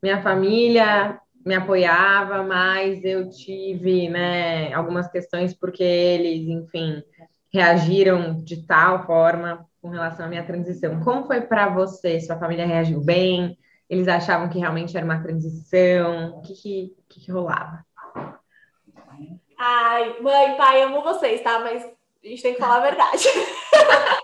minha 0.00 0.22
família 0.22 1.20
me 1.44 1.56
apoiava, 1.56 2.44
mas 2.44 3.04
eu 3.04 3.28
tive, 3.28 4.08
né, 4.08 4.72
algumas 4.72 5.10
questões 5.10 5.52
porque 5.52 5.82
eles, 5.82 6.46
enfim, 6.48 7.02
reagiram 7.52 8.42
de 8.42 8.66
tal 8.66 9.04
forma 9.04 9.66
com 9.80 9.88
relação 9.88 10.26
à 10.26 10.28
minha 10.28 10.44
transição. 10.44 11.00
Como 11.00 11.26
foi 11.26 11.42
para 11.42 11.68
você? 11.68 12.20
Sua 12.20 12.38
família 12.38 12.66
reagiu 12.66 13.00
bem? 13.00 13.58
Eles 13.90 14.08
achavam 14.08 14.48
que 14.48 14.58
realmente 14.58 14.96
era 14.96 15.04
uma 15.04 15.22
transição? 15.22 16.38
O 16.38 16.40
que, 16.40 16.54
que, 16.54 16.96
que, 17.08 17.20
que 17.20 17.32
rolava? 17.32 17.84
Ai, 19.58 20.20
mãe, 20.20 20.56
pai, 20.56 20.82
amo 20.82 21.02
vocês, 21.02 21.42
tá? 21.42 21.58
Mas 21.60 21.84
a 21.84 22.26
gente 22.26 22.42
tem 22.42 22.54
que 22.54 22.60
falar 22.60 22.76
a 22.76 22.80
verdade. 22.80 23.28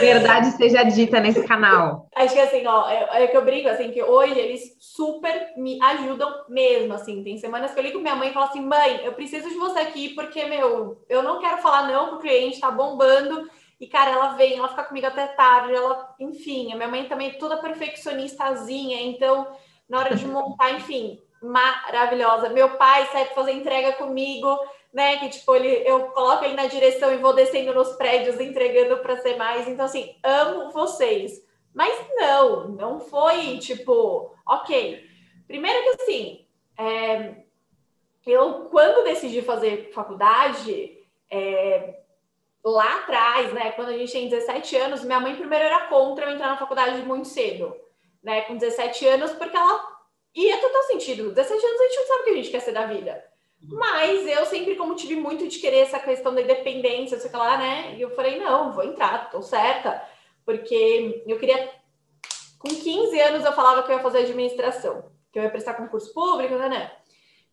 Verdade 0.00 0.50
seja 0.52 0.82
dita 0.82 1.20
nesse 1.20 1.46
canal. 1.46 2.08
Acho 2.14 2.34
que 2.34 2.40
assim, 2.40 2.66
ó, 2.66 2.88
é, 2.88 3.24
é, 3.24 3.26
que 3.26 3.36
eu 3.36 3.44
brinco, 3.44 3.68
assim, 3.68 3.90
que 3.90 4.02
hoje 4.02 4.38
eles 4.38 4.76
super 4.80 5.52
me 5.56 5.80
ajudam 5.82 6.44
mesmo, 6.48 6.94
assim. 6.94 7.22
Tem 7.22 7.38
semanas 7.38 7.72
que 7.72 7.78
eu 7.78 7.82
ligo 7.82 7.98
com 7.98 8.02
minha 8.02 8.16
mãe 8.16 8.30
e 8.30 8.32
falo 8.32 8.46
assim, 8.46 8.60
mãe, 8.60 9.00
eu 9.04 9.12
preciso 9.12 9.48
de 9.48 9.56
você 9.56 9.80
aqui 9.80 10.10
porque, 10.10 10.44
meu, 10.46 11.04
eu 11.08 11.22
não 11.22 11.40
quero 11.40 11.58
falar 11.58 11.88
não 11.88 12.08
pro 12.08 12.18
cliente, 12.18 12.60
tá 12.60 12.70
bombando. 12.70 13.48
E, 13.80 13.86
cara, 13.86 14.10
ela 14.10 14.28
vem, 14.28 14.56
ela 14.56 14.68
fica 14.68 14.84
comigo 14.84 15.06
até 15.06 15.26
tarde, 15.26 15.74
ela, 15.74 16.14
enfim, 16.18 16.72
a 16.72 16.76
minha 16.76 16.88
mãe 16.88 17.04
também 17.04 17.28
é 17.28 17.34
toda 17.34 17.58
perfeccionistazinha, 17.58 19.02
então, 19.02 19.46
na 19.86 19.98
hora 19.98 20.16
de 20.16 20.26
montar, 20.26 20.72
enfim, 20.72 21.20
maravilhosa. 21.42 22.48
Meu 22.48 22.70
pai 22.76 23.06
sai 23.12 23.26
fazer 23.26 23.52
entrega 23.52 23.92
comigo, 23.92 24.58
né? 24.92 25.18
Que 25.18 25.28
tipo, 25.28 25.54
ele, 25.54 25.82
eu 25.88 26.08
coloco 26.08 26.44
ele 26.44 26.54
na 26.54 26.66
direção 26.66 27.12
e 27.12 27.18
vou 27.18 27.34
descendo 27.34 27.74
nos 27.74 27.90
prédios 27.96 28.40
entregando 28.40 28.98
para 28.98 29.18
ser 29.18 29.36
mais. 29.36 29.68
Então, 29.68 29.84
assim, 29.84 30.16
amo 30.22 30.70
vocês. 30.72 31.44
Mas 31.74 31.94
não, 32.14 32.68
não 32.68 33.00
foi 33.00 33.58
tipo, 33.58 34.34
ok. 34.46 35.04
Primeiro 35.46 35.82
que 35.82 36.02
assim, 36.02 36.46
é, 36.78 37.34
eu 38.26 38.66
quando 38.70 39.04
decidi 39.04 39.42
fazer 39.42 39.92
faculdade, 39.92 41.06
é, 41.30 42.00
lá 42.64 43.00
atrás, 43.00 43.52
né, 43.52 43.72
quando 43.72 43.90
a 43.90 43.96
gente 43.96 44.10
tem 44.10 44.28
17 44.28 44.76
anos, 44.76 45.04
minha 45.04 45.20
mãe 45.20 45.36
primeiro 45.36 45.64
era 45.64 45.86
contra 45.86 46.26
eu 46.26 46.34
entrar 46.34 46.48
na 46.48 46.56
faculdade 46.56 47.02
muito 47.02 47.28
cedo, 47.28 47.76
né, 48.22 48.42
com 48.42 48.56
17 48.56 49.06
anos, 49.06 49.32
porque 49.32 49.56
ela 49.56 49.96
ia 50.34 50.58
total 50.58 50.82
sentido. 50.82 51.32
17 51.32 51.64
anos 51.64 51.80
a 51.80 51.84
gente 51.84 51.96
não 51.96 52.06
sabe 52.06 52.20
o 52.20 52.24
que 52.24 52.30
a 52.30 52.34
gente 52.34 52.50
quer 52.50 52.60
ser 52.60 52.72
da 52.72 52.86
vida. 52.86 53.24
Mas 53.68 54.26
eu 54.26 54.46
sempre, 54.46 54.76
como 54.76 54.94
tive 54.94 55.16
muito 55.16 55.46
de 55.48 55.58
querer 55.58 55.78
essa 55.78 55.98
questão 55.98 56.34
da 56.34 56.42
independência, 56.42 57.18
sei 57.18 57.30
lá, 57.32 57.58
né? 57.58 57.94
E 57.96 58.00
eu 58.00 58.10
falei, 58.14 58.38
não, 58.38 58.72
vou 58.72 58.84
entrar, 58.84 59.30
tô 59.30 59.42
certa. 59.42 60.02
Porque 60.44 61.22
eu 61.26 61.38
queria. 61.38 61.70
Com 62.58 62.68
15 62.68 63.20
anos 63.20 63.44
eu 63.44 63.52
falava 63.52 63.82
que 63.82 63.90
eu 63.90 63.96
ia 63.96 64.02
fazer 64.02 64.18
administração, 64.18 65.10
que 65.32 65.38
eu 65.38 65.42
ia 65.42 65.50
prestar 65.50 65.74
concurso 65.74 66.12
público, 66.14 66.54
né? 66.54 66.68
né? 66.68 66.92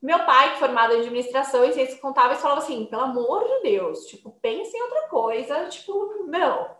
Meu 0.01 0.19
pai, 0.25 0.55
formado 0.57 0.93
em 0.93 0.99
administração 0.99 1.63
e 1.65 1.73
ciências 1.73 1.99
contábeis, 1.99 2.41
falava 2.41 2.61
assim: 2.61 2.85
pelo 2.85 3.03
amor 3.03 3.47
de 3.47 3.71
Deus, 3.71 4.05
tipo, 4.05 4.37
pense 4.41 4.75
em 4.75 4.81
outra 4.81 5.07
coisa, 5.07 5.65
tipo, 5.65 6.25
não. 6.27 6.75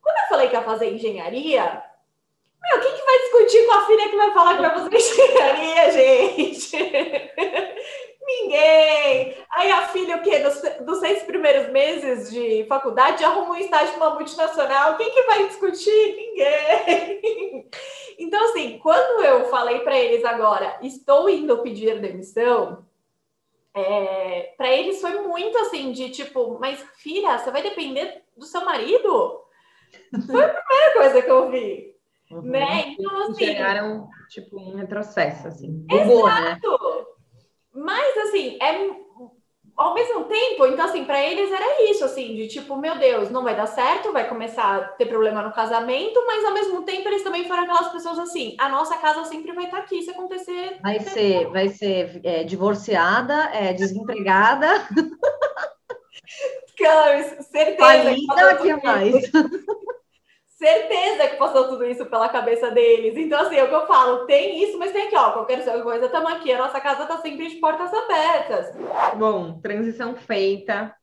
Quando 0.00 0.16
eu 0.16 0.28
falei 0.28 0.48
que 0.48 0.54
ia 0.54 0.62
fazer 0.62 0.92
engenharia, 0.92 1.82
meu, 2.62 2.80
quem 2.80 2.94
que 2.94 3.02
vai 3.02 3.18
discutir 3.18 3.66
com 3.66 3.72
a 3.72 3.86
filha 3.86 4.08
que 4.08 4.16
vai 4.16 4.30
falar 4.32 4.54
que 4.54 4.62
vai 4.62 4.70
fazer 4.70 4.94
engenharia, 4.96 5.90
gente? 5.90 6.76
Ninguém. 8.30 9.36
Aí 9.50 9.70
a 9.72 9.88
filha, 9.88 10.16
o 10.16 10.22
quê? 10.22 10.38
Dos, 10.38 10.62
dos, 10.84 11.00
seis 11.00 11.22
primeiros 11.24 11.70
meses 11.72 12.30
de 12.30 12.64
faculdade, 12.68 13.24
arruma 13.24 13.54
um 13.54 13.56
estágio 13.56 13.94
numa 13.94 14.14
multinacional. 14.14 14.96
Quem 14.96 15.10
que 15.10 15.22
vai 15.22 15.48
discutir? 15.48 16.16
Ninguém. 16.16 17.68
Então, 18.22 18.50
assim, 18.50 18.78
quando 18.80 19.24
eu 19.24 19.46
falei 19.46 19.78
para 19.78 19.98
eles 19.98 20.22
agora, 20.26 20.78
estou 20.82 21.30
indo 21.30 21.62
pedir 21.62 21.98
demissão, 22.00 22.84
é, 23.72 24.52
para 24.58 24.70
eles 24.70 25.00
foi 25.00 25.22
muito 25.22 25.56
assim, 25.56 25.90
de 25.90 26.10
tipo, 26.10 26.58
mas 26.60 26.84
filha, 26.96 27.38
você 27.38 27.50
vai 27.50 27.62
depender 27.62 28.22
do 28.36 28.44
seu 28.44 28.62
marido? 28.62 29.40
Foi 30.26 30.44
a 30.44 30.48
primeira 30.48 30.92
coisa 30.92 31.22
que 31.22 31.30
eu 31.30 31.50
vi. 31.50 31.94
Uhum. 32.30 32.42
Né? 32.42 32.88
Então, 32.88 33.22
assim. 33.22 33.46
Chegaram, 33.46 34.08
tipo, 34.28 34.60
um 34.60 34.76
retrocesso, 34.76 35.48
assim. 35.48 35.84
Bugou, 35.88 36.26
né? 36.26 36.58
Exato. 36.62 36.70
Né? 36.70 37.19
Mas, 37.72 38.16
assim, 38.18 38.58
é 38.60 38.90
ao 39.80 39.94
mesmo 39.94 40.24
tempo, 40.24 40.66
então, 40.66 40.84
assim, 40.84 41.06
para 41.06 41.24
eles 41.24 41.50
era 41.50 41.90
isso, 41.90 42.04
assim, 42.04 42.34
de 42.34 42.46
tipo, 42.48 42.76
meu 42.76 42.98
Deus, 42.98 43.30
não 43.30 43.42
vai 43.42 43.56
dar 43.56 43.66
certo, 43.66 44.12
vai 44.12 44.28
começar 44.28 44.76
a 44.76 44.88
ter 44.88 45.06
problema 45.06 45.40
no 45.40 45.54
casamento, 45.54 46.22
mas 46.26 46.44
ao 46.44 46.52
mesmo 46.52 46.82
tempo 46.82 47.08
eles 47.08 47.22
também 47.22 47.48
foram 47.48 47.62
aquelas 47.62 47.90
pessoas 47.90 48.18
assim, 48.18 48.54
a 48.58 48.68
nossa 48.68 48.98
casa 48.98 49.24
sempre 49.24 49.52
vai 49.52 49.64
estar 49.64 49.78
tá 49.78 49.82
aqui 49.84 50.02
se 50.02 50.10
acontecer. 50.10 50.78
Vai 50.82 51.00
ser, 51.00 51.48
vai 51.48 51.70
ser 51.70 52.20
é, 52.22 52.44
divorciada, 52.44 53.48
é, 53.54 53.72
desempregada. 53.72 54.68
Cara, 56.76 57.42
certeza. 57.42 57.78
Falida, 57.78 58.56
que 58.60 58.86
mais? 58.86 59.30
Certeza 60.60 61.26
que 61.26 61.36
passou 61.36 61.68
tudo 61.68 61.86
isso 61.86 62.04
pela 62.04 62.28
cabeça 62.28 62.70
deles. 62.70 63.16
Então, 63.16 63.40
assim, 63.40 63.56
é 63.56 63.64
o 63.64 63.68
que 63.68 63.74
eu 63.74 63.86
falo, 63.86 64.26
tem 64.26 64.62
isso, 64.62 64.78
mas 64.78 64.92
tem 64.92 65.06
aqui, 65.06 65.16
ó, 65.16 65.32
qualquer 65.32 65.64
coisa, 65.82 66.04
estamos 66.04 66.32
aqui. 66.32 66.52
A 66.52 66.58
nossa 66.58 66.78
casa 66.80 67.02
está 67.02 67.16
sempre 67.16 67.48
de 67.48 67.56
portas 67.56 67.90
abertas. 67.92 68.76
Bom, 69.16 69.58
transição 69.60 70.14
feita. 70.14 70.94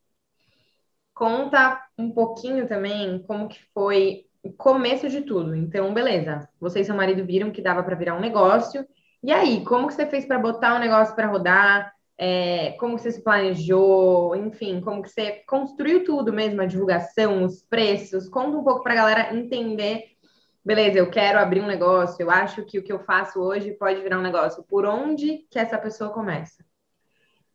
Conta 1.12 1.84
um 1.98 2.12
pouquinho 2.12 2.68
também 2.68 3.24
como 3.24 3.50
que 3.50 3.60
foi 3.74 4.26
o 4.44 4.54
começo 4.54 5.10
de 5.10 5.22
tudo. 5.22 5.56
Então, 5.56 5.92
beleza, 5.92 6.48
você 6.62 6.82
e 6.82 6.86
seu 6.86 6.96
marido 6.96 7.26
viram 7.26 7.50
que 7.50 7.60
dava 7.62 7.82
para 7.82 7.96
virar 7.96 8.14
um 8.14 8.22
negócio. 8.22 8.88
E 9.24 9.32
aí, 9.32 9.66
como 9.66 9.88
que 9.88 9.96
você 9.96 10.06
fez 10.06 10.24
para 10.28 10.38
botar 10.38 10.76
o 10.76 10.80
negócio 10.80 11.16
para 11.16 11.28
rodar? 11.28 11.92
É, 12.18 12.72
como 12.74 12.98
você 12.98 13.12
se 13.12 13.22
planejou, 13.22 14.36
enfim, 14.36 14.82
como 14.82 15.04
que 15.04 15.10
você 15.10 15.44
construiu 15.48 16.04
tudo 16.04 16.34
mesmo, 16.34 16.62
a 16.62 16.66
divulgação, 16.66 17.44
os 17.44 17.62
preços. 17.62 18.28
Conta 18.28 18.58
um 18.58 18.64
pouco 18.64 18.82
para 18.82 18.94
a 18.94 18.98
galera 18.98 19.36
entender. 19.36 20.06
Beleza, 20.66 20.98
eu 20.98 21.10
quero 21.10 21.40
abrir 21.40 21.62
um 21.62 21.68
negócio, 21.68 22.22
eu 22.22 22.30
acho 22.30 22.66
que 22.66 22.80
o 22.80 22.84
que 22.84 22.92
eu 22.92 23.00
faço 23.00 23.40
hoje 23.40 23.72
pode 23.72 24.02
virar 24.02 24.18
um 24.18 24.24
negócio. 24.24 24.64
Por 24.64 24.86
onde 24.86 25.46
que 25.50 25.60
essa 25.60 25.78
pessoa 25.78 26.10
começa? 26.10 26.66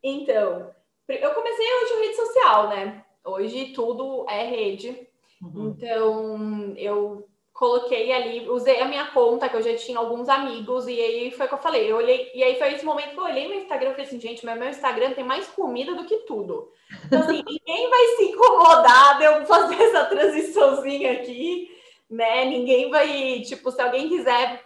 Então, 0.01 0.71
eu 1.07 1.33
comecei 1.33 1.65
hoje 1.65 1.93
em 1.93 2.01
rede 2.01 2.15
social, 2.15 2.69
né? 2.69 3.05
Hoje 3.23 3.73
tudo 3.73 4.25
é 4.29 4.45
rede. 4.45 5.07
Uhum. 5.41 5.69
Então, 5.69 6.73
eu 6.77 7.27
coloquei 7.53 8.11
ali, 8.11 8.49
usei 8.49 8.81
a 8.81 8.85
minha 8.85 9.05
conta, 9.07 9.47
que 9.47 9.55
eu 9.55 9.61
já 9.61 9.75
tinha 9.75 9.99
alguns 9.99 10.27
amigos, 10.27 10.87
e 10.87 10.99
aí 10.99 11.31
foi 11.31 11.45
o 11.45 11.49
que 11.49 11.55
eu 11.55 11.59
falei. 11.59 11.89
Eu 11.89 11.97
olhei, 11.97 12.31
e 12.33 12.43
aí 12.43 12.57
foi 12.57 12.73
esse 12.73 12.83
momento 12.83 13.11
que 13.11 13.19
eu 13.19 13.23
olhei 13.23 13.47
meu 13.47 13.59
Instagram 13.59 13.89
e 13.89 13.91
falei 13.91 14.05
assim, 14.07 14.19
gente, 14.19 14.43
mas 14.43 14.57
meu 14.57 14.69
Instagram 14.69 15.13
tem 15.13 15.23
mais 15.23 15.47
comida 15.47 15.93
do 15.93 16.05
que 16.05 16.17
tudo. 16.19 16.71
Então, 17.05 17.21
assim, 17.21 17.43
ninguém 17.47 17.89
vai 17.89 18.05
se 18.15 18.23
incomodar 18.23 19.17
de 19.19 19.25
eu 19.25 19.45
fazer 19.45 19.81
essa 19.81 20.05
transiçãozinha 20.05 21.13
aqui, 21.13 21.69
né? 22.09 22.45
Ninguém 22.45 22.89
vai, 22.89 23.41
tipo, 23.41 23.71
se 23.71 23.81
alguém 23.81 24.09
quiser, 24.09 24.63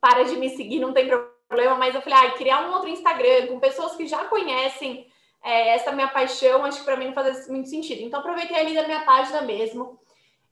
para 0.00 0.22
de 0.22 0.36
me 0.36 0.48
seguir, 0.50 0.78
não 0.78 0.92
tem 0.92 1.08
problema, 1.08 1.74
mas 1.74 1.94
eu 1.94 2.02
falei, 2.02 2.18
ah, 2.18 2.30
criar 2.32 2.68
um 2.68 2.72
outro 2.72 2.88
Instagram 2.88 3.48
com 3.48 3.58
pessoas 3.58 3.96
que 3.96 4.06
já 4.06 4.24
conhecem 4.26 5.08
é, 5.42 5.70
essa 5.70 5.90
minha 5.90 6.08
paixão, 6.08 6.64
acho 6.64 6.78
que 6.78 6.84
para 6.84 6.96
mim 6.96 7.06
não 7.06 7.14
fazia 7.14 7.52
muito 7.52 7.68
sentido. 7.68 8.00
Então, 8.02 8.20
aproveitei 8.20 8.56
ali 8.56 8.74
da 8.74 8.86
minha 8.86 9.04
página 9.04 9.42
mesmo. 9.42 9.98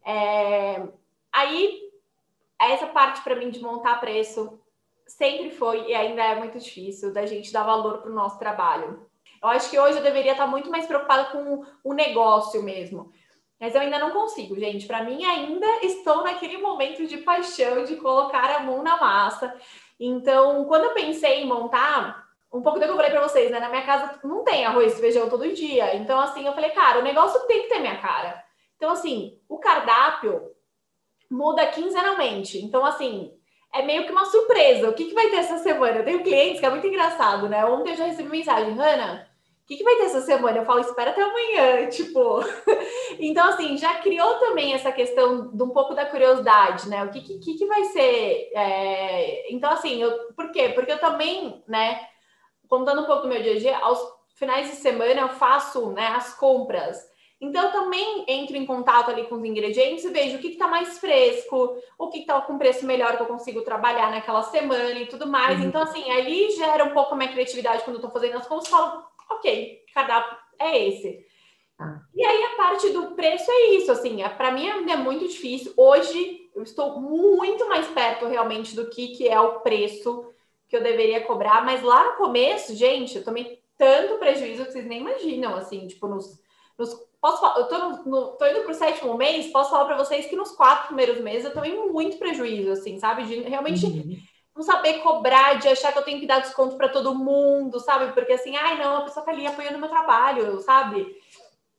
É, 0.04 0.82
Aí, 1.32 1.80
essa 2.60 2.86
parte 2.86 3.22
para 3.22 3.36
mim 3.36 3.50
de 3.50 3.60
montar 3.60 4.00
preço 4.00 4.60
sempre 5.06 5.50
foi 5.50 5.86
e 5.88 5.94
ainda 5.94 6.22
é 6.22 6.34
muito 6.34 6.58
difícil 6.58 7.12
da 7.12 7.24
gente 7.24 7.52
dar 7.52 7.62
valor 7.62 7.98
para 7.98 8.10
o 8.10 8.14
nosso 8.14 8.38
trabalho. 8.38 9.08
Eu 9.42 9.48
acho 9.48 9.70
que 9.70 9.78
hoje 9.78 9.98
eu 9.98 10.02
deveria 10.02 10.32
estar 10.32 10.46
muito 10.46 10.70
mais 10.70 10.86
preocupada 10.86 11.26
com 11.26 11.64
o 11.84 11.94
negócio 11.94 12.62
mesmo. 12.62 13.12
Mas 13.60 13.74
eu 13.74 13.80
ainda 13.80 13.98
não 13.98 14.10
consigo, 14.10 14.58
gente. 14.58 14.86
Para 14.86 15.02
mim, 15.02 15.24
ainda 15.24 15.66
estou 15.82 16.22
naquele 16.22 16.58
momento 16.58 17.06
de 17.06 17.18
paixão, 17.18 17.84
de 17.84 17.96
colocar 17.96 18.50
a 18.50 18.60
mão 18.60 18.82
na 18.82 18.96
massa. 18.96 19.54
Então, 19.98 20.64
quando 20.66 20.84
eu 20.84 20.94
pensei 20.94 21.42
em 21.42 21.46
montar, 21.46 22.28
um 22.52 22.62
pouco 22.62 22.78
do 22.78 22.84
que 22.84 22.90
eu 22.90 22.96
falei 22.96 23.10
para 23.10 23.26
vocês, 23.26 23.50
né? 23.50 23.58
Na 23.58 23.68
minha 23.68 23.84
casa 23.84 24.20
não 24.22 24.44
tem 24.44 24.64
arroz 24.64 24.96
e 24.96 25.00
feijão 25.00 25.28
todo 25.28 25.52
dia. 25.52 25.96
Então, 25.96 26.20
assim, 26.20 26.46
eu 26.46 26.52
falei, 26.52 26.70
cara, 26.70 27.00
o 27.00 27.02
negócio 27.02 27.46
tem 27.46 27.62
que 27.62 27.68
ter 27.68 27.80
minha 27.80 28.00
cara. 28.00 28.42
Então, 28.76 28.90
assim, 28.90 29.40
o 29.48 29.58
cardápio 29.58 30.52
muda 31.30 31.66
quinzenalmente. 31.66 32.58
Então, 32.58 32.84
assim, 32.84 33.32
é 33.72 33.82
meio 33.82 34.04
que 34.04 34.12
uma 34.12 34.24
surpresa. 34.24 34.88
O 34.88 34.94
que, 34.94 35.06
que 35.06 35.14
vai 35.14 35.28
ter 35.28 35.36
essa 35.36 35.58
semana? 35.58 35.98
Eu 35.98 36.04
tenho 36.04 36.22
clientes 36.22 36.60
que 36.60 36.66
é 36.66 36.70
muito 36.70 36.86
engraçado, 36.86 37.48
né? 37.48 37.64
Ontem 37.64 37.90
eu 37.90 37.96
já 37.96 38.04
recebi 38.06 38.28
mensagem, 38.28 38.72
Hanna, 38.74 39.28
o 39.62 39.66
que, 39.66 39.76
que 39.76 39.84
vai 39.84 39.96
ter 39.96 40.04
essa 40.04 40.22
semana? 40.22 40.58
Eu 40.58 40.64
falo, 40.64 40.80
espera 40.80 41.10
até 41.10 41.22
amanhã, 41.22 41.86
tipo. 41.90 42.40
então, 43.18 43.48
assim, 43.48 43.76
já 43.76 43.94
criou 43.96 44.34
também 44.38 44.72
essa 44.72 44.90
questão 44.90 45.50
de 45.54 45.62
um 45.62 45.70
pouco 45.70 45.94
da 45.94 46.06
curiosidade, 46.06 46.88
né? 46.88 47.04
O 47.04 47.10
que, 47.10 47.20
que, 47.20 47.54
que 47.54 47.66
vai 47.66 47.84
ser. 47.84 48.50
É... 48.54 49.52
Então, 49.52 49.70
assim, 49.70 50.02
eu... 50.02 50.32
por 50.34 50.50
quê? 50.50 50.70
Porque 50.70 50.92
eu 50.92 50.98
também, 50.98 51.62
né, 51.68 52.00
contando 52.66 53.02
um 53.02 53.06
pouco 53.06 53.22
do 53.22 53.28
meu 53.28 53.42
dia 53.42 53.52
a 53.52 53.58
dia, 53.58 53.78
aos 53.78 54.00
finais 54.34 54.70
de 54.70 54.76
semana 54.76 55.20
eu 55.20 55.28
faço 55.30 55.90
né, 55.90 56.06
as 56.08 56.34
compras. 56.34 57.07
Então, 57.40 57.66
eu 57.66 57.72
também 57.72 58.24
entro 58.26 58.56
em 58.56 58.66
contato 58.66 59.10
ali 59.10 59.24
com 59.24 59.36
os 59.36 59.44
ingredientes 59.44 60.04
e 60.04 60.10
vejo 60.10 60.36
o 60.36 60.40
que 60.40 60.48
está 60.48 60.66
mais 60.66 60.98
fresco, 60.98 61.76
o 61.96 62.08
que 62.08 62.18
está 62.18 62.40
com 62.40 62.58
preço 62.58 62.84
melhor 62.84 63.16
que 63.16 63.22
eu 63.22 63.26
consigo 63.26 63.62
trabalhar 63.62 64.10
naquela 64.10 64.42
semana 64.42 64.98
e 64.98 65.06
tudo 65.06 65.26
mais. 65.26 65.60
Uhum. 65.60 65.66
Então, 65.66 65.82
assim, 65.82 66.10
ali 66.10 66.50
gera 66.50 66.84
um 66.84 66.90
pouco 66.90 67.14
a 67.14 67.16
minha 67.16 67.30
criatividade 67.30 67.84
quando 67.84 67.96
eu 67.96 68.00
estou 68.00 68.10
fazendo 68.10 68.38
as 68.38 68.46
contas, 68.46 68.68
falo, 68.68 69.04
ok, 69.30 69.84
cardápio 69.94 70.36
é 70.58 70.88
esse. 70.88 71.24
Ah. 71.78 72.00
E 72.12 72.24
aí 72.24 72.42
a 72.42 72.56
parte 72.56 72.90
do 72.90 73.12
preço 73.12 73.48
é 73.48 73.70
isso, 73.76 73.92
assim, 73.92 74.22
é, 74.22 74.28
para 74.28 74.50
mim 74.50 74.68
ainda 74.68 74.92
é 74.92 74.96
muito 74.96 75.28
difícil. 75.28 75.72
Hoje 75.76 76.50
eu 76.56 76.62
estou 76.64 77.00
muito 77.00 77.68
mais 77.68 77.86
perto 77.86 78.26
realmente 78.26 78.74
do 78.74 78.90
que, 78.90 79.08
que 79.08 79.28
é 79.28 79.40
o 79.40 79.60
preço 79.60 80.28
que 80.68 80.76
eu 80.76 80.82
deveria 80.82 81.24
cobrar, 81.24 81.64
mas 81.64 81.82
lá 81.82 82.10
no 82.10 82.16
começo, 82.16 82.74
gente, 82.74 83.16
eu 83.16 83.24
tomei 83.24 83.62
tanto 83.76 84.18
prejuízo 84.18 84.66
que 84.66 84.72
vocês 84.72 84.84
nem 84.84 85.00
imaginam, 85.00 85.54
assim, 85.54 85.86
tipo, 85.86 86.08
nos, 86.08 86.42
nos 86.76 87.07
Posso 87.20 87.40
falar, 87.40 87.58
eu 87.58 87.66
tô, 87.66 87.78
no, 87.78 88.04
no, 88.04 88.26
tô 88.36 88.46
indo 88.46 88.60
pro 88.62 88.74
sétimo 88.74 89.16
mês, 89.16 89.48
posso 89.48 89.70
falar 89.70 89.86
para 89.86 89.96
vocês 89.96 90.26
que 90.26 90.36
nos 90.36 90.52
quatro 90.52 90.86
primeiros 90.86 91.20
meses 91.20 91.46
eu 91.46 91.52
tomei 91.52 91.76
muito 91.76 92.16
prejuízo, 92.16 92.70
assim, 92.70 92.98
sabe? 92.98 93.24
De 93.24 93.40
realmente 93.40 93.86
uhum. 93.86 94.16
não 94.54 94.62
saber 94.62 95.00
cobrar, 95.00 95.54
de 95.54 95.68
achar 95.68 95.92
que 95.92 95.98
eu 95.98 96.04
tenho 96.04 96.20
que 96.20 96.26
dar 96.26 96.40
desconto 96.40 96.76
para 96.76 96.88
todo 96.88 97.16
mundo, 97.16 97.80
sabe? 97.80 98.12
Porque 98.12 98.32
assim, 98.32 98.56
ai, 98.56 98.78
não, 98.78 98.98
a 98.98 99.00
pessoa 99.02 99.26
tá 99.26 99.32
ali 99.32 99.46
apoiando 99.46 99.78
meu 99.78 99.88
trabalho, 99.88 100.60
sabe? 100.60 101.06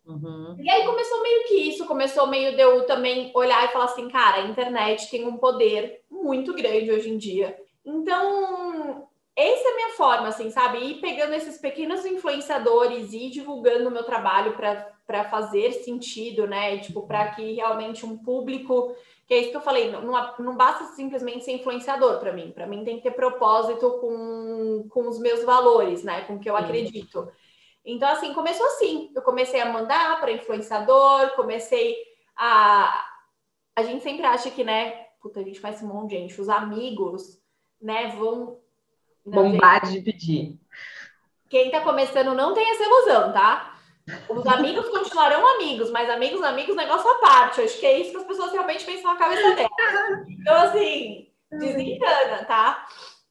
Uhum. 0.05 0.57
E 0.59 0.69
aí 0.69 0.85
começou 0.85 1.21
meio 1.21 1.43
que 1.45 1.55
isso, 1.69 1.85
começou 1.85 2.27
meio 2.27 2.55
de 2.55 2.61
eu 2.61 2.85
também 2.85 3.31
olhar 3.33 3.63
e 3.63 3.71
falar 3.71 3.85
assim, 3.85 4.09
cara, 4.09 4.37
a 4.37 4.47
internet 4.47 5.09
tem 5.09 5.25
um 5.25 5.37
poder 5.37 6.01
muito 6.11 6.53
grande 6.53 6.91
hoje 6.91 7.09
em 7.09 7.17
dia. 7.17 7.57
Então, 7.85 9.07
essa 9.35 9.69
é 9.69 9.71
a 9.71 9.75
minha 9.75 9.89
forma, 9.91 10.27
assim, 10.27 10.49
sabe? 10.49 10.79
Ir 10.79 10.95
pegando 10.95 11.33
esses 11.33 11.57
pequenos 11.59 12.05
influenciadores 12.05 13.13
e 13.13 13.29
divulgando 13.29 13.87
o 13.87 13.91
meu 13.91 14.03
trabalho 14.03 14.53
para 14.57 14.98
fazer 15.29 15.71
sentido, 15.73 16.47
né? 16.47 16.77
Tipo, 16.79 17.05
para 17.07 17.31
que 17.31 17.53
realmente 17.53 18.05
um 18.05 18.17
público. 18.17 18.95
Que 19.27 19.33
é 19.35 19.37
isso 19.39 19.51
que 19.51 19.57
eu 19.57 19.61
falei, 19.61 19.91
não, 19.91 20.35
não 20.39 20.55
basta 20.55 20.85
simplesmente 20.95 21.45
ser 21.45 21.51
influenciador 21.51 22.19
para 22.19 22.33
mim. 22.33 22.51
Para 22.51 22.65
mim 22.65 22.83
tem 22.83 22.97
que 22.97 23.03
ter 23.03 23.11
propósito 23.11 23.99
com, 23.99 24.87
com 24.89 25.07
os 25.07 25.19
meus 25.19 25.43
valores, 25.43 26.03
né? 26.03 26.21
Com 26.21 26.35
o 26.35 26.39
que 26.39 26.49
eu 26.49 26.57
acredito. 26.57 27.31
Então, 27.85 28.09
assim, 28.09 28.33
começou 28.33 28.65
assim. 28.65 29.11
Eu 29.15 29.21
comecei 29.21 29.61
a 29.61 29.71
mandar 29.71 30.19
para 30.19 30.31
influenciador, 30.31 31.35
comecei 31.35 31.95
a. 32.35 33.05
A 33.75 33.83
gente 33.83 34.03
sempre 34.03 34.25
acha 34.25 34.49
que, 34.49 34.63
né? 34.63 35.05
Puta, 35.21 35.39
a 35.39 35.43
gente 35.43 35.59
faz 35.59 35.81
um 35.83 35.87
monte 35.87 36.09
de 36.09 36.17
gente. 36.17 36.41
Os 36.41 36.49
amigos, 36.49 37.39
né, 37.81 38.15
vão 38.17 38.59
Bombade 39.25 39.93
de 39.93 40.01
pedir. 40.01 40.59
Quem 41.49 41.71
tá 41.71 41.81
começando 41.81 42.33
não 42.33 42.53
tem 42.53 42.69
essa 42.71 42.83
ilusão, 42.83 43.33
tá? 43.33 43.78
Os 44.29 44.45
amigos 44.47 44.89
continuarão 44.89 45.45
amigos, 45.55 45.91
mas 45.91 46.09
amigos, 46.09 46.41
amigos, 46.41 46.75
negócio 46.75 47.09
à 47.09 47.15
parte. 47.15 47.59
Eu 47.59 47.65
acho 47.65 47.79
que 47.79 47.85
é 47.85 47.99
isso 47.99 48.11
que 48.11 48.17
as 48.17 48.23
pessoas 48.23 48.51
realmente 48.51 48.85
pensam 48.85 49.13
na 49.13 49.19
cabeça 49.19 49.55
delas. 49.55 50.27
Então, 50.27 50.55
assim, 50.55 51.31
desencana, 51.51 52.45
tá? 52.45 52.87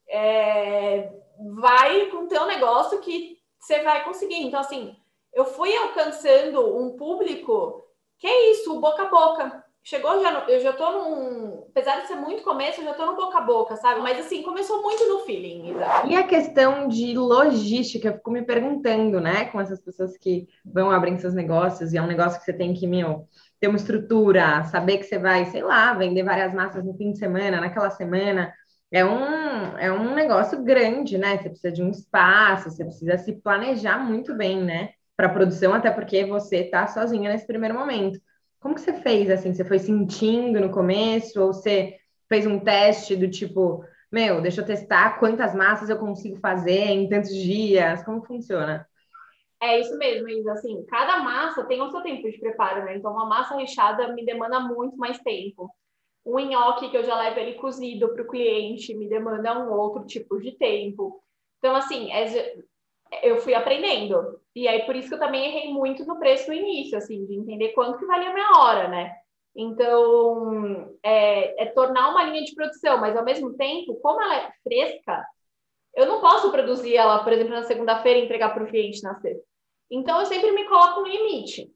É... 0.08 1.12
Vai 1.54 2.06
com 2.06 2.24
o 2.24 2.28
teu 2.28 2.46
negócio 2.46 3.00
que 3.00 3.38
você 3.58 3.82
vai 3.82 4.04
conseguir. 4.04 4.42
Então, 4.42 4.60
assim, 4.60 4.96
eu 5.32 5.44
fui 5.44 5.76
alcançando 5.76 6.76
um 6.76 6.96
público 6.96 7.84
que 8.18 8.26
é 8.26 8.50
isso, 8.50 8.80
boca 8.80 9.02
a 9.02 9.08
boca 9.08 9.64
chegou 9.88 10.20
já, 10.20 10.30
no, 10.30 10.50
eu 10.50 10.60
já 10.60 10.72
tô 10.74 10.90
num, 10.92 11.64
apesar 11.70 12.02
de 12.02 12.08
ser 12.08 12.14
muito 12.16 12.42
começo, 12.42 12.78
eu 12.78 12.84
já 12.84 12.92
tô 12.92 13.06
no 13.06 13.16
boca 13.16 13.38
a 13.38 13.40
boca, 13.40 13.74
sabe? 13.76 14.02
Mas 14.02 14.18
assim, 14.18 14.42
começou 14.42 14.82
muito 14.82 15.08
no 15.08 15.20
feeling. 15.20 15.74
E 16.06 16.14
a 16.14 16.24
questão 16.24 16.86
de 16.86 17.14
logística, 17.14 18.08
eu 18.08 18.14
fico 18.14 18.30
me 18.30 18.42
perguntando, 18.42 19.18
né, 19.18 19.46
com 19.46 19.58
essas 19.58 19.80
pessoas 19.80 20.18
que 20.18 20.46
vão 20.62 20.90
abrindo 20.90 21.20
seus 21.20 21.32
negócios, 21.32 21.94
e 21.94 21.96
é 21.96 22.02
um 22.02 22.06
negócio 22.06 22.38
que 22.38 22.44
você 22.44 22.52
tem 22.52 22.74
que, 22.74 22.86
meu, 22.86 23.26
ter 23.58 23.68
uma 23.68 23.78
estrutura, 23.78 24.62
saber 24.64 24.98
que 24.98 25.04
você 25.04 25.18
vai, 25.18 25.46
sei 25.46 25.62
lá, 25.62 25.94
vender 25.94 26.22
várias 26.22 26.52
massas 26.52 26.84
no 26.84 26.94
fim 26.94 27.12
de 27.12 27.18
semana, 27.18 27.58
naquela 27.58 27.88
semana. 27.88 28.52
É 28.92 29.02
um, 29.02 29.78
é 29.78 29.90
um 29.90 30.14
negócio 30.14 30.62
grande, 30.62 31.16
né? 31.16 31.38
Você 31.38 31.48
precisa 31.48 31.72
de 31.72 31.82
um 31.82 31.90
espaço, 31.90 32.70
você 32.70 32.84
precisa 32.84 33.16
se 33.16 33.32
planejar 33.40 33.98
muito 33.98 34.34
bem, 34.34 34.62
né? 34.62 34.90
Para 35.16 35.30
produção, 35.30 35.72
até 35.72 35.90
porque 35.90 36.26
você 36.26 36.64
tá 36.64 36.86
sozinha 36.86 37.30
nesse 37.30 37.46
primeiro 37.46 37.74
momento. 37.74 38.18
Como 38.60 38.74
que 38.74 38.80
você 38.80 38.92
fez 38.94 39.30
assim? 39.30 39.54
Você 39.54 39.64
foi 39.64 39.78
sentindo 39.78 40.60
no 40.60 40.70
começo 40.70 41.40
ou 41.40 41.52
você 41.52 41.96
fez 42.28 42.46
um 42.46 42.58
teste 42.58 43.16
do 43.16 43.30
tipo, 43.30 43.84
meu, 44.10 44.40
deixa 44.40 44.60
eu 44.60 44.66
testar 44.66 45.18
quantas 45.18 45.54
massas 45.54 45.88
eu 45.88 45.98
consigo 45.98 46.36
fazer 46.36 46.86
em 46.86 47.08
tantos 47.08 47.34
dias? 47.34 48.02
Como 48.04 48.24
funciona? 48.24 48.86
É 49.60 49.80
isso 49.80 49.96
mesmo, 49.98 50.28
Isa. 50.28 50.52
Assim, 50.52 50.84
cada 50.86 51.18
massa 51.18 51.64
tem 51.64 51.80
o 51.82 51.90
seu 51.90 52.00
tempo 52.02 52.30
de 52.30 52.38
preparo, 52.38 52.84
né? 52.84 52.96
Então, 52.96 53.12
uma 53.12 53.26
massa 53.26 53.56
recheada 53.56 54.12
me 54.12 54.24
demanda 54.24 54.60
muito 54.60 54.96
mais 54.96 55.18
tempo. 55.18 55.70
Um 56.24 56.38
nhoque 56.38 56.90
que 56.90 56.96
eu 56.96 57.04
já 57.04 57.18
levo 57.18 57.40
ele 57.40 57.54
cozido 57.54 58.08
para 58.08 58.22
o 58.22 58.26
cliente 58.26 58.94
me 58.94 59.08
demanda 59.08 59.58
um 59.58 59.72
outro 59.72 60.04
tipo 60.04 60.38
de 60.38 60.52
tempo. 60.52 61.22
Então, 61.58 61.74
assim, 61.74 62.10
é, 62.12 62.56
eu 63.22 63.38
fui 63.40 63.54
aprendendo. 63.54 64.40
E 64.54 64.66
aí, 64.66 64.84
por 64.84 64.96
isso 64.96 65.08
que 65.08 65.14
eu 65.14 65.18
também 65.18 65.46
errei 65.46 65.72
muito 65.72 66.04
no 66.04 66.18
preço 66.18 66.48
no 66.48 66.54
início, 66.54 66.98
assim, 66.98 67.24
de 67.26 67.34
entender 67.34 67.68
quanto 67.70 67.98
que 67.98 68.06
valia 68.06 68.30
a 68.30 68.34
minha 68.34 68.50
hora, 68.58 68.88
né? 68.88 69.14
Então, 69.56 70.88
é, 71.02 71.62
é, 71.62 71.66
tornar 71.66 72.10
uma 72.10 72.22
linha 72.24 72.44
de 72.44 72.54
produção, 72.54 73.00
mas 73.00 73.16
ao 73.16 73.24
mesmo 73.24 73.56
tempo, 73.56 73.96
como 74.00 74.20
ela 74.22 74.36
é 74.36 74.52
fresca, 74.62 75.24
eu 75.94 76.06
não 76.06 76.20
posso 76.20 76.50
produzir 76.52 76.96
ela, 76.96 77.24
por 77.24 77.32
exemplo, 77.32 77.52
na 77.52 77.64
segunda-feira 77.64 78.20
e 78.20 78.24
entregar 78.24 78.54
para 78.54 78.62
o 78.62 78.68
cliente 78.68 79.02
na 79.02 79.14
sexta. 79.20 79.42
Então, 79.90 80.20
eu 80.20 80.26
sempre 80.26 80.52
me 80.52 80.64
coloco 80.68 81.00
um 81.00 81.06
limite. 81.06 81.72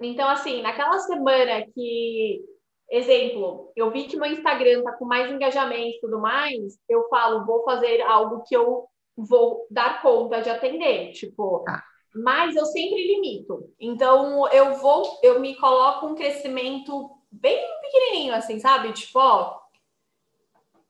Então, 0.00 0.28
assim, 0.28 0.62
naquela 0.62 0.98
semana 1.00 1.66
que, 1.74 2.42
exemplo, 2.90 3.72
eu 3.76 3.90
vi 3.90 4.04
que 4.04 4.16
meu 4.16 4.30
Instagram 4.30 4.82
tá 4.82 4.92
com 4.92 5.04
mais 5.04 5.30
engajamento 5.30 5.96
e 5.96 6.00
tudo 6.00 6.20
mais, 6.20 6.78
eu 6.88 7.08
falo, 7.08 7.44
vou 7.44 7.64
fazer 7.64 8.00
algo 8.02 8.44
que 8.46 8.56
eu 8.56 8.86
vou 9.16 9.66
dar 9.70 10.02
conta 10.02 10.42
de 10.42 10.50
atender, 10.50 11.12
tipo, 11.12 11.64
ah. 11.68 11.82
mas 12.14 12.54
eu 12.54 12.66
sempre 12.66 13.06
limito. 13.06 13.72
Então 13.80 14.46
eu 14.52 14.74
vou, 14.74 15.18
eu 15.22 15.40
me 15.40 15.56
coloco 15.56 16.06
um 16.06 16.14
crescimento 16.14 17.10
bem 17.30 17.58
pequenininho 17.80 18.34
assim, 18.34 18.58
sabe? 18.58 18.92
Tipo, 18.92 19.18
ó, 19.18 19.58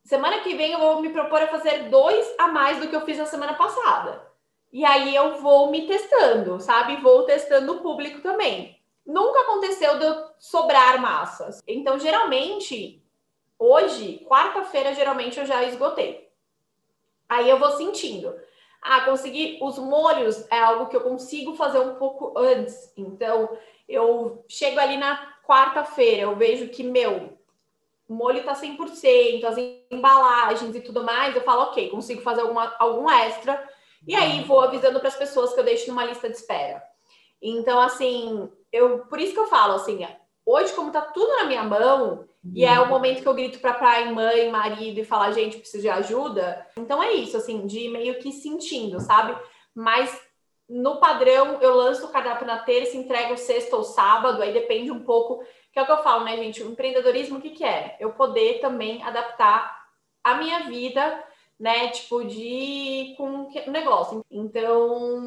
semana 0.04 0.40
que 0.40 0.54
vem 0.54 0.72
eu 0.72 0.80
vou 0.80 1.00
me 1.00 1.10
propor 1.10 1.42
a 1.42 1.48
fazer 1.48 1.88
dois 1.88 2.26
a 2.38 2.48
mais 2.48 2.78
do 2.78 2.88
que 2.88 2.96
eu 2.96 3.04
fiz 3.04 3.18
na 3.18 3.26
semana 3.26 3.54
passada. 3.54 4.26
E 4.72 4.84
aí 4.84 5.14
eu 5.14 5.40
vou 5.40 5.70
me 5.70 5.86
testando, 5.86 6.60
sabe? 6.60 6.96
Vou 6.96 7.22
testando 7.22 7.74
o 7.74 7.80
público 7.80 8.20
também. 8.20 8.76
Nunca 9.06 9.40
aconteceu 9.40 9.98
de 9.98 10.04
eu 10.04 10.26
sobrar 10.38 11.00
massas. 11.00 11.62
Então, 11.66 11.98
geralmente, 11.98 13.02
hoje, 13.58 14.26
quarta-feira, 14.28 14.92
geralmente 14.94 15.38
eu 15.38 15.46
já 15.46 15.62
esgotei. 15.62 16.25
Aí 17.28 17.48
eu 17.48 17.58
vou 17.58 17.70
sentindo. 17.72 18.34
Ah, 18.80 19.00
conseguir 19.00 19.58
os 19.60 19.78
molhos 19.78 20.46
é 20.50 20.60
algo 20.60 20.86
que 20.86 20.96
eu 20.96 21.00
consigo 21.00 21.54
fazer 21.54 21.80
um 21.80 21.96
pouco 21.96 22.38
antes. 22.38 22.92
Então, 22.96 23.56
eu 23.88 24.44
chego 24.48 24.78
ali 24.78 24.96
na 24.96 25.34
quarta-feira, 25.44 26.22
eu 26.22 26.36
vejo 26.36 26.68
que, 26.68 26.82
meu, 26.82 27.36
o 28.08 28.14
molho 28.14 28.44
tá 28.44 28.54
100%, 28.54 29.44
as 29.44 29.56
embalagens 29.90 30.74
e 30.74 30.80
tudo 30.80 31.02
mais, 31.02 31.34
eu 31.34 31.42
falo, 31.42 31.62
ok, 31.62 31.88
consigo 31.88 32.20
fazer 32.22 32.42
alguma, 32.42 32.74
algum 32.78 33.10
extra. 33.10 33.68
E 34.06 34.14
aí 34.14 34.44
vou 34.44 34.60
avisando 34.60 35.00
para 35.00 35.08
as 35.08 35.16
pessoas 35.16 35.52
que 35.52 35.58
eu 35.58 35.64
deixo 35.64 35.88
numa 35.88 36.04
lista 36.04 36.28
de 36.28 36.36
espera. 36.36 36.82
Então, 37.42 37.80
assim, 37.80 38.50
eu 38.72 39.00
por 39.06 39.18
isso 39.20 39.32
que 39.32 39.40
eu 39.40 39.48
falo 39.48 39.74
assim, 39.74 40.06
hoje, 40.44 40.72
como 40.74 40.92
tá 40.92 41.00
tudo 41.00 41.28
na 41.36 41.44
minha 41.44 41.64
mão, 41.64 42.28
e 42.54 42.64
é 42.64 42.78
o 42.80 42.88
momento 42.88 43.22
que 43.22 43.28
eu 43.28 43.34
grito 43.34 43.58
para 43.58 43.74
pai, 43.74 44.12
mãe, 44.12 44.50
marido 44.50 44.98
e 45.00 45.04
falar, 45.04 45.32
gente, 45.32 45.58
preciso 45.58 45.82
de 45.82 45.88
ajuda. 45.88 46.66
Então 46.78 47.02
é 47.02 47.12
isso, 47.12 47.36
assim, 47.36 47.66
de 47.66 47.88
meio 47.88 48.18
que 48.18 48.32
sentindo, 48.32 49.00
sabe? 49.00 49.36
Mas 49.74 50.20
no 50.68 50.98
padrão, 50.98 51.60
eu 51.60 51.74
lanço 51.74 52.06
o 52.06 52.08
cardápio 52.08 52.46
na 52.46 52.58
terça, 52.58 52.96
entrego 52.96 53.36
sexta 53.36 53.76
ou 53.76 53.84
sábado, 53.84 54.42
aí 54.42 54.52
depende 54.52 54.90
um 54.90 55.04
pouco, 55.04 55.44
que 55.72 55.78
é 55.78 55.82
o 55.82 55.86
que 55.86 55.92
eu 55.92 56.02
falo, 56.02 56.24
né, 56.24 56.36
gente? 56.36 56.62
O 56.62 56.70
empreendedorismo, 56.70 57.38
o 57.38 57.40
que, 57.40 57.50
que 57.50 57.64
é? 57.64 57.96
Eu 58.00 58.12
poder 58.12 58.60
também 58.60 59.02
adaptar 59.02 59.86
a 60.24 60.34
minha 60.34 60.64
vida, 60.64 61.24
né, 61.58 61.88
tipo, 61.88 62.24
de 62.24 63.14
com 63.16 63.48
o 63.48 63.70
negócio. 63.70 64.24
Então, 64.30 65.20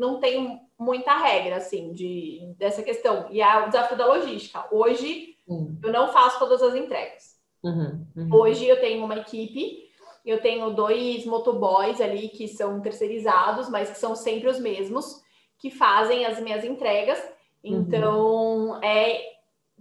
não 0.00 0.18
tem 0.18 0.60
muita 0.78 1.16
regra, 1.16 1.56
assim, 1.56 1.92
de, 1.92 2.52
dessa 2.58 2.82
questão. 2.82 3.28
E 3.30 3.40
é 3.40 3.58
o 3.58 3.66
desafio 3.66 3.96
da 3.96 4.06
logística. 4.06 4.66
Hoje, 4.72 5.36
uhum. 5.52 5.78
eu 5.82 5.92
não 5.92 6.12
faço 6.12 6.38
todas 6.38 6.62
as 6.62 6.74
entregas. 6.74 7.32
Uhum, 7.62 8.06
uhum. 8.16 8.28
Hoje, 8.34 8.66
eu 8.66 8.80
tenho 8.80 9.04
uma 9.04 9.16
equipe 9.16 9.82
eu 10.24 10.40
tenho 10.40 10.70
dois 10.70 11.24
motoboys 11.26 12.00
ali 12.00 12.28
que 12.28 12.46
são 12.46 12.80
terceirizados, 12.80 13.68
mas 13.68 13.90
que 13.90 13.98
são 13.98 14.14
sempre 14.14 14.48
os 14.48 14.58
mesmos, 14.58 15.20
que 15.58 15.70
fazem 15.70 16.24
as 16.24 16.38
minhas 16.38 16.64
entregas. 16.64 17.20
Então, 17.62 18.70
uhum. 18.70 18.82
é, 18.82 19.20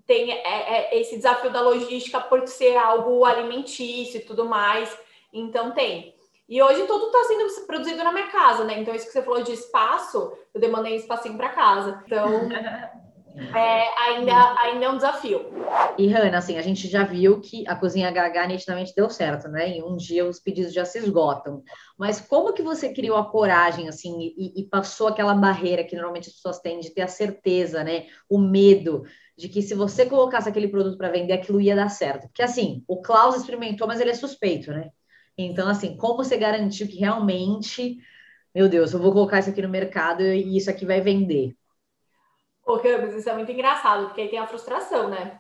tem 0.06 0.32
é, 0.32 0.96
é 0.96 1.00
esse 1.00 1.16
desafio 1.16 1.52
da 1.52 1.62
logística 1.62 2.20
por 2.20 2.48
ser 2.48 2.76
algo 2.76 3.24
alimentício 3.24 4.20
e 4.20 4.24
tudo 4.24 4.46
mais. 4.46 4.96
Então, 5.32 5.72
tem. 5.72 6.16
E 6.50 6.62
hoje 6.62 6.86
tudo 6.86 7.06
está 7.06 7.24
sendo 7.26 7.66
produzido 7.66 8.04
na 8.04 8.12
minha 8.12 8.28
casa, 8.28 8.64
né? 8.64 8.80
Então, 8.80 8.94
isso 8.94 9.06
que 9.06 9.14
você 9.14 9.22
falou 9.22 9.44
de 9.44 9.54
espaço, 9.54 10.34
eu 10.54 10.60
demandei 10.60 10.94
um 10.94 10.98
espacinho 10.98 11.38
para 11.38 11.50
casa. 11.50 12.02
Então, 12.06 12.28
é, 13.36 14.02
ainda, 14.04 14.56
ainda 14.62 14.86
é 14.86 14.90
um 14.90 14.96
desafio. 14.96 15.46
E, 15.98 16.08
Hanna, 16.08 16.38
assim, 16.38 16.58
a 16.58 16.62
gente 16.62 16.88
já 16.88 17.04
viu 17.04 17.40
que 17.40 17.68
a 17.68 17.76
cozinha 17.76 18.10
HH 18.10 18.48
nitidamente 18.48 18.94
deu 18.96 19.10
certo, 19.10 19.48
né? 19.48 19.70
Em 19.70 19.84
um 19.84 19.96
dia 19.96 20.26
os 20.26 20.40
pedidos 20.40 20.74
já 20.74 20.86
se 20.86 21.00
esgotam. 21.00 21.64
Mas 21.98 22.20
como 22.20 22.54
que 22.54 22.62
você 22.62 22.94
criou 22.94 23.18
a 23.18 23.30
coragem, 23.30 23.88
assim, 23.88 24.34
e, 24.38 24.62
e 24.62 24.64
passou 24.68 25.08
aquela 25.08 25.34
barreira 25.34 25.84
que 25.84 25.96
normalmente 25.96 26.30
as 26.30 26.36
pessoas 26.36 26.60
têm 26.60 26.80
de 26.80 26.90
ter 26.92 27.02
a 27.02 27.08
certeza, 27.08 27.84
né? 27.84 28.08
O 28.30 28.38
medo 28.38 29.04
de 29.38 29.48
que 29.50 29.62
se 29.62 29.74
você 29.74 30.06
colocasse 30.06 30.50
aquele 30.50 30.68
produto 30.68 30.98
para 30.98 31.10
vender, 31.10 31.34
aquilo 31.34 31.62
ia 31.62 31.76
dar 31.76 31.90
certo. 31.90 32.28
Porque, 32.28 32.44
assim, 32.44 32.84
o 32.88 33.02
Klaus 33.02 33.36
experimentou, 33.36 33.88
mas 33.88 34.00
ele 34.02 34.12
é 34.12 34.16
suspeito, 34.16 34.72
né? 34.72 34.90
Então, 35.38 35.68
assim, 35.68 35.96
como 35.98 36.18
você 36.18 36.38
garantiu 36.38 36.88
que 36.88 36.98
realmente, 36.98 37.98
meu 38.54 38.68
Deus, 38.68 38.94
eu 38.94 39.00
vou 39.00 39.14
colocar 39.14 39.40
isso 39.40 39.50
aqui 39.50 39.62
no 39.62 39.70
mercado 39.70 40.22
e 40.22 40.58
isso 40.58 40.70
aqui 40.70 40.86
vai 40.86 41.02
vender? 41.02 41.56
Ô, 42.66 42.78
Campos, 42.78 43.16
isso 43.16 43.30
é 43.30 43.34
muito 43.34 43.51
engraçado, 43.51 44.05
porque 44.07 44.22
aí 44.22 44.30
tem 44.30 44.39
a 44.39 44.47
frustração, 44.47 45.09
né? 45.09 45.39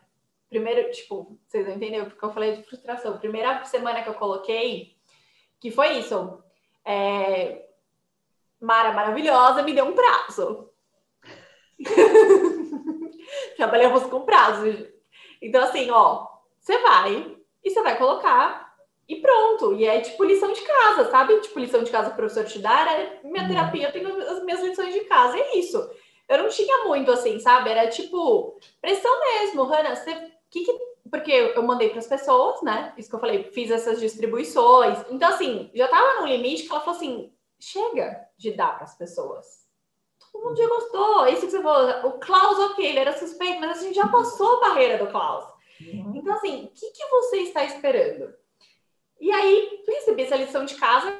Primeiro, 0.49 0.91
tipo, 0.91 1.39
vocês 1.47 1.65
não 1.65 1.75
entenderam 1.75 2.09
porque 2.09 2.25
eu 2.25 2.33
falei 2.33 2.57
de 2.57 2.63
frustração. 2.63 3.17
Primeira 3.17 3.63
semana 3.63 4.01
que 4.01 4.09
eu 4.09 4.15
coloquei, 4.15 4.97
que 5.59 5.71
foi 5.71 5.99
isso. 5.99 6.43
É... 6.83 7.67
Mara 8.59 8.91
maravilhosa 8.91 9.63
me 9.63 9.73
deu 9.73 9.85
um 9.85 9.93
prazo. 9.93 10.69
Trabalhamos 13.55 14.03
com 14.03 14.25
prazo. 14.25 14.65
Então, 15.41 15.63
assim, 15.63 15.89
ó, 15.89 16.27
você 16.59 16.77
vai 16.79 17.37
e 17.63 17.69
você 17.69 17.81
vai 17.81 17.97
colocar 17.97 18.75
e 19.07 19.21
pronto. 19.21 19.75
E 19.75 19.85
é 19.85 20.01
tipo 20.01 20.23
lição 20.23 20.51
de 20.51 20.61
casa, 20.61 21.09
sabe? 21.09 21.39
Tipo, 21.39 21.59
lição 21.59 21.83
de 21.83 21.91
casa 21.91 22.09
que 22.09 22.13
o 22.13 22.17
professor 22.17 22.45
te 22.45 22.59
dá, 22.59 22.91
é 22.91 23.21
minha 23.23 23.43
uhum. 23.43 23.47
terapia, 23.47 23.87
eu 23.87 23.91
tenho 23.93 24.21
as 24.29 24.43
minhas 24.43 24.61
lições 24.61 24.93
de 24.93 25.01
casa, 25.01 25.37
é 25.37 25.57
isso 25.57 25.89
eu 26.31 26.43
não 26.43 26.49
tinha 26.49 26.85
muito 26.85 27.11
assim, 27.11 27.39
sabe? 27.39 27.69
Era 27.69 27.89
tipo, 27.89 28.57
pressão 28.81 29.19
mesmo, 29.19 29.63
Hanna, 29.63 29.95
você. 29.95 30.31
Que 30.49 30.63
que... 30.63 30.91
Porque 31.09 31.31
eu 31.31 31.63
mandei 31.63 31.89
para 31.89 31.99
as 31.99 32.07
pessoas, 32.07 32.61
né? 32.61 32.93
Isso 32.97 33.09
que 33.09 33.15
eu 33.15 33.19
falei, 33.19 33.43
fiz 33.51 33.69
essas 33.69 33.99
distribuições. 33.99 34.97
Então, 35.09 35.29
assim, 35.29 35.69
já 35.73 35.87
tava 35.89 36.21
num 36.21 36.27
limite 36.27 36.63
que 36.63 36.71
ela 36.71 36.79
falou 36.79 36.95
assim: 36.95 37.33
chega 37.59 38.27
de 38.37 38.51
dar 38.51 38.75
para 38.75 38.85
as 38.85 38.97
pessoas. 38.97 39.61
Todo 40.31 40.45
mundo 40.45 40.57
já 40.57 40.67
gostou. 40.67 41.27
Isso 41.27 41.45
que 41.45 41.51
você 41.51 41.61
falou, 41.61 42.07
o 42.07 42.19
Klaus, 42.19 42.57
ok, 42.71 42.85
ele 42.85 42.99
era 42.99 43.17
suspeito, 43.17 43.59
mas 43.59 43.79
a 43.79 43.81
gente 43.81 43.95
já 43.95 44.07
passou 44.07 44.57
a 44.57 44.69
barreira 44.69 45.03
do 45.03 45.11
Klaus. 45.11 45.43
Uhum. 45.81 46.13
Então, 46.15 46.33
assim, 46.33 46.65
o 46.65 46.67
que, 46.69 46.91
que 46.91 47.07
você 47.07 47.37
está 47.39 47.65
esperando? 47.65 48.33
E 49.19 49.31
aí, 49.31 49.83
recebi 49.85 50.23
essa 50.23 50.35
lição 50.37 50.63
de 50.63 50.75
casa, 50.75 51.13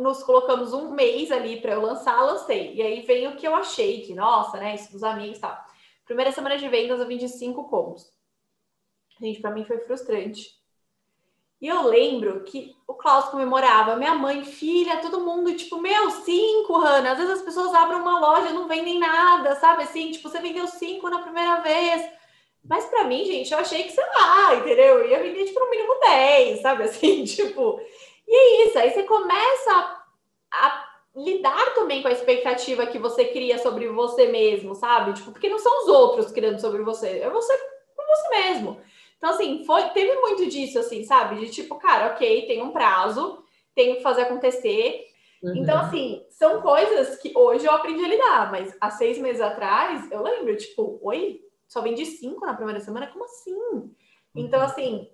nos 0.00 0.22
colocamos 0.22 0.72
um 0.72 0.90
mês 0.90 1.30
ali 1.30 1.60
para 1.60 1.72
eu 1.72 1.82
lançar, 1.82 2.20
lancei. 2.22 2.74
E 2.74 2.82
aí 2.82 3.02
veio 3.02 3.30
o 3.30 3.36
que 3.36 3.46
eu 3.46 3.54
achei, 3.54 4.02
que, 4.02 4.14
nossa, 4.14 4.58
né? 4.58 4.74
Isso 4.74 4.92
dos 4.92 5.04
amigos 5.04 5.38
tal. 5.38 5.56
Primeira 6.04 6.32
semana 6.32 6.58
de 6.58 6.68
vendas, 6.68 7.00
eu 7.00 7.06
vendi 7.06 7.28
cinco 7.28 7.68
combos. 7.68 8.10
Gente, 9.20 9.40
para 9.40 9.50
mim 9.50 9.64
foi 9.64 9.78
frustrante. 9.78 10.60
E 11.60 11.68
eu 11.68 11.82
lembro 11.82 12.42
que 12.42 12.74
o 12.88 12.94
Klaus 12.94 13.26
comemorava, 13.26 13.94
minha 13.94 14.16
mãe, 14.16 14.44
filha, 14.44 15.00
todo 15.00 15.20
mundo, 15.20 15.54
tipo, 15.54 15.80
meu, 15.80 16.10
cinco, 16.10 16.76
Hanna. 16.76 17.12
Às 17.12 17.18
vezes 17.18 17.34
as 17.34 17.42
pessoas 17.42 17.72
abrem 17.72 18.00
uma 18.00 18.18
loja 18.18 18.50
não 18.52 18.66
vendem 18.66 18.98
nada, 18.98 19.54
sabe? 19.54 19.84
Assim, 19.84 20.10
tipo, 20.10 20.28
você 20.28 20.40
vendeu 20.40 20.66
cinco 20.66 21.08
na 21.08 21.22
primeira 21.22 21.60
vez. 21.60 22.10
Mas 22.64 22.86
para 22.86 23.04
mim, 23.04 23.24
gente, 23.24 23.52
eu 23.52 23.58
achei 23.60 23.84
que, 23.84 23.92
sei 23.92 24.04
lá, 24.04 24.56
entendeu? 24.56 24.98
Eu 24.98 25.08
ia 25.08 25.22
vender, 25.22 25.44
tipo, 25.44 25.60
no 25.60 25.70
mínimo 25.70 26.00
10, 26.00 26.62
sabe? 26.62 26.82
Assim, 26.84 27.24
tipo. 27.24 27.80
E 28.32 28.34
é 28.34 28.66
isso, 28.66 28.78
aí 28.78 28.90
você 28.90 29.02
começa 29.02 30.02
a 30.50 30.88
lidar 31.14 31.74
também 31.74 32.00
com 32.00 32.08
a 32.08 32.12
expectativa 32.12 32.86
que 32.86 32.98
você 32.98 33.26
cria 33.26 33.58
sobre 33.58 33.86
você 33.88 34.28
mesmo, 34.28 34.74
sabe? 34.74 35.12
Tipo, 35.12 35.32
porque 35.32 35.50
não 35.50 35.58
são 35.58 35.82
os 35.82 35.88
outros 35.88 36.32
criando 36.32 36.58
sobre 36.58 36.82
você, 36.82 37.18
é 37.18 37.28
você 37.28 37.54
com 37.94 38.02
você 38.02 38.28
mesmo. 38.30 38.80
Então, 39.18 39.28
assim, 39.28 39.64
foi, 39.66 39.82
teve 39.90 40.18
muito 40.18 40.48
disso, 40.48 40.78
assim, 40.78 41.04
sabe? 41.04 41.40
De 41.40 41.50
tipo, 41.50 41.74
cara, 41.76 42.14
ok, 42.14 42.46
tem 42.46 42.62
um 42.62 42.72
prazo, 42.72 43.44
tenho 43.74 43.96
que 43.96 44.02
fazer 44.02 44.22
acontecer. 44.22 45.08
Uhum. 45.42 45.56
Então, 45.56 45.78
assim, 45.78 46.24
são 46.30 46.62
coisas 46.62 47.18
que 47.18 47.36
hoje 47.36 47.66
eu 47.66 47.72
aprendi 47.72 48.02
a 48.02 48.08
lidar, 48.08 48.50
mas 48.50 48.74
há 48.80 48.90
seis 48.90 49.18
meses 49.18 49.42
atrás, 49.42 50.10
eu 50.10 50.22
lembro, 50.22 50.56
tipo, 50.56 50.98
oi, 51.02 51.42
só 51.68 51.82
vendi 51.82 52.06
cinco 52.06 52.46
na 52.46 52.54
primeira 52.54 52.80
semana? 52.80 53.08
Como 53.08 53.26
assim? 53.26 53.94
Então, 54.34 54.60
uhum. 54.60 54.64
assim, 54.64 55.10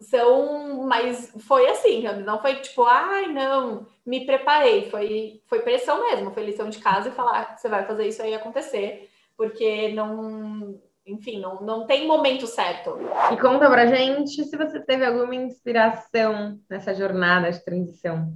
são, 0.00 0.86
mas 0.86 1.32
foi 1.46 1.68
assim, 1.68 2.02
não 2.24 2.40
foi 2.40 2.56
tipo, 2.56 2.84
ai, 2.84 3.26
não, 3.26 3.86
me 4.04 4.24
preparei, 4.24 4.90
foi, 4.90 5.42
foi 5.46 5.60
pressão 5.60 6.00
mesmo, 6.00 6.32
foi 6.32 6.44
lição 6.44 6.70
de 6.70 6.78
casa 6.78 7.10
e 7.10 7.12
falar, 7.12 7.56
você 7.56 7.68
vai 7.68 7.84
fazer 7.84 8.08
isso 8.08 8.22
aí 8.22 8.34
acontecer, 8.34 9.10
porque 9.36 9.92
não, 9.92 10.80
enfim, 11.06 11.38
não, 11.38 11.60
não 11.60 11.86
tem 11.86 12.06
momento 12.06 12.46
certo. 12.46 12.96
E 13.30 13.36
conta 13.36 13.68
pra 13.68 13.86
gente 13.86 14.42
se 14.44 14.56
você 14.56 14.80
teve 14.80 15.04
alguma 15.04 15.34
inspiração 15.34 16.58
nessa 16.68 16.94
jornada 16.94 17.50
de 17.50 17.62
transição. 17.62 18.32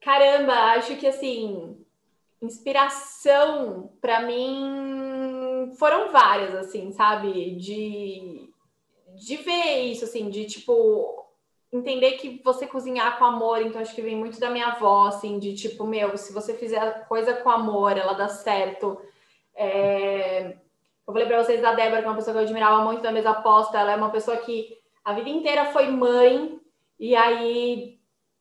Caramba, 0.00 0.52
acho 0.76 0.96
que 0.96 1.06
assim, 1.06 1.84
inspiração 2.40 3.90
para 4.00 4.20
mim 4.20 5.72
foram 5.78 6.12
várias, 6.12 6.54
assim, 6.54 6.92
sabe? 6.92 7.56
De 7.56 8.53
de 9.16 9.36
ver 9.36 9.82
isso, 9.82 10.04
assim, 10.04 10.28
de 10.30 10.44
tipo 10.46 11.24
entender 11.72 12.12
que 12.12 12.40
você 12.44 12.66
cozinhar 12.66 13.18
com 13.18 13.24
amor, 13.24 13.60
então 13.60 13.80
acho 13.80 13.94
que 13.94 14.02
vem 14.02 14.16
muito 14.16 14.38
da 14.38 14.48
minha 14.48 14.68
avó, 14.68 15.08
assim, 15.08 15.38
de 15.40 15.54
tipo, 15.54 15.84
meu, 15.84 16.16
se 16.16 16.32
você 16.32 16.54
fizer 16.54 17.06
coisa 17.08 17.34
com 17.34 17.50
amor, 17.50 17.96
ela 17.96 18.12
dá 18.12 18.28
certo. 18.28 19.00
É... 19.56 20.56
Eu 21.06 21.12
falei 21.12 21.26
para 21.26 21.42
vocês 21.42 21.60
da 21.60 21.74
Débora, 21.74 22.00
que 22.00 22.06
é 22.06 22.10
uma 22.10 22.16
pessoa 22.16 22.32
que 22.32 22.38
eu 22.38 22.44
admirava 22.44 22.84
muito 22.84 23.02
da 23.02 23.12
mesa 23.12 23.30
aposta, 23.30 23.78
ela 23.78 23.92
é 23.92 23.96
uma 23.96 24.10
pessoa 24.10 24.36
que 24.38 24.78
a 25.04 25.12
vida 25.12 25.28
inteira 25.28 25.66
foi 25.66 25.88
mãe, 25.88 26.58
e 26.98 27.14
aí 27.14 27.98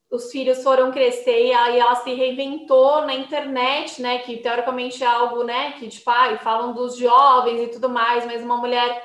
os 0.09 0.31
filhos 0.31 0.61
foram 0.61 0.91
crescer, 0.91 1.47
e 1.47 1.53
aí 1.53 1.79
ela 1.79 1.95
se 1.95 2.13
reinventou 2.13 3.01
na 3.01 3.15
internet, 3.15 3.99
né, 3.99 4.19
que 4.19 4.37
teoricamente 4.37 5.03
é 5.03 5.07
algo, 5.07 5.43
né, 5.43 5.71
que 5.73 5.89
tipo, 5.89 6.07
ah, 6.09 6.37
falam 6.37 6.71
dos 6.71 6.95
jovens 6.95 7.61
e 7.61 7.67
tudo 7.67 7.89
mais, 7.89 8.25
mas 8.25 8.43
uma 8.43 8.57
mulher 8.57 9.03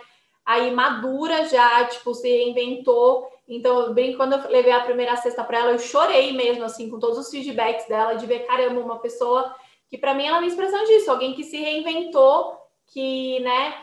aí 0.48 0.70
madura 0.70 1.44
já, 1.44 1.84
tipo, 1.84 2.14
se 2.14 2.26
reinventou 2.26 3.30
Então, 3.46 3.80
eu 3.80 3.94
bem 3.94 4.16
quando 4.16 4.32
eu 4.32 4.50
levei 4.50 4.72
a 4.72 4.80
primeira 4.80 5.14
cesta 5.16 5.44
para 5.44 5.58
ela, 5.58 5.72
eu 5.72 5.78
chorei 5.78 6.32
mesmo, 6.32 6.64
assim, 6.64 6.88
com 6.88 6.98
todos 6.98 7.18
os 7.18 7.30
feedbacks 7.30 7.86
dela, 7.86 8.14
de 8.14 8.24
ver, 8.24 8.46
caramba, 8.46 8.80
uma 8.80 8.98
pessoa 8.98 9.54
que 9.90 9.98
para 9.98 10.14
mim 10.14 10.26
ela 10.26 10.38
é 10.38 10.40
uma 10.40 10.46
expressão 10.46 10.84
disso, 10.84 11.10
alguém 11.10 11.34
que 11.34 11.44
se 11.44 11.58
reinventou, 11.58 12.58
que, 12.86 13.40
né, 13.40 13.82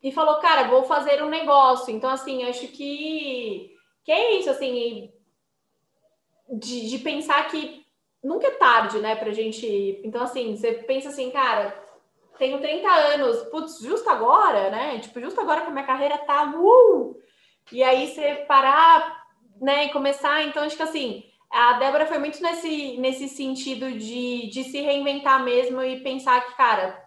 e 0.00 0.12
falou, 0.12 0.38
cara, 0.38 0.68
vou 0.68 0.84
fazer 0.84 1.22
um 1.24 1.28
negócio. 1.28 1.92
Então, 1.92 2.10
assim, 2.10 2.44
acho 2.44 2.68
que, 2.68 3.74
que 4.04 4.12
é 4.12 4.38
isso, 4.38 4.50
assim, 4.50 5.12
de, 6.48 6.88
de 6.88 6.98
pensar 6.98 7.48
que 7.48 7.84
nunca 8.22 8.46
é 8.46 8.52
tarde, 8.52 8.98
né, 9.00 9.16
pra 9.16 9.32
gente. 9.32 10.00
Então, 10.04 10.22
assim, 10.22 10.56
você 10.56 10.72
pensa 10.72 11.08
assim, 11.08 11.30
cara, 11.30 11.83
tenho 12.38 12.60
30 12.60 12.88
anos, 12.88 13.42
putz, 13.44 13.78
justo 13.80 14.08
agora, 14.08 14.70
né? 14.70 14.98
Tipo, 14.98 15.20
justo 15.20 15.40
agora 15.40 15.62
que 15.62 15.68
a 15.68 15.70
minha 15.70 15.86
carreira 15.86 16.18
tá, 16.18 16.52
uh! 16.56 17.16
E 17.72 17.82
aí 17.82 18.08
você 18.08 18.44
parar, 18.46 19.24
né, 19.60 19.86
e 19.86 19.92
começar. 19.92 20.42
Então, 20.42 20.62
acho 20.62 20.76
que 20.76 20.82
assim, 20.82 21.24
a 21.50 21.74
Débora 21.74 22.06
foi 22.06 22.18
muito 22.18 22.42
nesse, 22.42 22.96
nesse 22.98 23.28
sentido 23.28 23.92
de, 23.92 24.48
de 24.48 24.64
se 24.64 24.80
reinventar 24.80 25.42
mesmo 25.42 25.82
e 25.82 26.00
pensar 26.00 26.44
que, 26.44 26.56
cara, 26.56 27.02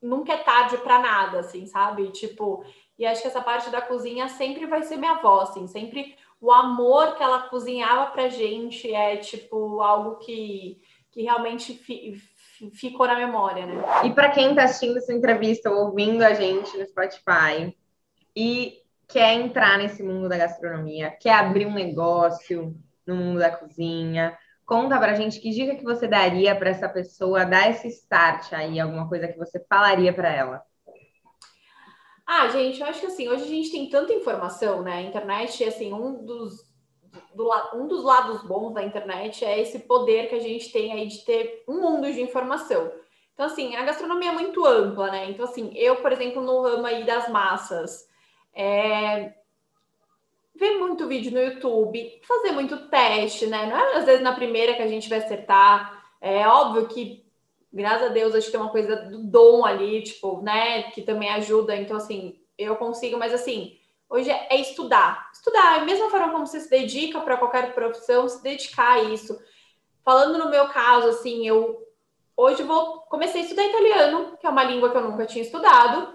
nunca 0.00 0.32
é 0.32 0.38
tarde 0.38 0.76
para 0.78 0.98
nada, 0.98 1.40
assim, 1.40 1.66
sabe? 1.66 2.10
Tipo, 2.10 2.64
e 2.98 3.06
acho 3.06 3.22
que 3.22 3.28
essa 3.28 3.40
parte 3.40 3.70
da 3.70 3.80
cozinha 3.80 4.28
sempre 4.28 4.66
vai 4.66 4.82
ser 4.82 4.96
minha 4.96 5.12
avó, 5.12 5.40
assim, 5.40 5.66
sempre 5.68 6.16
o 6.40 6.50
amor 6.50 7.14
que 7.14 7.22
ela 7.22 7.42
cozinhava 7.42 8.10
pra 8.10 8.28
gente 8.28 8.92
é, 8.92 9.16
tipo, 9.16 9.80
algo 9.80 10.16
que, 10.16 10.82
que 11.12 11.22
realmente 11.22 11.72
ficou 12.70 13.06
na 13.06 13.16
memória, 13.16 13.66
né? 13.66 13.82
E 14.04 14.10
para 14.12 14.30
quem 14.30 14.50
está 14.50 14.64
assistindo 14.64 14.98
essa 14.98 15.12
entrevista 15.12 15.70
ou 15.70 15.86
ouvindo 15.86 16.22
a 16.22 16.34
gente 16.34 16.76
no 16.76 16.86
Spotify 16.86 17.76
e 18.36 18.78
quer 19.08 19.34
entrar 19.34 19.78
nesse 19.78 20.02
mundo 20.02 20.28
da 20.28 20.38
gastronomia, 20.38 21.10
quer 21.20 21.34
abrir 21.34 21.66
um 21.66 21.74
negócio 21.74 22.74
no 23.06 23.16
mundo 23.16 23.40
da 23.40 23.50
cozinha, 23.50 24.36
conta 24.64 24.98
pra 24.98 25.14
gente 25.14 25.40
que 25.40 25.50
dica 25.50 25.74
que 25.74 25.84
você 25.84 26.06
daria 26.06 26.54
para 26.54 26.70
essa 26.70 26.88
pessoa 26.88 27.44
dar 27.44 27.70
esse 27.70 27.88
start 27.88 28.52
aí, 28.52 28.80
alguma 28.80 29.08
coisa 29.08 29.28
que 29.28 29.38
você 29.38 29.62
falaria 29.68 30.12
para 30.12 30.32
ela. 30.32 30.62
Ah, 32.26 32.48
gente, 32.48 32.80
eu 32.80 32.86
acho 32.86 33.00
que 33.00 33.06
assim, 33.06 33.28
hoje 33.28 33.44
a 33.44 33.48
gente 33.48 33.70
tem 33.70 33.90
tanta 33.90 34.12
informação, 34.12 34.82
né? 34.82 34.94
A 34.94 35.02
internet, 35.02 35.62
assim, 35.64 35.92
um 35.92 36.24
dos 36.24 36.71
do, 37.34 37.50
um 37.74 37.86
dos 37.86 38.04
lados 38.04 38.42
bons 38.42 38.72
da 38.72 38.82
internet 38.82 39.44
é 39.44 39.60
esse 39.60 39.80
poder 39.80 40.28
que 40.28 40.34
a 40.34 40.40
gente 40.40 40.70
tem 40.72 40.92
aí 40.92 41.06
de 41.06 41.24
ter 41.24 41.64
um 41.68 41.80
mundo 41.80 42.12
de 42.12 42.20
informação. 42.20 42.92
Então, 43.34 43.46
assim, 43.46 43.74
a 43.74 43.82
gastronomia 43.82 44.30
é 44.30 44.34
muito 44.34 44.64
ampla, 44.64 45.10
né? 45.10 45.30
Então, 45.30 45.44
assim, 45.44 45.72
eu, 45.74 45.96
por 45.96 46.12
exemplo, 46.12 46.42
no 46.42 46.62
ramo 46.62 46.86
aí 46.86 47.04
das 47.04 47.28
massas, 47.28 48.06
é... 48.54 49.32
ver 50.54 50.78
muito 50.78 51.08
vídeo 51.08 51.32
no 51.32 51.40
YouTube, 51.40 52.20
fazer 52.26 52.52
muito 52.52 52.88
teste, 52.88 53.46
né? 53.46 53.66
Não 53.66 53.76
é 53.76 53.96
às 53.96 54.04
vezes 54.04 54.22
na 54.22 54.34
primeira 54.34 54.74
que 54.74 54.82
a 54.82 54.88
gente 54.88 55.08
vai 55.08 55.18
acertar. 55.18 56.04
É 56.20 56.46
óbvio 56.46 56.86
que, 56.88 57.24
graças 57.72 58.10
a 58.10 58.12
Deus, 58.12 58.34
acho 58.34 58.46
que 58.46 58.52
tem 58.52 58.60
uma 58.60 58.70
coisa 58.70 58.96
do 58.96 59.24
dom 59.24 59.64
ali, 59.64 60.02
tipo, 60.02 60.40
né? 60.42 60.84
Que 60.90 61.02
também 61.02 61.30
ajuda. 61.30 61.74
Então, 61.74 61.96
assim, 61.96 62.38
eu 62.58 62.76
consigo, 62.76 63.18
mas 63.18 63.32
assim, 63.32 63.78
hoje 64.12 64.30
é 64.30 64.60
estudar. 64.60 65.30
Estudar, 65.32 65.80
a 65.80 65.84
mesma 65.84 66.10
forma 66.10 66.30
como 66.30 66.46
você 66.46 66.60
se 66.60 66.68
dedica 66.68 67.20
para 67.20 67.38
qualquer 67.38 67.74
profissão, 67.74 68.28
se 68.28 68.42
dedicar 68.42 68.92
a 68.92 69.02
isso. 69.04 69.40
Falando 70.04 70.38
no 70.38 70.50
meu 70.50 70.68
caso, 70.68 71.08
assim, 71.08 71.46
eu 71.46 71.80
hoje 72.36 72.62
vou 72.62 73.00
comecei 73.08 73.40
a 73.40 73.44
estudar 73.44 73.64
italiano, 73.64 74.36
que 74.38 74.46
é 74.46 74.50
uma 74.50 74.64
língua 74.64 74.90
que 74.90 74.96
eu 74.96 75.02
nunca 75.02 75.24
tinha 75.24 75.42
estudado, 75.42 76.12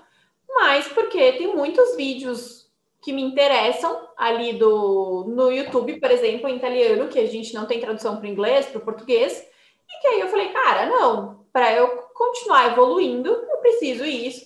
mas 0.47 0.87
porque 0.89 1.33
tem 1.33 1.55
muitos 1.55 1.95
vídeos 1.95 2.67
que 3.01 3.11
me 3.11 3.21
interessam 3.21 4.09
ali 4.15 4.53
do 4.53 5.25
no 5.27 5.51
YouTube, 5.51 5.99
por 5.99 6.11
exemplo, 6.11 6.49
em 6.49 6.57
italiano, 6.57 7.07
que 7.07 7.19
a 7.19 7.25
gente 7.25 7.53
não 7.53 7.65
tem 7.65 7.79
tradução 7.79 8.17
para 8.17 8.25
o 8.25 8.29
inglês, 8.29 8.67
para 8.67 8.79
o 8.79 8.85
português, 8.85 9.43
e 9.89 10.01
que 10.01 10.07
aí 10.07 10.19
eu 10.19 10.27
falei, 10.27 10.49
cara, 10.49 10.85
não, 10.87 11.45
para 11.51 11.73
eu 11.73 11.87
continuar 12.13 12.71
evoluindo, 12.71 13.29
eu 13.29 13.57
preciso 13.57 14.03
isso. 14.05 14.45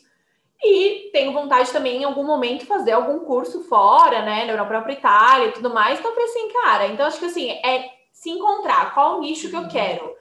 E 0.64 1.09
tenho 1.12 1.34
vontade 1.34 1.72
também, 1.72 2.01
em 2.01 2.03
algum 2.03 2.24
momento, 2.24 2.68
fazer 2.68 2.91
algum 2.91 3.20
curso 3.20 3.64
fora, 3.64 4.22
né, 4.22 4.45
na 4.45 4.66
própria 4.66 4.93
Itália 4.93 5.47
e 5.47 5.51
tudo 5.51 5.74
mais. 5.74 5.99
Então, 5.99 6.12
eu 6.12 6.16
falei 6.16 6.30
assim, 6.30 6.53
cara, 6.53 6.88
então 6.88 7.05
acho 7.05 7.20
que 7.20 7.26
assim, 7.26 7.49
é 7.49 7.89
se 8.12 8.30
encontrar 8.30 8.93
qual 8.93 9.18
o 9.18 9.22
nicho 9.22 9.49
que 9.49 9.55
eu 9.55 9.68
quero. 9.68 10.16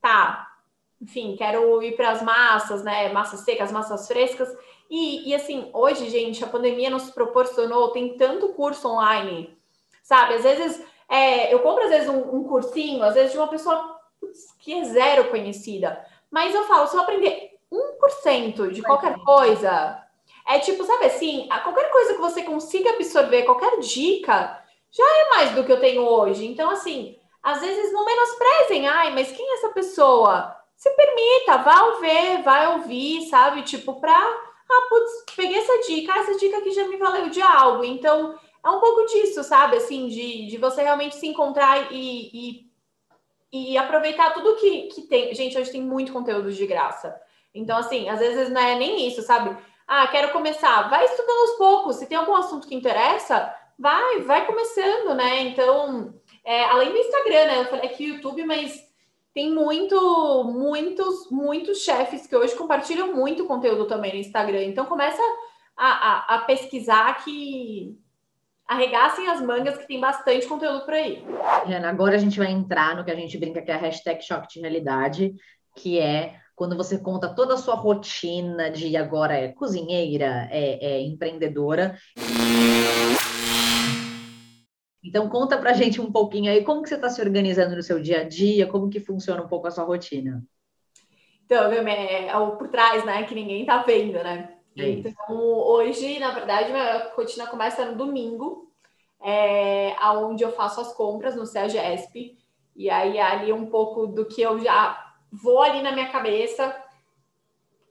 Tá, 0.00 0.46
enfim, 1.00 1.34
quero 1.36 1.82
ir 1.82 1.96
para 1.96 2.10
as 2.10 2.22
massas, 2.22 2.84
né, 2.84 3.08
massas 3.10 3.40
secas, 3.40 3.72
massas 3.72 4.06
frescas. 4.06 4.54
E, 4.90 5.30
e 5.30 5.34
assim, 5.34 5.70
hoje, 5.72 6.10
gente, 6.10 6.44
a 6.44 6.48
pandemia 6.48 6.90
nos 6.90 7.10
proporcionou, 7.10 7.90
tem 7.90 8.16
tanto 8.16 8.50
curso 8.50 8.88
online, 8.88 9.56
sabe? 10.02 10.34
Às 10.34 10.42
vezes, 10.42 10.84
é, 11.08 11.52
eu 11.52 11.60
compro, 11.60 11.84
às 11.84 11.90
vezes, 11.90 12.08
um, 12.08 12.36
um 12.36 12.44
cursinho, 12.44 13.02
às 13.02 13.14
vezes, 13.14 13.32
de 13.32 13.38
uma 13.38 13.48
pessoa 13.48 13.98
que 14.58 14.74
é 14.74 14.84
zero 14.84 15.30
conhecida. 15.30 16.04
Mas 16.30 16.54
eu 16.54 16.64
falo, 16.64 16.86
se 16.86 16.96
eu 16.96 17.00
aprender 17.00 17.55
1% 18.00 18.70
de 18.72 18.82
qualquer 18.82 19.18
coisa. 19.24 20.02
É 20.46 20.58
tipo, 20.60 20.84
sabe 20.84 21.06
assim, 21.06 21.48
a 21.50 21.60
qualquer 21.60 21.90
coisa 21.90 22.14
que 22.14 22.20
você 22.20 22.42
consiga 22.42 22.90
absorver, 22.90 23.42
qualquer 23.42 23.78
dica, 23.80 24.62
já 24.90 25.04
é 25.04 25.30
mais 25.30 25.50
do 25.52 25.64
que 25.64 25.72
eu 25.72 25.80
tenho 25.80 26.02
hoje. 26.02 26.46
Então, 26.46 26.70
assim, 26.70 27.18
às 27.42 27.60
vezes 27.60 27.92
não 27.92 28.04
menosprezem, 28.04 28.86
ai, 28.88 29.12
mas 29.12 29.30
quem 29.32 29.48
é 29.48 29.54
essa 29.54 29.68
pessoa? 29.68 30.56
Se 30.76 30.90
permita, 30.90 31.58
vá 31.58 31.98
ver, 32.00 32.42
vai 32.42 32.74
ouvir, 32.74 33.22
sabe? 33.28 33.62
Tipo, 33.62 34.00
pra. 34.00 34.14
Ah, 34.14 34.86
putz, 34.88 35.24
peguei 35.34 35.58
essa 35.58 35.78
dica, 35.86 36.12
ah, 36.12 36.18
essa 36.18 36.36
dica 36.36 36.58
aqui 36.58 36.72
já 36.72 36.86
me 36.86 36.96
valeu 36.96 37.28
de 37.28 37.40
algo. 37.40 37.84
Então, 37.84 38.38
é 38.64 38.70
um 38.70 38.80
pouco 38.80 39.06
disso, 39.06 39.44
sabe? 39.44 39.76
Assim, 39.76 40.08
de, 40.08 40.46
de 40.46 40.58
você 40.58 40.82
realmente 40.82 41.16
se 41.16 41.26
encontrar 41.26 41.92
e, 41.92 42.66
e, 43.52 43.70
e 43.72 43.78
aproveitar 43.78 44.34
tudo 44.34 44.56
que, 44.56 44.88
que 44.88 45.02
tem. 45.02 45.34
Gente, 45.34 45.56
hoje 45.56 45.70
tem 45.70 45.82
muito 45.82 46.12
conteúdo 46.12 46.52
de 46.52 46.66
graça. 46.66 47.16
Então, 47.58 47.78
assim, 47.78 48.08
às 48.08 48.18
vezes 48.18 48.50
não 48.50 48.60
é 48.60 48.76
nem 48.76 49.06
isso, 49.06 49.22
sabe? 49.22 49.56
Ah, 49.86 50.06
quero 50.08 50.32
começar. 50.32 50.88
Vai 50.88 51.04
estudando 51.04 51.40
aos 51.40 51.58
poucos. 51.58 51.96
Se 51.96 52.06
tem 52.06 52.18
algum 52.18 52.34
assunto 52.34 52.66
que 52.66 52.74
interessa, 52.74 53.54
vai, 53.78 54.20
vai 54.22 54.46
começando, 54.46 55.14
né? 55.14 55.42
Então, 55.42 56.14
é, 56.44 56.64
além 56.64 56.90
do 56.90 56.98
Instagram, 56.98 57.44
né? 57.46 57.60
Eu 57.60 57.66
falei 57.66 57.86
aqui 57.86 58.04
YouTube, 58.04 58.44
mas 58.44 58.84
tem 59.34 59.52
muito, 59.52 60.44
muitos, 60.44 61.30
muitos 61.30 61.78
chefes 61.78 62.26
que 62.26 62.34
hoje 62.34 62.56
compartilham 62.56 63.14
muito 63.14 63.46
conteúdo 63.46 63.86
também 63.86 64.12
no 64.12 64.18
Instagram. 64.18 64.64
Então, 64.64 64.86
começa 64.86 65.22
a, 65.76 65.86
a, 65.86 66.34
a 66.36 66.38
pesquisar 66.40 67.22
que 67.22 67.96
arregassem 68.66 69.28
as 69.28 69.40
mangas 69.40 69.78
que 69.78 69.86
tem 69.86 70.00
bastante 70.00 70.46
conteúdo 70.46 70.84
por 70.84 70.94
aí. 70.94 71.24
Ana, 71.66 71.88
agora 71.88 72.16
a 72.16 72.18
gente 72.18 72.38
vai 72.38 72.50
entrar 72.50 72.96
no 72.96 73.04
que 73.04 73.10
a 73.10 73.14
gente 73.14 73.38
brinca 73.38 73.62
que 73.62 73.70
é 73.70 73.74
a 73.74 73.78
hashtag 73.78 74.22
choque 74.22 74.48
de 74.48 74.60
realidade, 74.60 75.34
que 75.76 76.00
é 76.00 76.34
quando 76.56 76.74
você 76.74 76.98
conta 76.98 77.28
toda 77.28 77.54
a 77.54 77.58
sua 77.58 77.74
rotina 77.74 78.70
de 78.70 78.96
agora 78.96 79.34
é 79.34 79.52
cozinheira, 79.52 80.48
é, 80.50 80.94
é 80.94 81.00
empreendedora. 81.02 81.98
Então 85.04 85.28
conta 85.28 85.58
pra 85.58 85.74
gente 85.74 86.00
um 86.00 86.10
pouquinho 86.10 86.50
aí 86.50 86.64
como 86.64 86.82
que 86.82 86.88
você 86.88 86.94
está 86.94 87.10
se 87.10 87.20
organizando 87.20 87.76
no 87.76 87.82
seu 87.82 88.00
dia 88.00 88.22
a 88.22 88.24
dia, 88.24 88.66
como 88.66 88.88
que 88.88 88.98
funciona 88.98 89.42
um 89.42 89.46
pouco 89.46 89.66
a 89.66 89.70
sua 89.70 89.84
rotina. 89.84 90.42
Então, 91.44 91.70
é, 91.70 92.26
é 92.26 92.36
o 92.38 92.56
por 92.56 92.68
trás, 92.68 93.04
né, 93.04 93.22
que 93.24 93.34
ninguém 93.34 93.64
tá 93.64 93.82
vendo, 93.82 94.14
né? 94.14 94.56
É 94.76 94.88
então, 94.88 95.14
hoje, 95.38 96.18
na 96.18 96.32
verdade, 96.32 96.70
minha 96.70 97.12
rotina 97.14 97.46
começa 97.46 97.84
no 97.84 97.96
domingo, 97.96 98.72
é, 99.22 99.94
aonde 99.98 100.42
eu 100.42 100.52
faço 100.52 100.80
as 100.80 100.92
compras 100.92 101.36
no 101.36 101.46
CEAGESP, 101.46 102.36
e 102.74 102.90
aí 102.90 103.18
ali 103.18 103.52
um 103.52 103.66
pouco 103.66 104.06
do 104.06 104.26
que 104.26 104.42
eu 104.42 104.58
já 104.58 105.05
vou 105.32 105.62
ali 105.62 105.82
na 105.82 105.92
minha 105.92 106.08
cabeça 106.08 106.74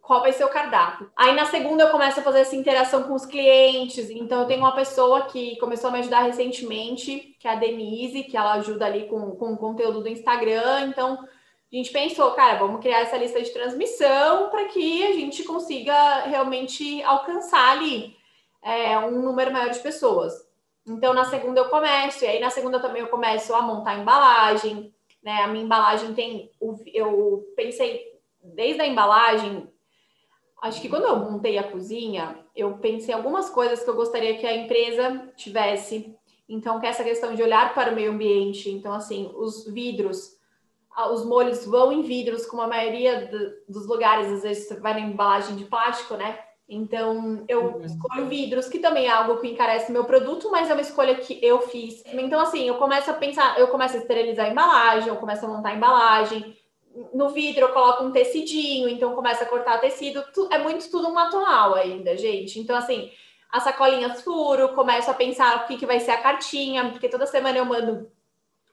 qual 0.05 0.21
vai 0.21 0.31
ser 0.31 0.45
o 0.45 0.49
cardápio. 0.49 1.11
Aí 1.15 1.33
na 1.33 1.45
segunda 1.45 1.83
eu 1.83 1.89
começo 1.89 2.19
a 2.19 2.23
fazer 2.23 2.41
essa 2.41 2.55
interação 2.55 3.03
com 3.03 3.13
os 3.13 3.25
clientes. 3.25 4.09
Então 4.11 4.41
eu 4.41 4.47
tenho 4.47 4.59
uma 4.59 4.75
pessoa 4.75 5.23
que 5.23 5.57
começou 5.57 5.89
a 5.89 5.93
me 5.93 5.99
ajudar 5.99 6.21
recentemente, 6.21 7.35
que 7.39 7.47
é 7.47 7.51
a 7.51 7.55
Denise, 7.55 8.23
que 8.23 8.37
ela 8.37 8.53
ajuda 8.53 8.85
ali 8.85 9.07
com, 9.07 9.31
com 9.31 9.53
o 9.53 9.57
conteúdo 9.57 10.01
do 10.01 10.09
Instagram. 10.09 10.89
Então 10.89 11.17
a 11.23 11.75
gente 11.75 11.91
pensou, 11.91 12.31
cara, 12.31 12.59
vamos 12.59 12.81
criar 12.81 12.99
essa 12.99 13.17
lista 13.17 13.41
de 13.41 13.49
transmissão 13.49 14.49
para 14.49 14.65
que 14.65 15.05
a 15.07 15.13
gente 15.13 15.43
consiga 15.43 16.21
realmente 16.21 17.01
alcançar 17.01 17.71
ali 17.71 18.15
é, 18.63 18.97
um 18.99 19.21
número 19.21 19.51
maior 19.51 19.71
de 19.71 19.79
pessoas. 19.79 20.33
Então 20.87 21.15
na 21.15 21.25
segunda 21.25 21.61
eu 21.61 21.69
começo, 21.69 22.23
e 22.23 22.27
aí 22.27 22.39
na 22.39 22.51
segunda 22.51 22.79
também 22.79 23.01
eu 23.01 23.07
começo 23.07 23.55
a 23.55 23.61
montar 23.63 23.91
a 23.91 23.97
embalagem, 23.97 24.93
né? 25.25 25.41
A 25.41 25.47
minha 25.47 25.65
embalagem 25.65 26.13
tem. 26.13 26.51
Eu 26.93 27.51
pensei 27.55 28.05
desde 28.43 28.81
a 28.81 28.87
embalagem. 28.87 29.67
Acho 30.61 30.79
que 30.79 30.87
quando 30.87 31.05
eu 31.05 31.17
montei 31.17 31.57
a 31.57 31.69
cozinha, 31.69 32.39
eu 32.55 32.77
pensei 32.77 33.13
algumas 33.13 33.49
coisas 33.49 33.83
que 33.83 33.89
eu 33.89 33.95
gostaria 33.95 34.37
que 34.37 34.45
a 34.45 34.55
empresa 34.55 35.33
tivesse. 35.35 36.15
Então, 36.47 36.79
que 36.79 36.85
é 36.85 36.89
essa 36.89 37.03
questão 37.03 37.33
de 37.33 37.41
olhar 37.41 37.73
para 37.73 37.91
o 37.91 37.95
meio 37.95 38.11
ambiente. 38.11 38.69
Então, 38.69 38.93
assim, 38.93 39.31
os 39.35 39.65
vidros, 39.65 40.37
os 41.11 41.25
molhos 41.25 41.65
vão 41.65 41.91
em 41.91 42.03
vidros, 42.03 42.45
como 42.45 42.61
a 42.61 42.67
maioria 42.67 43.27
dos 43.67 43.87
lugares, 43.87 44.31
às 44.31 44.43
vezes 44.43 44.79
vai 44.79 44.93
na 44.93 44.99
embalagem 44.99 45.55
de 45.55 45.65
plástico, 45.65 46.15
né? 46.15 46.39
Então, 46.67 47.45
eu 47.47 47.75
uhum. 47.75 47.85
escolho 47.85 48.25
vidros, 48.25 48.67
que 48.67 48.79
também 48.79 49.05
é 49.05 49.11
algo 49.11 49.37
que 49.39 49.47
encarece 49.47 49.91
meu 49.91 50.03
produto, 50.03 50.49
mas 50.49 50.69
é 50.69 50.73
uma 50.73 50.81
escolha 50.81 51.15
que 51.15 51.39
eu 51.41 51.61
fiz. 51.61 52.03
Então, 52.07 52.39
assim, 52.39 52.67
eu 52.67 52.75
começo 52.75 53.09
a 53.11 53.13
pensar, 53.13 53.59
eu 53.59 53.67
começo 53.67 53.95
a 53.95 53.99
esterilizar 53.99 54.47
a 54.47 54.49
embalagem, 54.49 55.09
eu 55.09 55.17
começo 55.17 55.45
a 55.45 55.49
montar 55.49 55.69
a 55.69 55.75
embalagem. 55.75 56.57
No 57.13 57.29
vidro 57.29 57.65
eu 57.65 57.73
coloco 57.73 58.03
um 58.03 58.11
tecidinho, 58.11 58.89
então 58.89 59.13
começa 59.13 59.43
a 59.43 59.47
cortar 59.47 59.79
tecido. 59.79 60.23
É 60.49 60.57
muito 60.57 60.89
tudo 60.89 61.13
manual 61.13 61.75
ainda, 61.75 62.17
gente. 62.17 62.59
Então, 62.59 62.75
assim, 62.75 63.11
as 63.51 63.63
sacolinhas 63.63 64.23
furo, 64.23 64.69
começo 64.69 65.11
a 65.11 65.13
pensar 65.13 65.57
o 65.57 65.67
que, 65.67 65.77
que 65.77 65.85
vai 65.85 65.99
ser 65.99 66.11
a 66.11 66.17
cartinha, 66.17 66.89
porque 66.89 67.09
toda 67.09 67.27
semana 67.27 67.57
eu 67.59 67.65
mando 67.65 68.09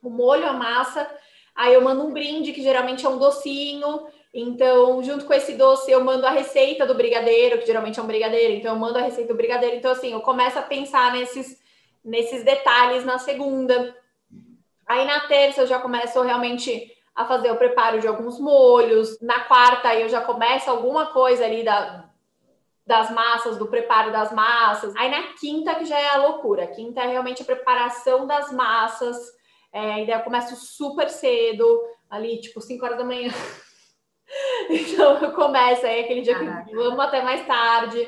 o 0.03 0.09
molho, 0.09 0.49
a 0.49 0.53
massa, 0.53 1.09
aí 1.55 1.75
eu 1.75 1.83
mando 1.83 2.05
um 2.05 2.13
brinde, 2.13 2.53
que 2.53 2.63
geralmente 2.63 3.05
é 3.05 3.09
um 3.09 3.19
docinho. 3.19 4.07
Então, 4.35 5.03
junto 5.03 5.27
com 5.27 5.35
esse 5.35 5.55
doce, 5.55 5.91
eu 5.91 6.03
mando 6.03 6.27
a 6.27 6.31
receita 6.31 6.87
do 6.87 6.95
brigadeiro, 6.95 7.59
que 7.59 7.67
geralmente 7.67 8.01
é 8.01 8.03
um 8.03 8.07
brigadeiro, 8.07 8.55
então 8.55 8.73
eu 8.73 8.79
mando 8.79 8.99
a 8.99 9.03
receita 9.03 9.33
do 9.33 9.37
brigadeiro. 9.37 9.77
Então, 9.77 9.93
assim, 9.93 10.13
eu 10.13 10.21
começo 10.21 10.59
a 10.59 10.63
pensar 10.63 11.13
nesses, 11.13 11.61
nesses 12.03 12.43
detalhes 12.43 13.05
na 13.05 13.19
segunda. 13.19 13.95
Aí 14.87 15.05
na 15.05 15.21
terça 15.21 15.63
eu 15.63 15.67
já 15.67 15.79
começo 15.79 16.21
realmente 16.23 16.91
a 17.15 17.27
fazer 17.27 17.51
o 17.51 17.57
preparo 17.57 18.01
de 18.01 18.09
alguns 18.09 18.41
molhos. 18.41 19.21
Na 19.21 19.41
quarta 19.41 19.95
eu 19.95 20.09
já 20.09 20.21
começo 20.21 20.71
alguma 20.71 21.07
coisa 21.07 21.45
ali 21.45 21.63
da, 21.63 22.09
das 22.87 23.11
massas, 23.11 23.57
do 23.59 23.69
preparo 23.69 24.11
das 24.11 24.33
massas. 24.33 24.95
Aí 24.97 25.11
na 25.11 25.35
quinta 25.35 25.75
que 25.75 25.85
já 25.85 25.99
é 25.99 26.09
a 26.09 26.27
loucura. 26.27 26.67
Quinta 26.67 27.03
é 27.03 27.07
realmente 27.07 27.43
a 27.43 27.45
preparação 27.45 28.27
das 28.27 28.51
massas. 28.53 29.17
É, 29.73 30.03
e 30.03 30.07
daí 30.07 30.19
eu 30.19 30.25
começo 30.25 30.55
super 30.57 31.09
cedo, 31.09 31.67
ali 32.11 32.41
tipo 32.41 32.61
5 32.61 32.85
horas 32.85 32.99
da 32.99 33.05
manhã. 33.05 33.31
Então 34.71 35.19
eu 35.19 35.33
começo 35.33 35.85
aí 35.87 36.01
aquele 36.01 36.23
dia 36.23 36.39
Caraca. 36.39 36.65
que 36.65 36.75
vamos 36.75 36.99
até 37.01 37.23
mais 37.23 37.47
tarde. 37.47 38.07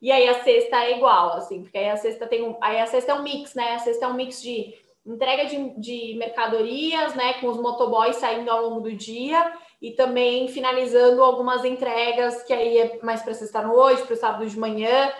E 0.00 0.10
aí 0.12 0.28
a 0.28 0.42
sexta 0.42 0.84
é 0.84 0.96
igual, 0.96 1.32
assim, 1.32 1.62
porque 1.62 1.78
aí 1.78 1.90
a 1.90 1.96
sexta 1.96 2.26
tem 2.26 2.42
um. 2.42 2.56
Aí 2.60 2.78
a 2.80 2.86
sexta 2.86 3.12
é 3.12 3.14
um 3.14 3.22
mix, 3.22 3.54
né? 3.54 3.74
A 3.74 3.78
sexta 3.78 4.04
é 4.04 4.08
um 4.08 4.14
mix 4.14 4.42
de 4.42 4.74
entrega 5.04 5.46
de, 5.46 5.80
de 5.80 6.14
mercadorias, 6.18 7.14
né? 7.14 7.34
Com 7.34 7.48
os 7.48 7.58
motoboys 7.58 8.16
saindo 8.16 8.50
ao 8.50 8.68
longo 8.68 8.80
do 8.80 8.92
dia 8.92 9.52
e 9.80 9.92
também 9.92 10.48
finalizando 10.48 11.22
algumas 11.22 11.64
entregas 11.64 12.42
que 12.42 12.52
aí 12.52 12.78
é 12.78 12.98
mais 13.02 13.22
para 13.22 13.34
sexta-noite, 13.34 14.02
para 14.02 14.14
o 14.14 14.16
sábado 14.16 14.46
de 14.46 14.58
manhã. 14.58 15.12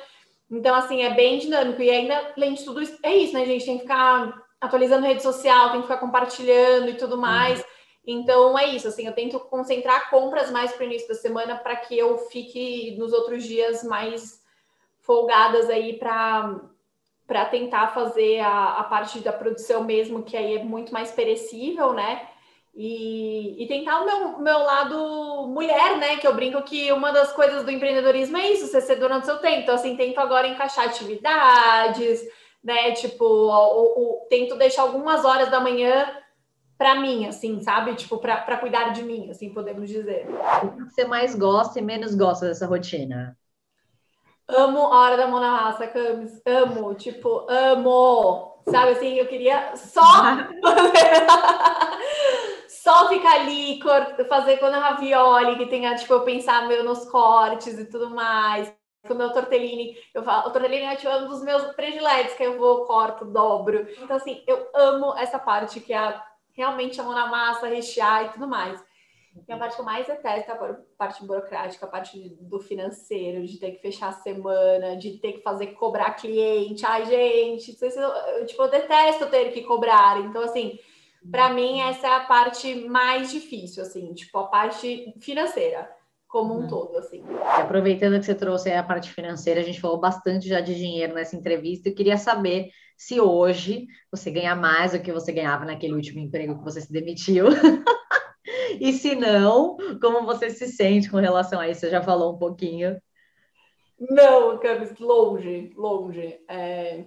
Então, 0.51 0.75
assim, 0.75 1.03
é 1.03 1.11
bem 1.11 1.39
dinâmico. 1.39 1.83
E 1.83 1.91
ainda, 1.91 2.33
além 2.37 2.55
de 2.55 2.65
tudo 2.65 2.83
isso, 2.83 2.99
é 3.03 3.15
isso, 3.15 3.35
né, 3.35 3.45
gente? 3.45 3.65
Tem 3.65 3.77
que 3.77 3.83
ficar 3.83 4.43
atualizando 4.61 5.07
rede 5.07 5.23
social, 5.23 5.71
tem 5.71 5.81
que 5.81 5.87
ficar 5.87 6.01
compartilhando 6.01 6.89
e 6.89 6.95
tudo 6.95 7.17
mais. 7.17 7.61
Uhum. 7.61 7.67
Então 8.07 8.57
é 8.57 8.67
isso, 8.67 8.87
assim, 8.87 9.07
eu 9.07 9.13
tento 9.13 9.41
concentrar 9.41 10.09
compras 10.11 10.51
mais 10.51 10.73
para 10.73 10.83
o 10.83 10.87
início 10.87 11.09
da 11.09 11.15
semana 11.15 11.57
para 11.57 11.75
que 11.75 11.99
eu 11.99 12.17
fique 12.19 12.95
nos 12.97 13.13
outros 13.13 13.43
dias 13.45 13.83
mais 13.83 14.41
folgadas 15.01 15.69
aí 15.69 15.99
para 15.99 16.61
para 17.27 17.45
tentar 17.45 17.89
fazer 17.89 18.39
a, 18.39 18.75
a 18.75 18.85
parte 18.85 19.19
da 19.19 19.33
produção 19.33 19.83
mesmo, 19.83 20.23
que 20.23 20.37
aí 20.37 20.59
é 20.59 20.63
muito 20.63 20.93
mais 20.93 21.11
perecível, 21.11 21.93
né? 21.93 22.29
E, 22.73 23.61
e, 23.61 23.67
tentar 23.67 24.01
o 24.01 24.05
meu, 24.05 24.39
meu 24.39 24.59
lado 24.61 25.49
mulher, 25.49 25.97
né? 25.97 26.19
Que 26.19 26.27
eu 26.27 26.35
brinco 26.35 26.63
que 26.63 26.93
uma 26.93 27.11
das 27.11 27.33
coisas 27.33 27.65
do 27.65 27.71
empreendedorismo 27.73 28.37
é 28.37 28.53
isso, 28.53 28.69
você 28.69 28.81
ser 28.81 28.97
dona 28.97 29.19
do 29.19 29.25
seu 29.25 29.39
tempo. 29.39 29.63
Então, 29.63 29.75
assim, 29.75 29.97
tento 29.97 30.19
agora 30.19 30.47
encaixar 30.47 30.85
atividades, 30.85 32.23
né? 32.63 32.93
Tipo, 32.93 33.25
o, 33.25 34.23
o, 34.23 34.27
tento 34.29 34.55
deixar 34.55 34.83
algumas 34.83 35.25
horas 35.25 35.51
da 35.51 35.59
manhã 35.59 36.07
para 36.79 36.95
mim, 36.97 37.27
assim, 37.27 37.61
sabe? 37.61 37.95
Tipo, 37.95 38.19
para 38.19 38.59
cuidar 38.59 38.91
de 38.91 39.03
mim, 39.03 39.31
assim, 39.31 39.53
podemos 39.53 39.89
dizer. 39.89 40.27
O 40.63 40.71
que 40.71 40.85
você 40.85 41.05
mais 41.05 41.35
gosta 41.35 41.79
e 41.79 41.83
menos 41.83 42.15
gosta 42.15 42.47
dessa 42.47 42.67
rotina? 42.67 43.37
Amo 44.49 44.93
a 44.93 45.01
hora 45.01 45.17
da 45.17 45.27
mão 45.27 45.41
na 45.41 45.51
massa, 45.51 45.87
Camis. 45.87 46.41
Amo, 46.47 46.95
tipo, 46.95 47.47
amo. 47.49 48.55
Sabe 48.69 48.93
assim, 48.93 49.15
eu 49.15 49.27
queria 49.27 49.75
só 49.77 50.03
só 52.69 53.09
ficar 53.09 53.41
ali, 53.41 53.81
fazer 54.29 54.59
quando 54.59 54.77
é 54.77 54.79
ravioli, 54.79 55.57
que 55.57 55.67
tenha, 55.67 55.95
tipo, 55.97 56.13
eu 56.13 56.23
pensar 56.23 56.69
meu 56.69 56.85
nos 56.85 57.09
cortes 57.11 57.79
e 57.79 57.85
tudo 57.85 58.11
mais. 58.11 58.73
Com 59.07 59.15
o 59.15 59.17
meu 59.17 59.33
tortellini, 59.33 59.97
eu 60.13 60.25
falo, 60.25 60.49
o 60.49 60.53
tortellini 60.53 60.85
é 60.85 60.97
tipo, 60.97 61.13
um 61.13 61.29
dos 61.29 61.43
meus 61.43 61.63
prediletos, 61.75 62.35
que 62.35 62.43
eu 62.43 62.59
vou, 62.59 62.87
corto, 62.87 63.25
dobro. 63.25 63.87
Então, 64.01 64.17
assim, 64.17 64.43
eu 64.49 64.69
amo 64.75 65.15
essa 65.17 65.39
parte 65.39 65.79
que 65.79 65.93
é 65.93 65.99
a 65.99 66.25
realmente 66.57 67.01
a 67.01 67.05
mão 67.05 67.13
na 67.13 67.27
massa, 67.27 67.69
rechear 67.69 68.27
e 68.27 68.29
tudo 68.31 68.49
mais. 68.49 68.83
E 69.47 69.53
a 69.53 69.59
parte 69.59 69.75
que 69.75 69.81
eu 69.83 69.85
mais 69.85 70.07
detesto 70.07 70.51
é 70.51 70.55
a 70.55 70.77
parte 70.97 71.25
burocrática, 71.25 71.85
a 71.85 71.89
parte 71.89 72.37
do 72.41 72.59
financeiro, 72.59 73.47
de 73.47 73.59
ter 73.59 73.73
que 73.73 73.83
fechar 73.83 74.09
a 74.09 74.13
semana, 74.13 74.97
de 74.97 75.19
ter 75.19 75.35
que 75.35 75.43
fazer 75.43 75.69
cobrar 75.75 76.15
cliente. 76.15 76.87
Ai, 76.87 77.05
gente, 77.05 77.77
eu, 77.81 78.47
tipo, 78.47 78.63
eu 78.63 78.71
detesto 78.71 79.27
ter 79.27 79.53
que 79.53 79.63
cobrar. 79.63 80.21
Então, 80.21 80.43
assim, 80.43 80.79
para 81.31 81.51
mim, 81.51 81.81
essa 81.83 82.07
é 82.07 82.15
a 82.15 82.21
parte 82.21 82.75
mais 82.89 83.31
difícil, 83.31 83.83
assim, 83.83 84.15
tipo, 84.15 84.39
a 84.39 84.45
parte 84.45 85.15
financeira 85.21 85.89
como 86.27 86.55
um 86.55 86.63
uhum. 86.63 86.69
todo, 86.69 86.99
assim. 86.99 87.23
Aproveitando 87.45 88.19
que 88.19 88.27
você 88.27 88.35
trouxe 88.35 88.71
a 88.73 88.83
parte 88.83 89.11
financeira, 89.11 89.61
a 89.61 89.63
gente 89.63 89.81
falou 89.81 89.99
bastante 89.99 90.49
já 90.49 90.61
de 90.61 90.75
dinheiro 90.75 91.15
nessa 91.15 91.37
entrevista. 91.37 91.89
Eu 91.89 91.95
queria 91.95 92.19
saber 92.19 92.71
se 92.97 93.21
hoje 93.21 93.87
você 94.11 94.31
ganha 94.31 94.55
mais 94.55 94.93
do 94.93 95.01
que 95.01 95.13
você 95.13 95.33
ganhava 95.33 95.65
naquele 95.65 95.95
último 95.95 96.21
emprego 96.21 96.59
que 96.59 96.65
você 96.65 96.81
se 96.81 96.93
demitiu. 96.93 97.47
e 98.81 98.93
se 98.93 99.15
não, 99.15 99.77
como 100.01 100.25
você 100.25 100.51
se 100.51 100.67
sente 100.69 101.11
com 101.11 101.19
relação 101.19 101.61
a 101.61 101.69
isso? 101.69 101.81
Você 101.81 101.91
já 101.91 102.03
falou 102.03 102.35
um 102.35 102.39
pouquinho. 102.39 103.01
Não, 103.99 104.59
Camis, 104.59 104.99
longe, 104.99 105.73
longe. 105.77 106.41
É, 106.49 107.05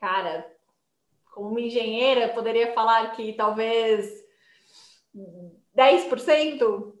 cara, 0.00 0.46
como 1.32 1.58
engenheira, 1.58 2.28
poderia 2.28 2.72
falar 2.72 3.12
que 3.12 3.32
talvez 3.32 4.22
10% 5.74 6.92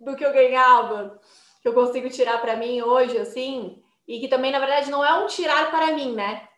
do 0.00 0.16
que 0.16 0.24
eu 0.24 0.32
ganhava, 0.32 1.20
que 1.60 1.68
eu 1.68 1.74
consigo 1.74 2.08
tirar 2.08 2.40
para 2.40 2.56
mim 2.56 2.82
hoje, 2.82 3.18
assim, 3.18 3.82
e 4.06 4.18
que 4.20 4.28
também, 4.28 4.50
na 4.50 4.58
verdade, 4.58 4.90
não 4.90 5.04
é 5.04 5.22
um 5.22 5.26
tirar 5.26 5.70
para 5.70 5.92
mim, 5.92 6.14
né? 6.14 6.48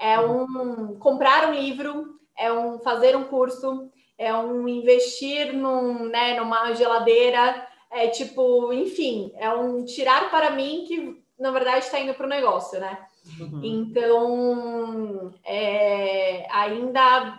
É 0.00 0.18
um 0.18 0.98
comprar 0.98 1.48
um 1.48 1.54
livro, 1.54 2.18
é 2.36 2.50
um 2.50 2.78
fazer 2.78 3.14
um 3.14 3.24
curso, 3.24 3.90
é 4.16 4.34
um 4.34 4.66
investir 4.66 5.52
num, 5.52 6.08
né, 6.08 6.38
numa 6.40 6.72
geladeira, 6.72 7.66
é 7.90 8.08
tipo, 8.08 8.72
enfim, 8.72 9.32
é 9.36 9.50
um 9.52 9.84
tirar 9.84 10.30
para 10.30 10.50
mim 10.50 10.84
que 10.88 11.22
na 11.38 11.50
verdade 11.50 11.84
está 11.84 11.98
indo 11.98 12.14
para 12.14 12.26
o 12.26 12.30
negócio, 12.30 12.80
né? 12.80 13.06
Uhum. 13.38 13.60
Então, 13.62 15.34
é, 15.44 16.46
ainda 16.50 17.38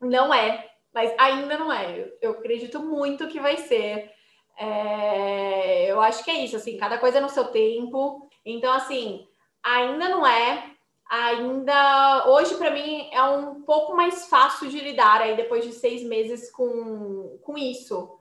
não 0.00 0.32
é, 0.32 0.70
mas 0.92 1.12
ainda 1.18 1.58
não 1.58 1.72
é. 1.72 2.12
Eu 2.20 2.32
acredito 2.32 2.80
muito 2.80 3.28
que 3.28 3.40
vai 3.40 3.56
ser. 3.56 4.10
É, 4.56 5.90
eu 5.90 6.00
acho 6.00 6.24
que 6.24 6.30
é 6.30 6.44
isso, 6.44 6.56
assim, 6.56 6.76
cada 6.76 6.98
coisa 6.98 7.20
no 7.20 7.28
seu 7.28 7.44
tempo. 7.46 8.28
Então, 8.44 8.72
assim, 8.72 9.26
ainda 9.62 10.08
não 10.08 10.26
é, 10.26 10.70
ainda 11.10 12.24
hoje 12.28 12.54
para 12.54 12.70
mim 12.70 13.10
é 13.12 13.20
um 13.24 13.62
pouco 13.62 13.96
mais 13.96 14.26
fácil 14.26 14.68
de 14.68 14.78
lidar 14.78 15.20
aí 15.20 15.36
depois 15.36 15.64
de 15.64 15.72
seis 15.72 16.04
meses 16.04 16.48
com, 16.52 17.36
com 17.42 17.58
isso. 17.58 18.16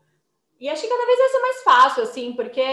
E 0.59 0.67
acho 0.67 0.81
que 0.81 0.89
cada 0.89 1.05
vez 1.05 1.19
vai 1.19 1.29
ser 1.29 1.39
mais 1.39 1.63
fácil, 1.63 2.03
assim, 2.03 2.33
porque 2.33 2.63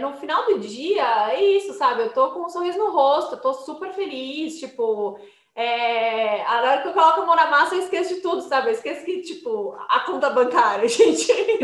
no 0.00 0.14
final 0.14 0.44
do 0.46 0.58
dia 0.58 1.32
é 1.32 1.40
isso, 1.40 1.74
sabe? 1.74 2.02
Eu 2.02 2.12
tô 2.12 2.32
com 2.32 2.40
um 2.40 2.48
sorriso 2.48 2.78
no 2.78 2.90
rosto, 2.90 3.34
eu 3.34 3.40
tô 3.40 3.52
super 3.52 3.92
feliz, 3.92 4.58
tipo. 4.58 5.20
É... 5.54 6.42
A 6.42 6.62
hora 6.62 6.82
que 6.82 6.88
eu 6.88 6.92
coloco 6.92 7.20
a 7.20 7.26
mão 7.26 7.36
na 7.36 7.48
massa, 7.48 7.76
eu 7.76 7.80
esqueço 7.80 8.16
de 8.16 8.22
tudo, 8.22 8.40
sabe? 8.42 8.68
Eu 8.68 8.72
esqueço 8.72 9.04
que, 9.04 9.20
tipo, 9.20 9.76
a 9.88 10.00
conta 10.00 10.30
bancária, 10.30 10.88
gente. 10.88 11.30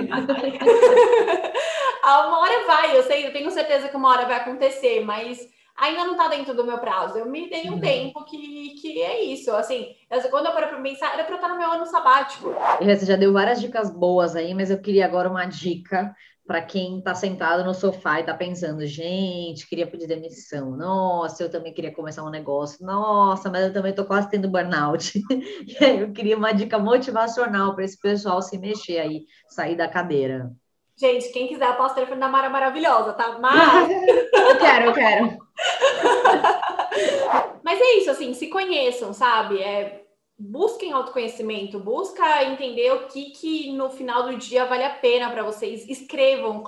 uma 2.04 2.38
hora 2.38 2.66
vai, 2.66 2.96
eu 2.96 3.02
sei, 3.02 3.26
eu 3.26 3.32
tenho 3.32 3.50
certeza 3.50 3.88
que 3.88 3.96
uma 3.96 4.10
hora 4.10 4.26
vai 4.26 4.36
acontecer, 4.36 5.00
mas 5.04 5.44
ainda 5.78 6.04
não 6.04 6.12
está 6.12 6.28
dentro 6.28 6.54
do 6.54 6.64
meu 6.64 6.78
prazo. 6.78 7.18
Eu 7.18 7.26
me 7.26 7.48
dei 7.48 7.70
um 7.70 7.74
uhum. 7.74 7.80
tempo 7.80 8.24
que, 8.24 8.74
que 8.80 9.00
é 9.00 9.24
isso. 9.24 9.50
Assim, 9.52 9.94
quando 10.30 10.46
eu 10.46 10.52
paro 10.52 10.68
para 10.68 10.82
pensar, 10.82 11.14
era 11.14 11.24
para 11.24 11.36
estar 11.36 11.48
no 11.48 11.58
meu 11.58 11.70
ano 11.70 11.86
sabático. 11.86 12.54
Você 12.80 13.06
já 13.06 13.16
deu 13.16 13.32
várias 13.32 13.60
dicas 13.60 13.90
boas 13.90 14.34
aí, 14.34 14.52
mas 14.54 14.70
eu 14.70 14.80
queria 14.80 15.06
agora 15.06 15.30
uma 15.30 15.44
dica 15.44 16.14
para 16.48 16.62
quem 16.62 16.98
está 16.98 17.14
sentado 17.14 17.62
no 17.62 17.74
sofá 17.74 18.16
e 18.16 18.20
está 18.20 18.32
pensando, 18.32 18.86
gente, 18.86 19.68
queria 19.68 19.86
pedir 19.86 20.06
demissão. 20.06 20.70
Nossa, 20.70 21.42
eu 21.42 21.50
também 21.50 21.74
queria 21.74 21.92
começar 21.92 22.24
um 22.24 22.30
negócio. 22.30 22.84
Nossa, 22.84 23.50
mas 23.50 23.66
eu 23.66 23.72
também 23.72 23.90
estou 23.90 24.06
quase 24.06 24.30
tendo 24.30 24.48
burnout. 24.48 25.12
e 25.30 25.84
aí 25.84 26.00
eu 26.00 26.10
queria 26.10 26.38
uma 26.38 26.52
dica 26.52 26.78
motivacional 26.78 27.74
para 27.74 27.84
esse 27.84 28.00
pessoal 28.00 28.40
se 28.40 28.58
mexer 28.58 28.98
aí, 28.98 29.26
sair 29.46 29.76
da 29.76 29.86
cadeira. 29.86 30.50
Gente, 30.98 31.28
quem 31.28 31.46
quiser, 31.46 31.68
eu 31.68 31.76
posso 31.76 31.94
telefone 31.94 32.18
da 32.18 32.28
Mara 32.28 32.50
maravilhosa, 32.50 33.12
tá? 33.12 33.38
Mas... 33.38 33.88
eu 34.34 34.58
quero, 34.58 34.86
eu 34.86 34.92
quero. 34.92 35.38
Mas 37.62 37.80
é 37.80 37.98
isso, 37.98 38.10
assim, 38.10 38.34
se 38.34 38.48
conheçam, 38.48 39.12
sabe? 39.12 39.62
É, 39.62 40.04
busquem 40.36 40.92
autoconhecimento, 40.92 41.78
busca 41.78 42.42
entender 42.42 42.92
o 42.94 43.06
que, 43.06 43.30
que 43.30 43.72
no 43.74 43.90
final 43.90 44.24
do 44.24 44.36
dia 44.36 44.64
vale 44.64 44.82
a 44.82 44.94
pena 44.94 45.30
para 45.30 45.44
vocês. 45.44 45.88
Escrevam, 45.88 46.64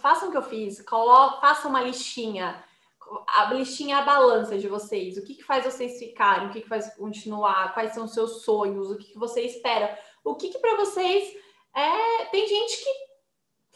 façam 0.00 0.28
o 0.28 0.30
que 0.30 0.38
eu 0.38 0.42
fiz, 0.42 0.82
façam 1.42 1.68
uma 1.68 1.82
listinha. 1.82 2.64
a 3.36 3.52
listinha 3.52 3.98
a 3.98 4.02
balança 4.02 4.56
de 4.56 4.66
vocês. 4.66 5.18
O 5.18 5.24
que, 5.26 5.34
que 5.34 5.44
faz 5.44 5.62
vocês 5.62 5.98
ficarem? 5.98 6.48
O 6.48 6.50
que, 6.50 6.62
que 6.62 6.68
faz 6.68 6.96
continuar? 6.96 7.74
Quais 7.74 7.92
são 7.92 8.06
os 8.06 8.14
seus 8.14 8.44
sonhos? 8.44 8.90
O 8.90 8.96
que, 8.96 9.12
que 9.12 9.18
você 9.18 9.42
espera? 9.42 9.98
O 10.24 10.36
que, 10.36 10.48
que 10.48 10.58
para 10.58 10.76
vocês 10.76 11.34
é. 11.76 12.24
Tem 12.26 12.46
gente 12.46 12.82
que 12.82 13.13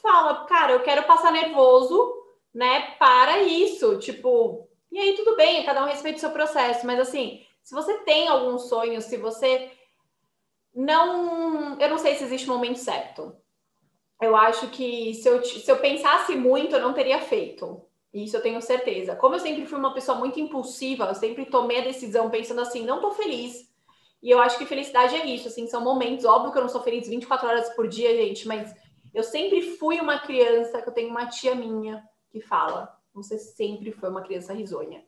fala, 0.01 0.45
cara, 0.47 0.73
eu 0.73 0.83
quero 0.83 1.05
passar 1.05 1.33
nervoso, 1.33 2.15
né? 2.55 2.93
Para 2.99 3.43
isso. 3.43 3.99
Tipo, 3.99 4.69
e 4.91 4.99
aí 4.99 5.15
tudo 5.15 5.37
bem, 5.37 5.65
cada 5.65 5.83
um 5.83 5.89
respeita 5.89 6.17
o 6.17 6.21
seu 6.21 6.31
processo, 6.31 6.87
mas 6.87 6.99
assim, 7.01 7.43
se 7.63 7.75
você 7.75 7.99
tem 7.99 8.29
algum 8.29 8.59
sonho, 8.59 9.01
se 9.03 9.17
você 9.17 9.71
não. 10.75 11.79
Eu 11.81 11.91
não 11.91 11.99
sei 11.99 12.15
se 12.15 12.25
existe 12.25 12.49
um 12.49 12.55
momento 12.55 12.79
certo. 12.79 13.37
Eu 14.21 14.35
acho 14.35 14.69
que 14.69 15.15
se 15.15 15.29
eu, 15.29 15.45
se 15.45 15.71
eu 15.71 15.79
pensasse 15.79 16.35
muito, 16.35 16.75
eu 16.75 16.81
não 16.81 16.93
teria 16.93 17.21
feito. 17.21 17.85
Isso 18.13 18.37
eu 18.37 18.43
tenho 18.43 18.61
certeza. 18.63 19.15
Como 19.15 19.35
eu 19.35 19.39
sempre 19.39 19.67
fui 19.67 19.79
uma 19.79 19.95
pessoa 19.95 20.19
muito 20.19 20.41
impulsiva, 20.41 21.05
eu 21.05 21.15
sempre 21.15 21.47
tomei 21.47 21.81
a 21.81 21.85
decisão 21.85 22.31
pensando 22.31 22.61
assim, 22.61 22.85
não 22.85 23.01
tô 23.01 23.13
feliz. 23.13 23.69
E 24.23 24.31
eu 24.31 24.41
acho 24.41 24.59
que 24.59 24.67
felicidade 24.67 25.15
é 25.15 25.27
isso, 25.27 25.47
assim, 25.47 25.67
são 25.69 25.81
momentos, 25.81 26.25
óbvio 26.25 26.51
que 26.51 26.59
eu 26.59 26.63
não 26.63 26.69
sou 26.69 26.83
feliz 26.83 27.09
24 27.09 27.47
horas 27.47 27.69
por 27.71 27.87
dia, 27.87 28.17
gente, 28.17 28.49
mas 28.49 28.75
eu 29.19 29.25
sempre 29.25 29.77
fui 29.77 30.01
uma 30.01 30.19
criança, 30.19 30.81
que 30.81 30.89
eu 30.89 30.95
tenho 30.95 31.11
uma 31.11 31.27
tia 31.27 31.55
minha 31.55 32.03
que 32.31 32.41
fala, 32.41 32.97
você 33.13 33.39
sempre 33.39 33.93
foi 33.93 34.09
uma 34.09 34.23
criança 34.23 34.53
risonha. 34.53 35.05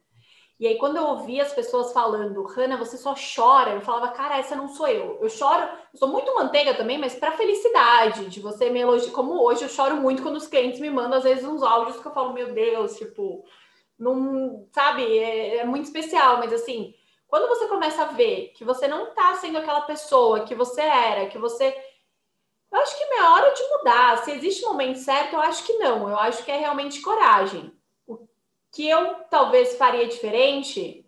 E 0.59 0.67
aí, 0.67 0.77
quando 0.77 0.99
eu 0.99 1.07
ouvia 1.07 1.43
as 1.43 1.55
pessoas 1.55 1.91
falando, 1.91 2.43
Hanna, 2.43 2.77
você 2.77 2.99
só 2.99 3.15
chora, 3.15 3.71
eu 3.71 3.81
falava, 3.81 4.09
cara, 4.09 4.39
essa 4.39 4.55
não 4.55 4.69
sou 4.69 4.87
eu. 4.87 5.19
Eu 5.19 5.31
choro, 5.31 5.63
eu 5.91 5.99
sou 5.99 6.09
muito 6.09 6.35
manteiga 6.35 6.75
também, 6.75 6.99
mas 6.99 7.15
para 7.15 7.33
felicidade, 7.33 8.29
de 8.29 8.41
você 8.41 8.69
me 8.69 8.81
elogiar. 8.81 9.11
Como 9.13 9.43
hoje, 9.43 9.63
eu 9.63 9.71
choro 9.71 9.97
muito 9.97 10.23
quando 10.23 10.37
os 10.37 10.47
clientes 10.47 10.79
me 10.79 10.91
mandam, 10.91 11.17
às 11.17 11.25
vezes, 11.25 11.47
uns 11.47 11.63
áudios 11.63 11.99
que 11.99 12.07
eu 12.07 12.13
falo, 12.13 12.35
meu 12.35 12.53
Deus, 12.53 12.97
tipo, 12.97 13.43
não, 13.99 14.69
sabe, 14.71 15.19
é, 15.19 15.59
é 15.59 15.65
muito 15.65 15.87
especial, 15.87 16.37
mas 16.37 16.53
assim, 16.53 16.95
quando 17.31 17.49
você 17.49 17.69
começa 17.69 18.03
a 18.03 18.07
ver 18.07 18.53
que 18.57 18.65
você 18.65 18.89
não 18.89 19.15
tá 19.15 19.37
sendo 19.37 19.57
aquela 19.57 19.83
pessoa 19.83 20.45
que 20.45 20.55
você 20.55 20.83
era, 20.83 21.27
que 21.27 21.39
você. 21.39 21.75
Eu 22.73 22.81
acho 22.81 22.97
que 22.97 23.05
é 23.05 23.23
hora 23.23 23.53
de 23.53 23.63
mudar. 23.69 24.25
Se 24.25 24.31
existe 24.31 24.65
um 24.65 24.69
momento 24.69 24.99
certo, 24.99 25.35
eu 25.35 25.41
acho 25.41 25.65
que 25.65 25.75
não. 25.75 26.09
Eu 26.09 26.19
acho 26.19 26.45
que 26.45 26.51
é 26.51 26.59
realmente 26.59 27.01
coragem 27.01 27.73
que 28.73 28.89
eu 28.89 29.15
talvez 29.29 29.77
faria 29.77 30.07
diferente, 30.07 31.05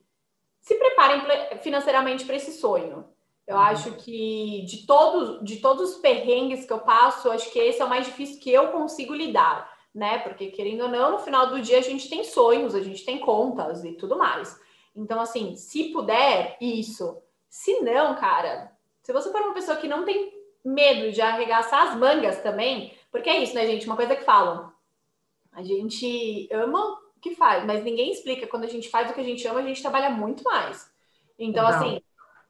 se 0.60 0.74
preparem 0.74 1.22
financeiramente 1.60 2.24
para 2.24 2.36
esse 2.36 2.52
sonho. 2.52 3.04
Eu 3.46 3.56
uhum. 3.56 3.62
acho 3.62 3.92
que 3.96 4.64
de 4.66 4.86
todos, 4.86 5.44
de 5.44 5.56
todos 5.56 5.90
os 5.90 5.96
perrengues 5.98 6.64
que 6.64 6.72
eu 6.72 6.80
passo, 6.80 7.28
eu 7.28 7.32
acho 7.32 7.50
que 7.50 7.58
esse 7.58 7.80
é 7.80 7.84
o 7.84 7.88
mais 7.88 8.06
difícil 8.06 8.40
que 8.40 8.52
eu 8.52 8.68
consigo 8.68 9.14
lidar, 9.14 9.70
né? 9.94 10.18
Porque 10.18 10.50
querendo 10.50 10.82
ou 10.82 10.88
não, 10.88 11.12
no 11.12 11.18
final 11.18 11.48
do 11.48 11.60
dia 11.60 11.78
a 11.78 11.82
gente 11.82 12.08
tem 12.08 12.24
sonhos, 12.24 12.74
a 12.74 12.82
gente 12.82 13.04
tem 13.04 13.18
contas 13.18 13.84
e 13.84 13.92
tudo 13.92 14.16
mais. 14.16 14.58
Então, 14.94 15.20
assim, 15.20 15.56
se 15.56 15.84
puder, 15.84 16.56
isso. 16.60 17.20
Se 17.48 17.80
não, 17.80 18.14
cara, 18.14 18.72
se 19.02 19.12
você 19.12 19.30
for 19.30 19.40
uma 19.40 19.54
pessoa 19.54 19.76
que 19.76 19.88
não 19.88 20.04
tem 20.04 20.32
medo 20.64 21.10
de 21.10 21.20
arregaçar 21.20 21.88
as 21.88 21.96
mangas 21.96 22.40
também, 22.40 22.96
porque 23.10 23.28
é 23.28 23.42
isso, 23.42 23.54
né, 23.54 23.66
gente? 23.66 23.86
Uma 23.86 23.96
coisa 23.96 24.16
que 24.16 24.24
falam. 24.24 24.72
A 25.52 25.62
gente 25.62 26.48
ama 26.52 26.98
que 27.20 27.34
faz, 27.34 27.64
mas 27.64 27.84
ninguém 27.84 28.10
explica. 28.10 28.46
Quando 28.46 28.64
a 28.64 28.68
gente 28.68 28.88
faz 28.88 29.10
o 29.10 29.14
que 29.14 29.20
a 29.20 29.24
gente 29.24 29.46
ama, 29.46 29.60
a 29.60 29.66
gente 29.66 29.82
trabalha 29.82 30.10
muito 30.10 30.42
mais. 30.42 30.90
Então, 31.38 31.64
Legal. 31.64 31.80
assim, 31.80 32.02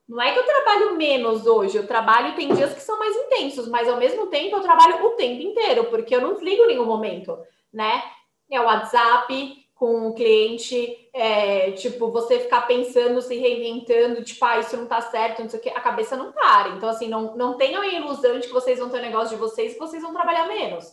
não 0.09 0.21
é 0.21 0.33
que 0.33 0.39
eu 0.39 0.45
trabalho 0.45 0.97
menos 0.97 1.47
hoje, 1.47 1.77
eu 1.77 1.87
trabalho 1.87 2.35
tem 2.35 2.53
dias 2.53 2.75
que 2.75 2.81
são 2.81 2.99
mais 2.99 3.17
intensos, 3.17 3.69
mas 3.69 3.89
ao 3.89 3.97
mesmo 3.97 4.27
tempo 4.27 4.57
eu 4.57 4.61
trabalho 4.61 5.07
o 5.07 5.11
tempo 5.11 5.43
inteiro, 5.43 5.85
porque 5.85 6.15
eu 6.15 6.21
não 6.21 6.35
desligo 6.35 6.65
em 6.65 6.69
nenhum 6.69 6.85
momento, 6.85 7.39
né? 7.73 8.03
É 8.51 8.61
o 8.61 8.65
WhatsApp 8.65 9.62
com 9.83 10.07
o 10.07 10.15
cliente, 10.15 11.11
é, 11.13 11.73
tipo, 11.73 12.09
você 12.13 12.39
ficar 12.39 12.69
pensando, 12.69 13.21
se 13.21 13.37
reinventando, 13.37 14.23
tipo, 14.23 14.45
ah, 14.45 14.61
isso 14.61 14.77
não 14.77 14.87
tá 14.87 15.01
certo, 15.01 15.43
não 15.43 15.49
sei 15.49 15.59
o 15.59 15.63
que, 15.65 15.71
a 15.71 15.81
cabeça 15.81 16.17
não 16.17 16.31
para. 16.31 16.69
Então, 16.69 16.89
assim, 16.89 17.09
não, 17.09 17.37
não 17.37 17.57
tenham 17.57 17.83
a 17.83 17.89
ilusão 17.89 18.39
de 18.39 18.47
que 18.47 18.53
vocês 18.53 18.79
vão 18.79 18.91
ter 18.91 18.99
um 18.99 19.03
negócio 19.03 19.31
de 19.31 19.43
vocês 19.43 19.73
que 19.73 19.81
vocês 19.81 20.01
vão 20.01 20.13
trabalhar 20.13 20.47
menos. 20.47 20.87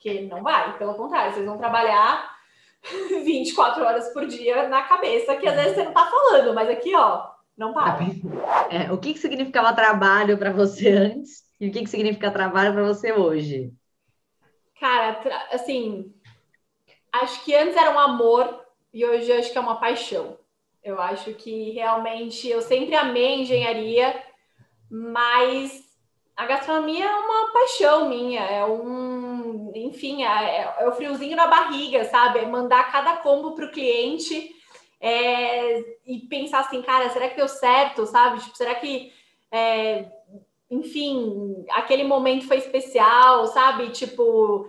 Que 0.00 0.22
não 0.22 0.42
vai, 0.42 0.76
pelo 0.78 0.96
contrário, 0.96 1.32
vocês 1.32 1.46
vão 1.46 1.56
trabalhar 1.56 2.28
24 3.22 3.84
horas 3.84 4.08
por 4.08 4.26
dia 4.26 4.68
na 4.68 4.82
cabeça, 4.82 5.36
que 5.36 5.46
às 5.46 5.54
vezes 5.54 5.76
você 5.76 5.84
não 5.84 5.92
tá 5.92 6.04
falando, 6.04 6.52
mas 6.52 6.68
aqui, 6.68 6.92
ó, 6.96 7.28
não 7.56 7.72
para. 7.72 8.00
É, 8.68 8.90
o 8.90 8.98
que, 8.98 9.12
que 9.12 9.20
significava 9.20 9.72
trabalho 9.72 10.36
para 10.36 10.50
você 10.50 10.88
antes 10.88 11.44
e 11.60 11.68
o 11.68 11.72
que, 11.72 11.84
que 11.84 11.88
significa 11.88 12.32
trabalho 12.32 12.72
para 12.72 12.82
você 12.82 13.12
hoje? 13.12 13.72
Cara, 14.80 15.20
assim, 15.52 16.12
acho 17.22 17.44
que 17.44 17.54
antes 17.54 17.76
era 17.76 17.90
um 17.90 17.98
amor 17.98 18.64
e 18.92 19.04
hoje 19.04 19.32
acho 19.32 19.50
que 19.50 19.58
é 19.58 19.60
uma 19.60 19.80
paixão. 19.80 20.38
Eu 20.82 21.00
acho 21.00 21.32
que 21.34 21.70
realmente 21.70 22.48
eu 22.48 22.60
sempre 22.60 22.94
amei 22.94 23.40
engenharia, 23.40 24.22
mas 24.90 25.82
a 26.36 26.46
gastronomia 26.46 27.04
é 27.04 27.16
uma 27.16 27.52
paixão 27.52 28.08
minha, 28.08 28.42
é 28.42 28.64
um, 28.64 29.72
enfim, 29.74 30.24
é, 30.24 30.74
é 30.78 30.88
o 30.88 30.92
friozinho 30.92 31.36
na 31.36 31.46
barriga, 31.46 32.04
sabe? 32.04 32.40
É 32.40 32.46
mandar 32.46 32.90
cada 32.90 33.16
combo 33.18 33.54
para 33.54 33.66
o 33.66 33.70
cliente 33.70 34.50
é, 35.00 35.80
e 36.06 36.20
pensar 36.28 36.60
assim, 36.60 36.82
cara, 36.82 37.08
será 37.10 37.28
que 37.28 37.36
deu 37.36 37.48
certo, 37.48 38.06
sabe? 38.06 38.40
Tipo, 38.40 38.56
será 38.56 38.74
que, 38.74 39.12
é, 39.50 40.06
enfim, 40.70 41.64
aquele 41.70 42.04
momento 42.04 42.46
foi 42.46 42.58
especial, 42.58 43.46
sabe? 43.46 43.90
Tipo, 43.90 44.66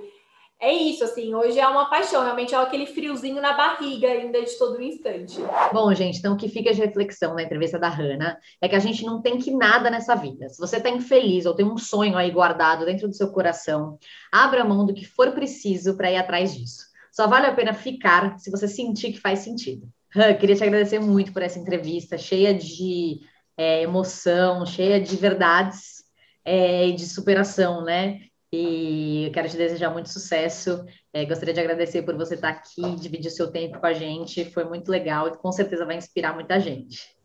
é 0.59 0.73
isso, 0.73 1.03
assim, 1.03 1.33
hoje 1.35 1.59
é 1.59 1.67
uma 1.67 1.89
paixão, 1.89 2.23
realmente 2.23 2.55
é 2.55 2.57
aquele 2.57 2.85
friozinho 2.85 3.41
na 3.41 3.53
barriga 3.53 4.07
ainda 4.07 4.41
de 4.41 4.57
todo 4.57 4.81
instante. 4.81 5.37
Bom, 5.73 5.93
gente, 5.93 6.19
então 6.19 6.33
o 6.33 6.37
que 6.37 6.47
fica 6.47 6.73
de 6.73 6.81
reflexão 6.81 7.35
na 7.35 7.43
entrevista 7.43 7.77
da 7.77 7.89
Hannah 7.89 8.37
é 8.61 8.69
que 8.69 8.75
a 8.75 8.79
gente 8.79 9.05
não 9.05 9.21
tem 9.21 9.37
que 9.37 9.51
nada 9.51 9.89
nessa 9.89 10.15
vida. 10.15 10.47
Se 10.49 10.57
você 10.59 10.77
está 10.77 10.89
infeliz 10.89 11.45
ou 11.45 11.53
tem 11.53 11.65
um 11.65 11.77
sonho 11.77 12.17
aí 12.17 12.31
guardado 12.31 12.85
dentro 12.85 13.07
do 13.07 13.13
seu 13.13 13.31
coração, 13.31 13.99
abra 14.31 14.63
mão 14.63 14.85
do 14.85 14.93
que 14.93 15.05
for 15.05 15.31
preciso 15.33 15.97
para 15.97 16.11
ir 16.11 16.17
atrás 16.17 16.55
disso. 16.55 16.85
Só 17.11 17.27
vale 17.27 17.47
a 17.47 17.53
pena 17.53 17.73
ficar 17.73 18.39
se 18.39 18.49
você 18.49 18.67
sentir 18.67 19.11
que 19.11 19.19
faz 19.19 19.39
sentido. 19.39 19.87
Han, 20.15 20.33
queria 20.35 20.55
te 20.55 20.63
agradecer 20.63 20.99
muito 20.99 21.33
por 21.33 21.41
essa 21.41 21.59
entrevista, 21.59 22.17
cheia 22.17 22.53
de 22.53 23.19
é, 23.57 23.81
emoção, 23.83 24.65
cheia 24.65 24.99
de 24.99 25.15
verdades 25.15 26.05
é, 26.45 26.91
de 26.91 27.05
superação, 27.05 27.83
né? 27.83 28.21
E 28.51 29.25
eu 29.27 29.31
quero 29.31 29.49
te 29.49 29.57
desejar 29.57 29.89
muito 29.89 30.09
sucesso. 30.09 30.85
É, 31.13 31.25
gostaria 31.25 31.53
de 31.53 31.59
agradecer 31.59 32.03
por 32.03 32.15
você 32.15 32.35
estar 32.35 32.49
aqui, 32.49 32.95
dividir 32.95 33.31
seu 33.31 33.51
tempo 33.51 33.79
com 33.79 33.85
a 33.85 33.93
gente. 33.93 34.45
Foi 34.51 34.63
muito 34.63 34.89
legal 34.89 35.27
e 35.27 35.37
com 35.37 35.51
certeza 35.51 35.85
vai 35.85 35.97
inspirar 35.97 36.33
muita 36.33 36.59
gente. 36.59 37.15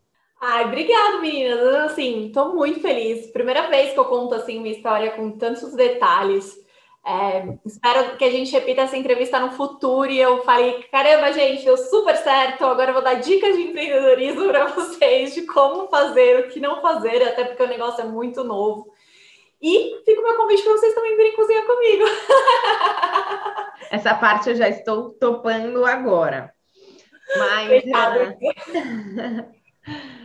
Ai, 0.41 0.65
obrigada, 0.65 1.19
meninas. 1.19 1.91
Assim, 1.91 2.27
estou 2.27 2.55
muito 2.55 2.79
feliz. 2.81 3.31
Primeira 3.31 3.69
vez 3.69 3.93
que 3.93 3.99
eu 3.99 4.05
conto 4.05 4.33
assim 4.33 4.57
uma 4.57 4.69
história 4.69 5.11
com 5.11 5.37
tantos 5.37 5.73
detalhes. 5.75 6.59
É, 7.05 7.57
espero 7.65 8.15
que 8.15 8.23
a 8.23 8.29
gente 8.29 8.51
repita 8.51 8.81
essa 8.81 8.95
entrevista 8.95 9.39
no 9.39 9.51
futuro 9.51 10.09
e 10.09 10.19
eu 10.19 10.43
falei, 10.43 10.83
caramba, 10.91 11.33
gente, 11.33 11.63
deu 11.63 11.77
super 11.77 12.15
certo. 12.17 12.65
Agora 12.65 12.89
eu 12.89 12.93
vou 12.93 13.03
dar 13.03 13.15
dicas 13.15 13.55
de 13.55 13.63
empreendedorismo 13.63 14.47
para 14.47 14.65
vocês 14.73 15.33
de 15.33 15.43
como 15.43 15.87
fazer, 15.87 16.39
o 16.39 16.49
que 16.49 16.59
não 16.59 16.81
fazer, 16.81 17.23
até 17.23 17.43
porque 17.43 17.63
o 17.63 17.67
negócio 17.67 18.01
é 18.01 18.05
muito 18.05 18.43
novo. 18.43 18.91
E 19.61 20.01
fica 20.03 20.21
o 20.21 20.23
meu 20.23 20.37
convite 20.37 20.63
para 20.63 20.73
vocês 20.73 20.95
também 20.95 21.15
virem 21.15 21.35
cozinhar 21.35 21.65
comigo. 21.65 22.03
Essa 23.91 24.15
parte 24.15 24.49
eu 24.49 24.55
já 24.55 24.67
estou 24.67 25.11
topando 25.11 25.85
agora. 25.85 26.51
Mas. 27.37 27.83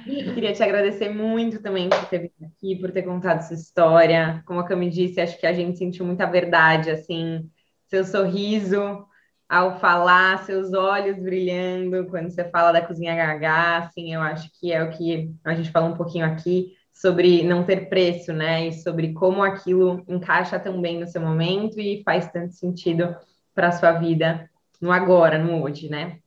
Queria 0.04 0.52
te 0.52 0.62
agradecer 0.62 1.08
muito 1.08 1.60
também 1.60 1.88
por 1.88 2.04
ter 2.06 2.18
vindo 2.18 2.46
aqui, 2.46 2.76
por 2.76 2.92
ter 2.92 3.02
contado 3.02 3.38
essa 3.38 3.54
história. 3.54 4.42
Como 4.46 4.60
a 4.60 4.64
Cami 4.64 4.88
disse, 4.88 5.20
acho 5.20 5.38
que 5.38 5.46
a 5.46 5.52
gente 5.52 5.76
sentiu 5.78 6.06
muita 6.06 6.26
verdade, 6.26 6.90
assim, 6.90 7.50
seu 7.88 8.04
sorriso 8.04 9.04
ao 9.48 9.80
falar, 9.80 10.44
seus 10.44 10.72
olhos 10.72 11.18
brilhando 11.18 12.06
quando 12.06 12.30
você 12.30 12.44
fala 12.50 12.72
da 12.72 12.80
cozinha 12.80 13.14
HH, 13.14 13.86
assim, 13.86 14.14
eu 14.14 14.20
acho 14.20 14.50
que 14.60 14.72
é 14.72 14.82
o 14.82 14.90
que 14.90 15.32
a 15.44 15.54
gente 15.54 15.70
falou 15.70 15.90
um 15.90 15.96
pouquinho 15.96 16.26
aqui 16.26 16.75
sobre 16.96 17.42
não 17.44 17.62
ter 17.62 17.90
preço, 17.90 18.32
né? 18.32 18.68
E 18.68 18.72
sobre 18.72 19.12
como 19.12 19.42
aquilo 19.42 20.02
encaixa 20.08 20.58
tão 20.58 20.80
bem 20.80 20.98
no 20.98 21.06
seu 21.06 21.20
momento 21.20 21.78
e 21.78 22.02
faz 22.02 22.30
tanto 22.30 22.54
sentido 22.54 23.14
para 23.54 23.68
a 23.68 23.72
sua 23.72 23.92
vida 23.92 24.48
no 24.80 24.90
agora, 24.90 25.38
no 25.38 25.62
hoje, 25.62 25.90
né? 25.90 26.18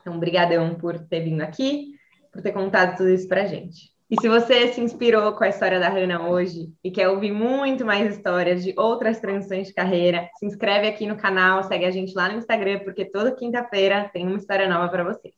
Então, 0.00 0.18
brigadão 0.18 0.74
por 0.74 0.98
ter 0.98 1.20
vindo 1.20 1.42
aqui, 1.42 1.94
por 2.32 2.42
ter 2.42 2.50
contado 2.50 2.96
tudo 2.96 3.10
isso 3.10 3.28
para 3.28 3.46
gente. 3.46 3.92
E 4.10 4.20
se 4.20 4.28
você 4.28 4.72
se 4.72 4.80
inspirou 4.80 5.32
com 5.32 5.44
a 5.44 5.48
história 5.48 5.78
da 5.78 5.88
Hannah 5.88 6.28
hoje 6.28 6.72
e 6.82 6.90
quer 6.90 7.08
ouvir 7.08 7.30
muito 7.30 7.86
mais 7.86 8.14
histórias 8.14 8.62
de 8.62 8.74
outras 8.76 9.20
transições 9.20 9.68
de 9.68 9.72
carreira, 9.72 10.28
se 10.36 10.44
inscreve 10.44 10.88
aqui 10.88 11.06
no 11.06 11.16
canal, 11.16 11.62
segue 11.62 11.84
a 11.84 11.90
gente 11.90 12.12
lá 12.14 12.28
no 12.28 12.38
Instagram, 12.38 12.80
porque 12.80 13.04
toda 13.04 13.34
quinta-feira 13.34 14.10
tem 14.12 14.26
uma 14.26 14.36
história 14.36 14.68
nova 14.68 14.88
para 14.88 15.04
você. 15.04 15.32